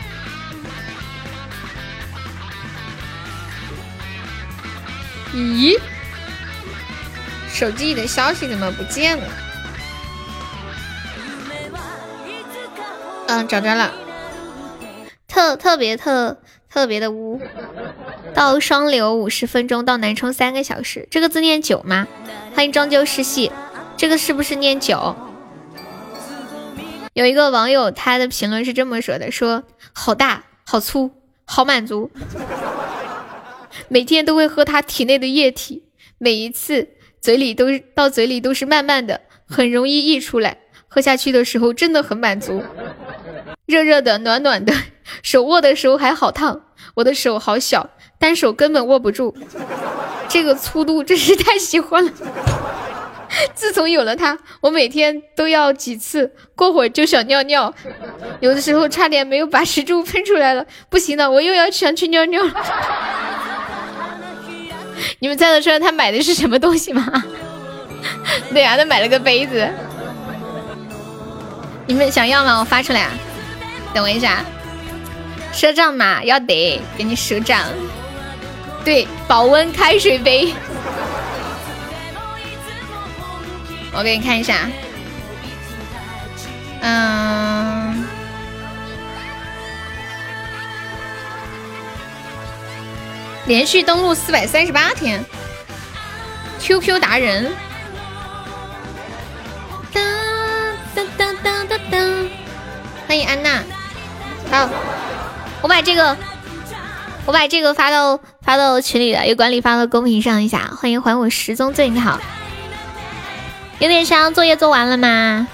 [5.33, 5.81] 咦，
[7.51, 9.42] 手机里的消息怎么不见了？
[13.29, 13.93] 嗯，找着了。
[15.27, 17.41] 特特别特特别的污。
[18.35, 21.07] 到双流五十分钟，到南充三个小时。
[21.11, 22.07] 这个字念九吗？
[22.55, 23.51] 欢迎装修失系，
[23.97, 25.15] 这个是不是念九？
[27.13, 31.11] 有一个网友他的评论是这么说的：说好大，好粗，
[31.45, 32.11] 好满足，
[33.89, 35.85] 每天都会喝他体内的液体，
[36.17, 36.89] 每一次
[37.21, 40.57] 嘴里都到嘴里都是慢慢的，很容易溢出来，
[40.95, 42.63] 喝下去的时候真的很满足，
[43.65, 44.75] 热热的，暖暖的，
[45.25, 46.61] 手握的时候还好烫，
[46.97, 47.89] 我的手好小。
[48.19, 49.35] 单手根本握不住，
[50.29, 52.13] 这个粗度真是太喜欢了。
[53.55, 57.75] 自从有了它，我每天都要几次，过会儿就想尿尿，
[58.41, 60.65] 有的时候差点没有把食柱喷出来了。
[60.91, 62.53] 不行了，我又要想去尿尿了。
[65.21, 67.25] 你们猜得出来他买的是什么东西吗？
[68.53, 69.69] 对呀，他买了个杯子。
[71.87, 72.59] 你们想要吗？
[72.61, 73.09] 我发出来。
[73.95, 74.45] 等我一下，
[75.53, 77.61] 赊账码要得，给你赊账。
[78.85, 80.55] 对，保温开水杯，
[83.93, 84.69] 我给你看一下，
[86.81, 88.05] 嗯，
[93.47, 95.25] 连续登录四百三十八天
[96.59, 97.53] ，QQ 达人，
[104.53, 104.69] 好，
[105.63, 106.15] 我把这个。
[107.25, 110.73] 我把这个发到发到群里了，有管理发到公屏上一下。
[110.77, 112.21] 欢迎还我十宗罪，你好，
[113.79, 115.47] 有点伤，作业做完了吗？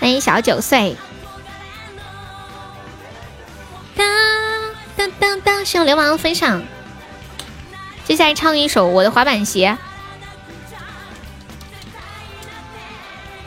[0.00, 0.96] 欢迎小九岁。
[3.94, 4.08] 当
[4.96, 6.62] 当当当，向流氓分享。
[8.06, 9.76] 接下来唱一首《我的滑板鞋》，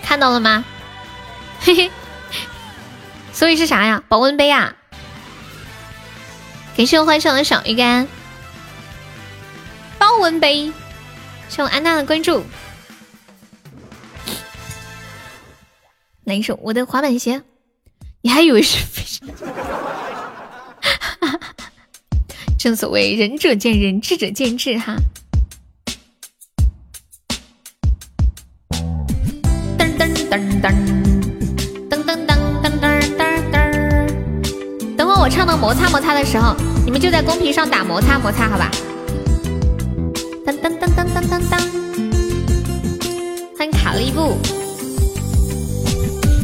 [0.03, 0.64] 看到了吗？
[1.61, 1.91] 嘿嘿，
[3.40, 4.03] 所以是啥呀？
[4.10, 4.76] 保温杯啊？
[6.76, 8.06] 感谢我欢上的小鱼干，
[9.98, 10.74] 保温杯，
[11.48, 12.44] 谢我安娜的关注。
[16.26, 17.41] 来一首我的滑板鞋，
[18.20, 19.22] 你还以为是？
[22.60, 24.98] 正所谓仁者见仁，智者见智哈。
[29.78, 31.09] 噔噔噔噔。
[35.30, 38.69] 唱到摩擦摩擦的时候，你们就在公屏上打摩擦摩擦，好吧？
[40.45, 41.60] 当当当当当当当，
[43.57, 44.38] 欢迎卡利布。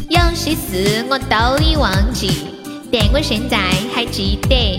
[0.08, 2.46] 有些事我都已忘记，
[2.92, 3.58] 但我现在
[3.92, 4.78] 还记得。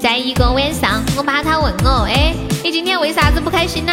[0.00, 2.34] 在一个晚上，我妈她问我，哎，
[2.64, 3.92] 你今天为啥子不开心呢？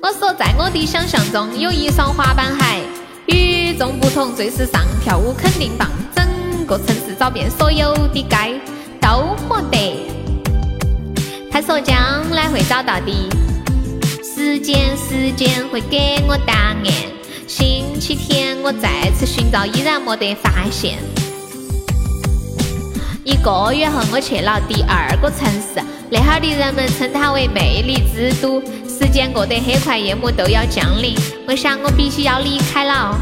[0.00, 2.84] 我说，在我的想象中，有一双滑板鞋，
[3.26, 5.88] 与众不同，最时尚，跳舞肯定棒。
[6.14, 6.24] 整
[6.64, 8.60] 个城市找遍所有的街
[9.00, 10.10] 都没得。
[11.50, 11.96] 他说将
[12.30, 13.30] 来会找到的，
[14.22, 16.76] 时间时间会给我答案。
[17.46, 20.98] 星期天我再次寻找，依然没得发现。
[23.22, 25.80] 一个月后我去了第二个城市，
[26.10, 28.60] 那哈儿的人们称它为魅力之都。
[28.86, 31.16] 时间过得很快，夜幕都要降临，
[31.46, 33.18] 我想我必须要离开了。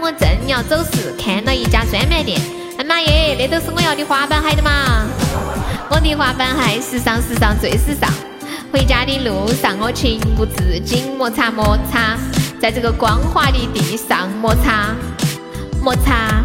[0.00, 2.40] 我正要走时，看到一家专卖店。
[2.78, 5.06] 哎妈耶，那都是我要的滑板鞋的嘛！
[5.90, 8.10] 我的滑板鞋，时尚时尚最时尚。
[8.72, 12.16] 回家的路上，我情不自禁摩擦摩擦，
[12.60, 14.94] 在这个光滑的地上摩擦
[15.82, 16.42] 摩擦。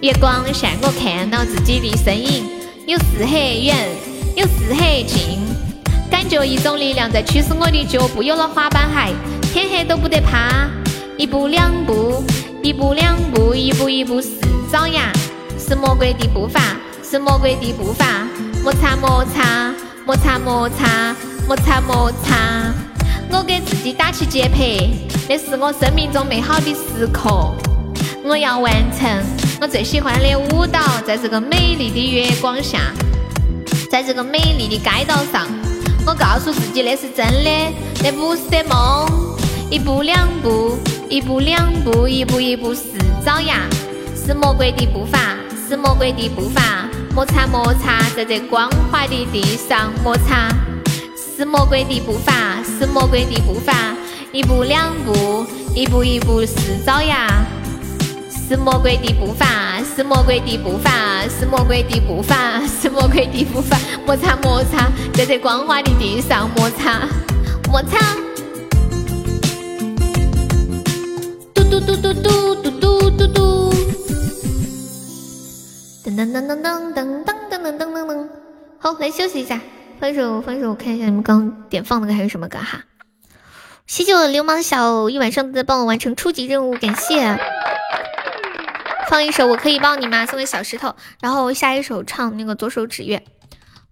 [0.00, 2.48] 月光下，我看到自己的身影，
[2.86, 3.76] 有时很远，
[4.36, 5.40] 有时很近。
[6.10, 9.14] 感觉一种力量在驱使我的脚步，有了滑板鞋，
[9.52, 10.68] 天黑都不得怕。
[11.18, 12.24] 一步两步，
[12.62, 14.28] 一步两步，一步一步是
[14.70, 15.10] 爪牙，
[15.58, 16.60] 是魔鬼的步伐，
[17.02, 18.04] 是魔鬼的步伐。
[18.62, 19.74] 摩擦摩擦，
[20.04, 21.16] 摩擦摩擦，
[21.48, 22.72] 摩擦摩擦。
[23.32, 24.86] 我给自己打起节拍，
[25.26, 27.54] 那是我生命中美好的时刻。
[28.22, 29.08] 我要完成
[29.62, 32.92] 我最喜欢的舞蹈，在这个美丽的月光下，
[33.90, 35.48] 在这个美丽的街道上，
[36.06, 37.50] 我告诉自己那是真的，
[38.02, 39.08] 那不是梦。
[39.70, 40.76] 一步两步，
[41.10, 42.82] 一步两步，一步一步是
[43.24, 43.56] 爪牙，
[44.14, 45.18] 是魔鬼的步伐，
[45.68, 46.62] 是魔鬼的步伐。
[47.12, 50.48] 摩擦摩擦，在这光滑的地上摩擦。
[51.36, 53.74] 是魔鬼的步伐，是魔鬼的步伐，
[54.30, 56.54] 一步两步，一步一步是
[56.86, 57.26] 爪牙。
[58.30, 60.92] 是魔鬼的步伐，是魔鬼的步伐，
[61.28, 63.76] 是魔鬼的步伐，是魔鬼的步伐。
[64.06, 67.00] 摩擦摩擦，在这光滑的地上摩擦
[67.68, 67.98] 摩擦。
[71.86, 73.72] 嘟嘟嘟嘟嘟嘟嘟嘟。
[76.04, 78.28] 噔噔噔噔噔噔噔噔噔噔噔。
[78.78, 79.60] 好，来休息一下。
[79.98, 82.84] 分手，分手，我看一下你们刚点放那个还有什么歌哈？
[83.86, 87.38] 谢谢我流氓小一晚上在帮我完成初级任务，感谢。
[89.08, 90.26] 放一首我可以抱你吗？
[90.26, 90.94] 送给小石头。
[91.20, 93.24] 然后下一首唱那个左手指月。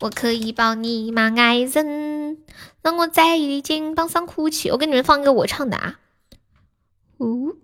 [0.01, 2.39] 我可以抱你吗，爱人？
[2.83, 4.71] 让我在你肩膀上哭泣。
[4.71, 5.99] 我给你们放一个我唱的啊。
[7.19, 7.57] 呜。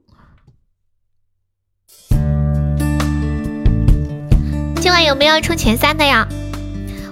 [4.95, 6.25] 晚有没有冲前三的呀？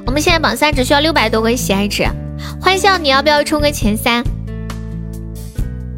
[0.06, 2.06] 我们现在榜三只需要六百多个喜爱值，
[2.60, 4.22] 欢笑，你要不要冲个前三？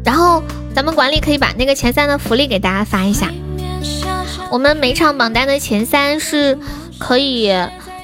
[0.03, 0.41] 然后
[0.73, 3.31] 咱们管理可以把那个前三的福利给大家发一下。
[4.49, 6.57] 我们每场榜单的前三是
[6.97, 7.51] 可以，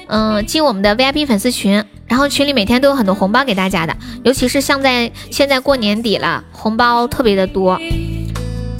[0.06, 7.76] 嗯，进我们的 VIP 粉丝群，然后群里每天都有很多红包给大家的，尤其是像在现在过年底了，红包特别的多，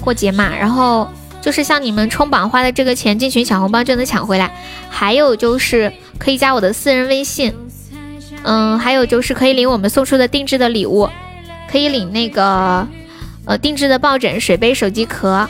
[0.01, 1.09] 过节嘛，然后
[1.43, 4.51] 就是像你们冲榜花的这个钱进群抢红包就能抢回来，
[4.89, 5.93] 还有就是。
[6.19, 7.53] 可以加我的私人微信，
[8.45, 11.11] 嗯，还有就是可以领我们送出的定制的礼物，
[11.69, 12.87] 可以领那个
[13.45, 15.49] 呃定制的抱枕、水杯、手机壳，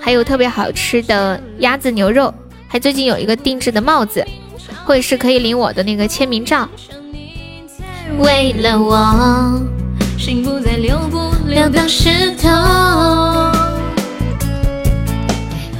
[0.00, 2.32] 还有特别好吃的鸭子牛肉，
[2.68, 4.24] 还最近有一个定制的帽子，
[4.84, 6.68] 或者是可以领我的那个签名照。
[8.20, 9.60] 为了我，
[10.16, 13.61] 心不再留不流当石头。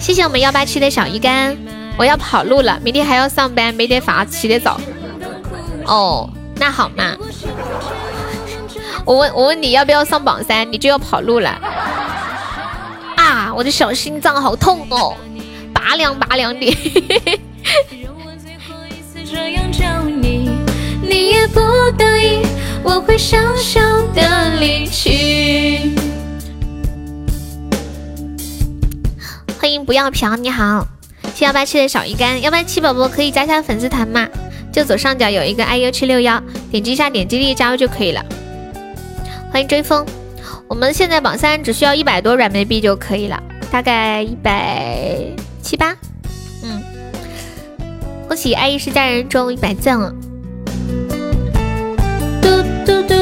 [0.03, 1.57] 谢谢我们幺八七的小鱼干。
[1.97, 4.81] 我要跑路了，明天还要上班，没得法起得早。
[5.85, 7.17] 哦，那好嘛。
[9.05, 11.51] 我问我问你要不要上榜三，你就要跑路了。
[13.17, 15.15] 啊，我的小心脏好痛哦，
[15.73, 16.67] 拔凉拔凉的。
[21.01, 21.61] 你也不
[21.97, 22.43] 得已，
[22.83, 23.81] 我会小小
[24.13, 25.93] 的离去。
[29.63, 30.89] 欢迎不要嫖，你好。
[31.37, 34.27] 七幺八七的小鱼干，幺八七宝宝可以加下粉丝团吗？
[34.73, 38.25] 就左上角有一个 i u 七六幺，点击一下，点击立即加入就可以了。
[39.53, 40.05] 欢迎追风，
[40.67, 43.41] 我们现在榜三只需要一百多软妹币就可以了，
[43.71, 45.17] 大概一百
[45.63, 45.97] 七八。
[46.65, 46.83] 嗯，
[48.27, 50.13] 恭喜爱意是家人中一百赞了。
[52.43, 52.49] 嘟
[52.85, 53.15] 嘟嘟。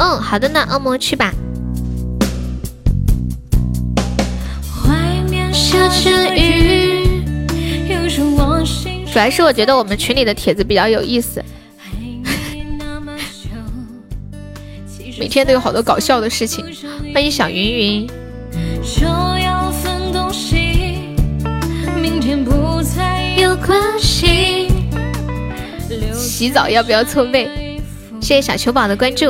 [0.00, 1.32] 嗯，好的呢，恶魔去吧。
[9.12, 11.44] 主要是我觉得我们群里的帖子比较有意思，
[15.18, 16.64] 每天都有好多搞笑的事情。
[17.12, 18.08] 欢迎小云云。
[26.14, 27.48] 洗澡要不要搓背？
[28.20, 29.26] 谢谢小球宝的关注。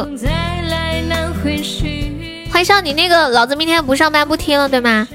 [2.51, 5.09] 欢迎少你那个老子明天不上班不听了，对吗？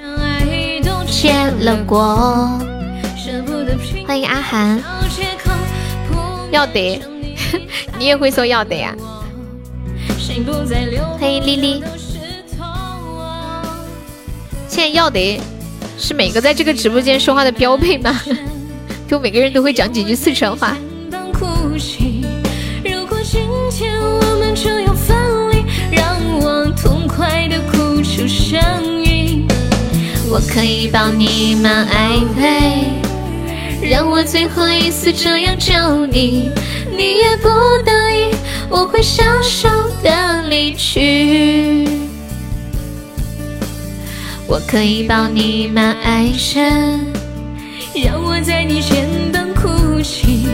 [1.32, 2.60] 了过。
[4.08, 4.82] 欢迎阿涵，
[6.52, 7.02] 要得，
[7.98, 8.96] 你也会说要得呀。
[11.20, 11.84] 欢迎丽丽，
[14.68, 15.40] 现在要得
[15.98, 18.22] 是每个在这个直播间说话的标配吗？
[19.08, 20.78] 就每个人都会讲几句四川话。
[30.36, 36.52] 我可以抱你吗爱人让我最后一次这样叫你
[36.92, 37.48] 你也不
[37.86, 38.36] 得已
[38.70, 39.70] 我会笑笑
[40.04, 41.88] 的离去。
[44.46, 47.00] 我可以抱你吗爱神
[47.96, 50.50] 让我在你肩膀哭泣。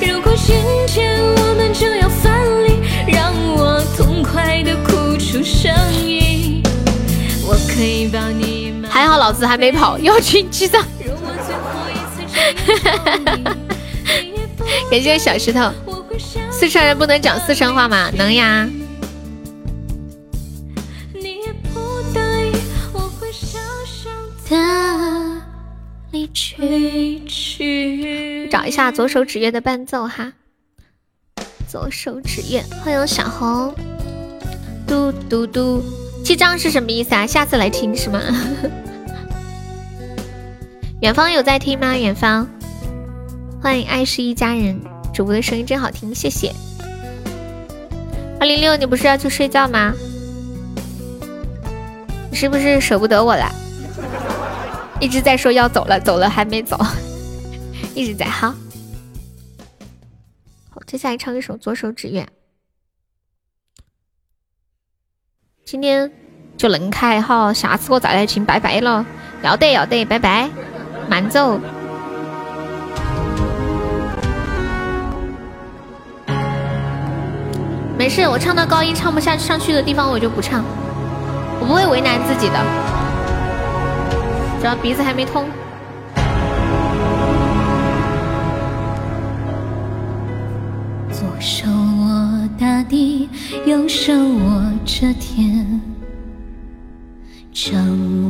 [0.00, 0.56] 如果今
[0.86, 2.32] 天我们就要分
[2.64, 5.70] 离让我痛快的哭出声
[6.02, 6.07] 音。
[9.18, 10.84] 老子还没跑，要群击掌。
[14.90, 15.70] 感谢小石头。
[16.50, 18.10] 四川人不能讲四川话吗？
[18.16, 18.68] 能呀。
[28.50, 30.32] 找一下左手指月的伴奏哈。
[31.68, 33.74] 左手指月，欢迎小红。
[34.86, 35.82] 嘟嘟嘟，
[36.24, 37.26] 记账是什么意思啊？
[37.26, 38.20] 下次来听是吗？
[41.00, 41.96] 远方有在听吗？
[41.96, 42.44] 远方，
[43.62, 44.80] 欢迎爱是一家人，
[45.14, 46.52] 主播的声音真好听，谢谢。
[48.40, 49.94] 二零六，你不是要去睡觉吗？
[52.28, 53.48] 你是不是舍不得我了？
[55.00, 56.76] 一直在说要走了，走了还没走，
[57.94, 58.52] 一直在哈。
[60.70, 62.22] 好，接下来唱一首《左手指月》。
[65.64, 66.10] 今天
[66.56, 69.06] 就能开哈，下次我再来听，拜拜了。
[69.44, 70.50] 要得要得，拜拜。
[71.08, 71.58] 慢奏。
[77.96, 80.62] 没事，我唱到高音唱不下上去的地方，我就不唱，
[81.60, 82.58] 我不会为难自己的，
[84.60, 85.44] 主要鼻子还没通。
[91.10, 93.28] 左手握大地，
[93.66, 95.97] 右手握着天。
[97.60, 97.74] 掌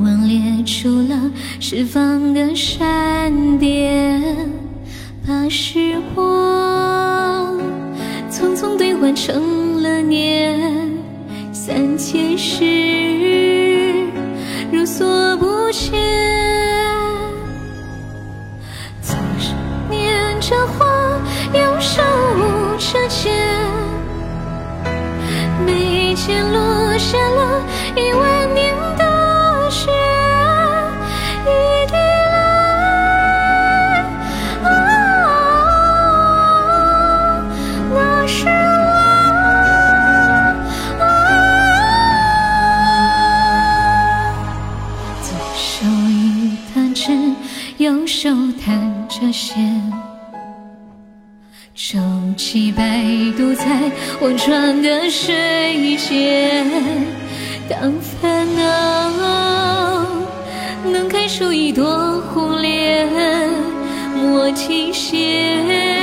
[0.03, 1.31] 纹裂出了
[1.61, 4.23] 释放的闪电，
[5.27, 7.61] 把时光
[8.31, 10.91] 匆匆兑换成了年，
[11.53, 14.07] 三千世
[14.73, 15.93] 如所不见。
[19.03, 19.53] 左手
[19.91, 20.87] 拈着花，
[21.53, 22.01] 右手
[22.35, 23.31] 舞着剑，
[25.67, 27.63] 眉间落下了
[27.95, 28.38] 一万
[49.29, 49.93] 弹着弦，
[51.75, 51.99] 舟
[52.37, 53.05] 楫摆
[53.37, 53.65] 渡在
[54.23, 56.67] 忘川的水间。
[57.69, 60.07] 当烦恼
[60.91, 63.07] 能开出一朵红莲，
[64.17, 65.98] 莫停歇，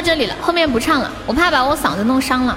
[0.00, 2.56] 到这里了，后面不唱了，我怕把我嗓子弄伤了。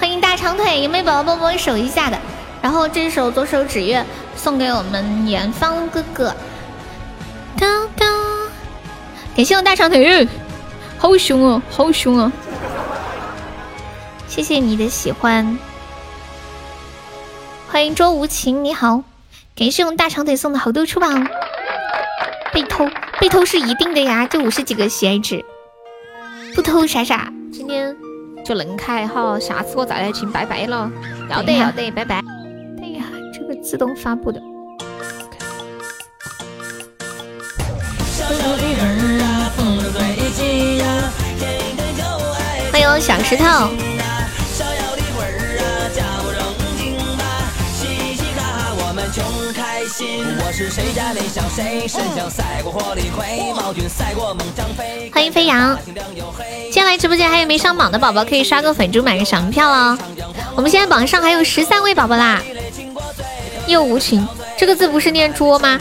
[0.00, 2.18] 欢迎大长腿，有没有宝宝帮我守一下的？
[2.62, 4.02] 然后这首左手指月
[4.34, 6.34] 送给我们远方哥哥。
[7.58, 8.08] 当当，
[9.36, 10.26] 感谢我大长腿，
[10.96, 12.32] 好凶哦，好凶哦！
[14.26, 15.58] 谢谢你的喜欢，
[17.70, 19.02] 欢迎周无情，你好，
[19.54, 21.06] 感谢我们大长腿送的好多出宝。
[22.50, 22.88] 被偷，
[23.20, 25.44] 被偷是一定的呀，就五十几个喜爱值，
[26.54, 27.32] 不偷傻傻。
[27.52, 27.96] 今天
[28.44, 30.90] 就能开哈，下次我再来请，拜拜了。
[31.30, 32.20] 要得要得，拜拜。
[32.76, 34.40] 对呀，这个自动发布的。
[42.72, 43.93] 欢迎小石头。
[55.12, 59.96] 欢迎飞扬，今天来直播间还有没上榜的宝宝，可以刷个粉猪买个小门票哦。
[60.56, 62.42] 我们现在榜上还有十三位宝宝啦。
[63.68, 64.26] 又无情，
[64.58, 65.80] 这个字不是念捉吗？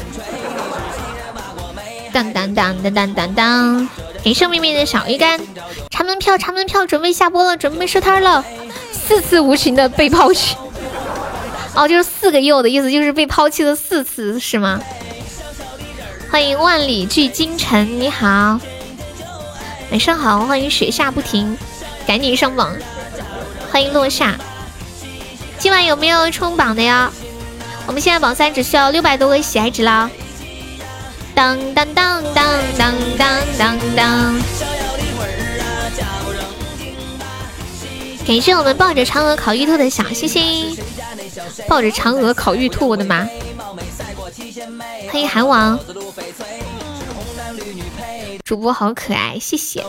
[2.11, 3.89] 当当当当当当当！
[4.23, 5.41] 感谢秘密的小鱼干，
[5.89, 8.45] 查门票查门票，准备下播了，准备收摊了。
[8.91, 10.55] 四次无情的被抛弃。
[11.75, 14.79] 哦，就是四个又的意思，就是被抛弃了四次，是吗？
[16.29, 18.59] 欢迎万里聚京城，你好，
[19.91, 21.57] 晚上好，欢迎雪下不停，
[22.05, 22.75] 赶紧上榜，
[23.71, 24.35] 欢迎落下。
[25.57, 27.11] 今晚有没有冲榜的呀？
[27.85, 30.09] 我们现在榜三只需要六百多个喜爱值了。
[31.35, 32.45] 当当当当
[32.77, 34.35] 当当当当！
[38.25, 40.77] 感谢我们抱着嫦娥烤玉兔的小星星，
[41.67, 43.27] 抱着嫦娥烤玉兔，我的妈！
[45.11, 45.79] 欢迎韩王，
[48.43, 49.83] 主播好可爱，谢谢。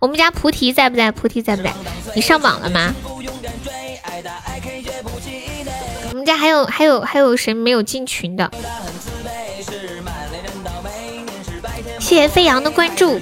[0.00, 1.10] 我们家菩提在不在？
[1.12, 1.72] 菩提在不在？
[2.14, 2.94] 你上榜了吗？
[6.10, 8.50] 我们家还有还有还有谁没有进群的？
[11.98, 13.20] 谢谢飞扬的关注。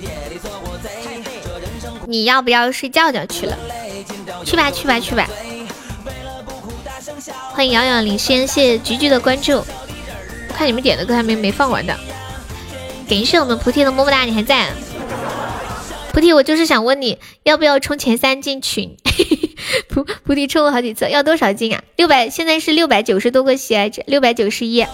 [2.06, 3.56] 你要不要睡觉觉去了？
[4.44, 5.28] 去吧去吧去吧。
[7.52, 9.58] 欢迎遥遥领先，谢谢菊菊的关注。
[9.58, 11.96] 我看你们点的歌还没没放完的。
[13.08, 14.70] 感谢我们菩提的么么哒，你还在？
[16.12, 18.96] 菩提，我就是想问你要不要冲前三进群？
[19.88, 21.82] 菩菩提冲了好几次，要多少进啊？
[21.96, 24.84] 六百，现在是六百九十多个喜爱值，六百九十一。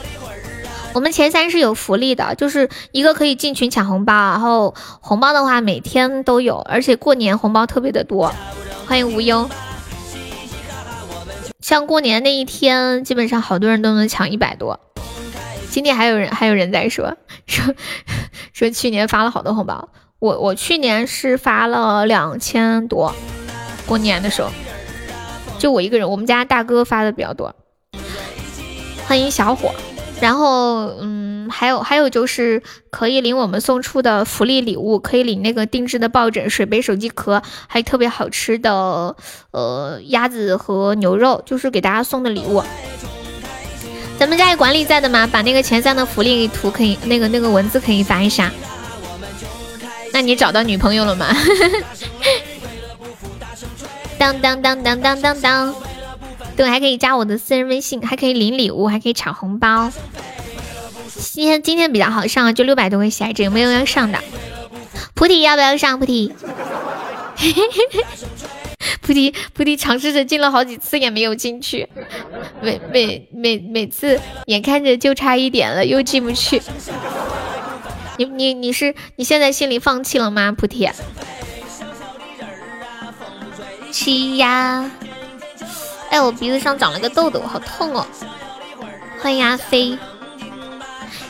[0.95, 8.35] 我们前三是有福利的，就是一个可以进群抢红包，然后红包的话每天都有，而且过年红包特别的多。
[8.87, 9.49] 欢迎无忧，
[11.69, 14.81] 像过年那一天，基本上好多人都能抢一百多。
[15.71, 17.75] 今天还有人还有人在说说
[18.55, 23.15] 说去年发了好多红包，我我去年是发了两千多，
[23.87, 24.49] 过年的时候
[25.59, 27.55] 就我一个人，我们家大哥发的比较多。
[29.07, 29.71] 欢迎小伙。
[30.21, 39.15] 然后，嗯，还有还有就是可以领我们送出的福利礼物，可以领那个定制的抱枕、水杯、手机壳，还有特别好吃的
[39.53, 42.63] 呃鸭子和牛肉，就是给大家送的礼物。
[44.19, 45.25] 咱们家有管理在的吗？
[45.31, 48.51] 把那个前三的福利图可以，那个那个文字可以发一下。
[50.13, 51.29] 那你找到女朋友了吗？
[54.19, 55.75] 当当当当当当当。
[56.59, 59.93] 对，还可以加我的私人微信，还可以领礼物，还可以抢红包。
[61.07, 64.19] 今天今天比较好上，就六百多个喜爱值，有没有要上的？
[65.15, 66.01] 菩提要不要上？
[66.01, 66.35] 菩提，
[69.01, 71.89] 菩提，菩提尝试着进了好几次也没有进去，
[72.61, 76.61] 每每每每次眼看着就差一点了，又进不去。
[78.17, 80.51] 你你你是你现在心里放弃了吗？
[80.51, 80.91] 菩提，
[83.93, 84.91] 七呀。
[86.11, 88.07] 哎，我鼻子上长了个痘痘，好痛哦！
[89.21, 89.99] 欢迎阿飞，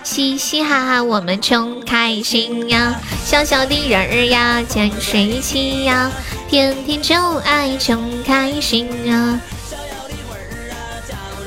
[0.05, 2.95] 嘻嘻哈哈，我们穷开心呀！
[3.25, 6.11] 小小的人儿呀，见谁起呀？
[6.49, 9.41] 天天就爱穷开心啊！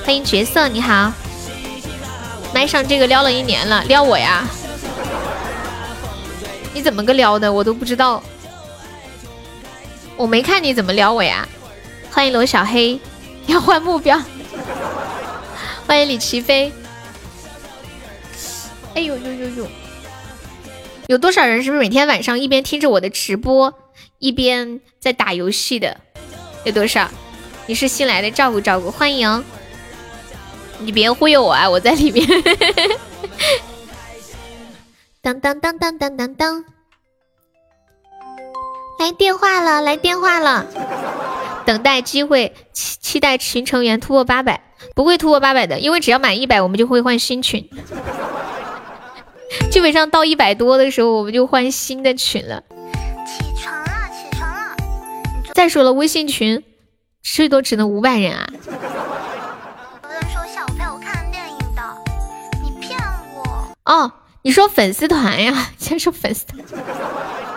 [0.04, 1.14] 欢迎角色，你好，
[2.54, 4.46] 麦上这个撩了一年了，撩我呀？
[6.74, 7.52] 你怎么个撩的？
[7.52, 8.22] 我都不知道，
[10.18, 11.48] 我没看你怎么撩我呀？
[12.12, 13.00] 欢迎罗小黑。
[13.48, 14.22] 要换目标，
[15.88, 16.72] 欢迎李奇飞。
[18.96, 19.68] 哎呦呦呦呦！
[21.08, 23.74] 有多少人是不是每天晚上一边听着我的直播，
[24.20, 25.98] 一边在打游戏的？
[26.64, 27.10] 有多少？
[27.66, 29.44] 你是新来的，照顾照顾，欢迎。
[30.80, 31.70] 你别忽悠我啊！
[31.70, 32.28] 我在里面。
[35.22, 36.66] 当当当当当当当！
[39.00, 40.66] 来电话了，来电话了。
[41.72, 44.62] 等待机会，期期待群成员突破八百，
[44.94, 47.70] 不会突破八百的，因为只要满一百，我们就会换新群。
[49.72, 52.62] 基本上到一百多的时候，我们就换新的群了。
[53.26, 54.76] 起床了，起床了。
[55.54, 56.62] 再说了，微信群
[57.24, 58.50] 最多只能五百人啊。
[58.52, 58.62] 有
[60.10, 60.42] 人说
[61.00, 61.82] 看电影的，
[62.62, 63.00] 你骗
[63.34, 63.72] 我。
[63.86, 64.12] 哦，
[64.42, 65.70] 你说粉丝团呀？
[65.80, 66.60] 先说粉丝团，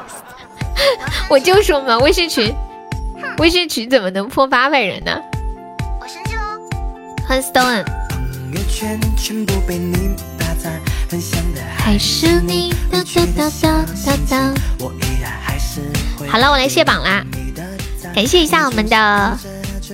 [1.28, 2.54] 我就说嘛，微信群。
[3.38, 5.20] 微信群怎么能破八百人呢？
[6.00, 6.60] 我生气喽！
[7.26, 7.84] 欢迎 Stone。
[11.76, 14.54] 还是你哒哒哒哒哒哒。
[16.28, 17.24] 好了，我来卸榜啦！
[18.14, 19.38] 感谢一下我们的，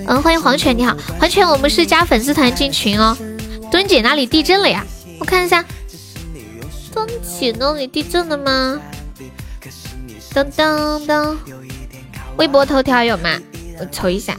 [0.06, 3.16] 嗯，欢迎黄泉，你好，黄泉，我们是加粉丝团进群哦。
[3.70, 4.84] 墩姐那里地震了呀？
[5.18, 5.64] 我看一下，
[6.92, 8.78] 墩姐那里地震了吗？
[10.34, 11.38] 当当当。
[12.40, 13.38] 微博头条有吗？
[13.78, 14.34] 我瞅一下。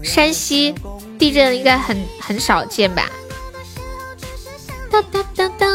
[0.00, 0.72] 山西
[1.18, 3.10] 地震应该很很少见吧？
[4.88, 5.66] 哒哒哒哒。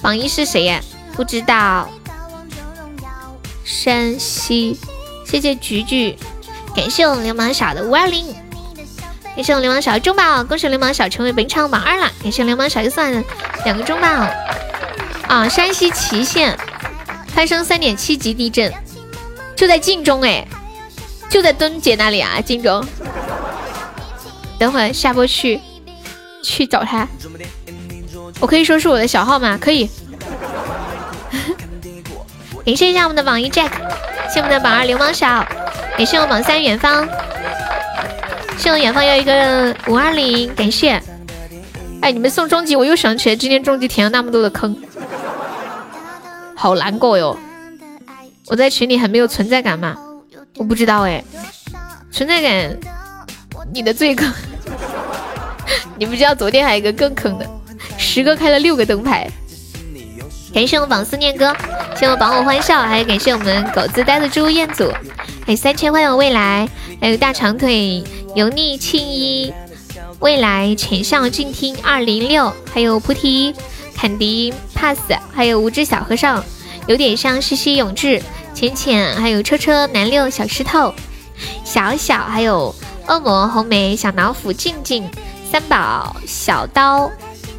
[0.00, 0.80] 榜一是谁呀？
[1.14, 1.90] 不知道。
[3.64, 4.78] 山西，
[5.26, 6.16] 谢谢菊菊，
[6.76, 8.32] 感谢我流氓小的五二零，
[9.34, 13.24] 感谢我流氓小的中宝，恭喜流氓小成为本场榜二了，感谢流氓小又送来的
[13.64, 14.06] 两个中宝。
[15.26, 16.56] 啊，山西祁县。
[17.34, 18.72] 发生三点七级地震，
[19.60, 20.42] 就在晋中哎，
[21.28, 22.82] 就在墩姐那里啊，晋中。
[24.58, 25.60] 等会下播去
[26.42, 27.06] 去找他，
[28.40, 29.58] 我可以说是我的小号吗？
[29.60, 29.90] 可以。
[32.64, 33.70] 感谢一下我们的榜一 Jack，
[34.32, 35.46] 谢我们的榜二流氓小，
[35.94, 37.06] 感谢我榜三远方，
[38.56, 40.92] 谢我远方有一个五二零，感谢。
[42.00, 44.74] 哎，你们送终极，我又想起来今天终极填了那么多的坑，
[46.56, 47.38] 好难过哟。
[48.50, 49.96] 我在群里很没有存在感吗？
[50.56, 51.22] 我不知道哎，
[52.10, 52.76] 存在感，
[53.72, 54.28] 你的最坑。
[55.96, 57.48] 你不知道昨天还有一个更坑的，
[57.96, 59.30] 十个开了六个灯牌。
[60.52, 61.54] 感谢我榜思念哥，
[61.94, 64.90] 谢我榜我欢笑，还有感谢我们狗子呆的猪彦祖，
[65.46, 66.68] 还有三千欢迎未来，
[67.00, 68.02] 还有大长腿
[68.34, 69.54] 油腻青衣，
[70.18, 73.54] 未来浅笑静听二零六，还有菩提
[73.96, 74.98] 坎迪 pass，
[75.32, 76.44] 还有无知小和尚，
[76.90, 78.20] 有点像西西永志
[78.52, 80.92] 浅浅，还有车车南六小石头
[81.64, 82.74] 小小，还有
[83.06, 85.08] 恶魔红梅小老虎静静
[85.52, 87.08] 三宝小刀，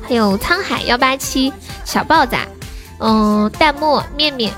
[0.01, 1.53] 还有沧海幺八七
[1.85, 2.35] 小豹子。
[2.99, 4.51] 嗯，弹幕面面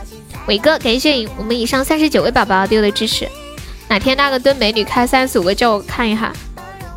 [0.48, 3.30] 伟哥，感谢我们以上三十九位宝宝对我的支持。
[3.88, 6.34] 哪天那个蹲美女开三十五个，叫我看一下。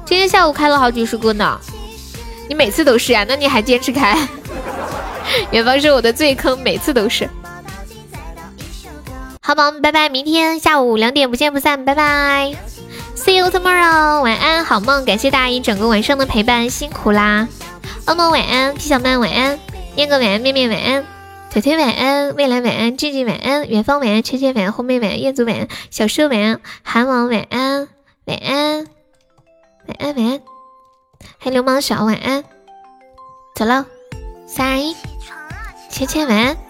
[0.06, 1.60] 今天下午开了好几十个呢，
[2.48, 3.22] 你每次都是呀？
[3.28, 4.16] 那你还坚持开？
[5.52, 7.28] 远方是我的最坑， 每次都是。
[9.47, 10.09] 好宝宝们，拜拜！
[10.09, 12.52] 明天下午两点不见不散，拜拜
[13.14, 15.05] ！See you tomorrow，晚安，好梦！
[15.05, 17.47] 感谢大家一整个晚上的陪伴，辛苦啦！
[18.06, 19.60] 噩梦晚安，皮小曼晚安，
[19.94, 21.05] 念个晚安，面面晚安。
[21.52, 27.86] 腿腿晚安，未来晚安，静静晚安，远方晚安，芊芊晚安，红梅晚安，燕祖晚安，小蛇晚安，韩王晚安，
[28.24, 28.89] 晚安，
[29.86, 30.40] 晚安晚安，
[31.39, 32.43] 还流氓小晚安，
[33.55, 33.86] 走了，
[34.48, 34.97] 三二一，
[35.89, 36.65] 芊芊晚安。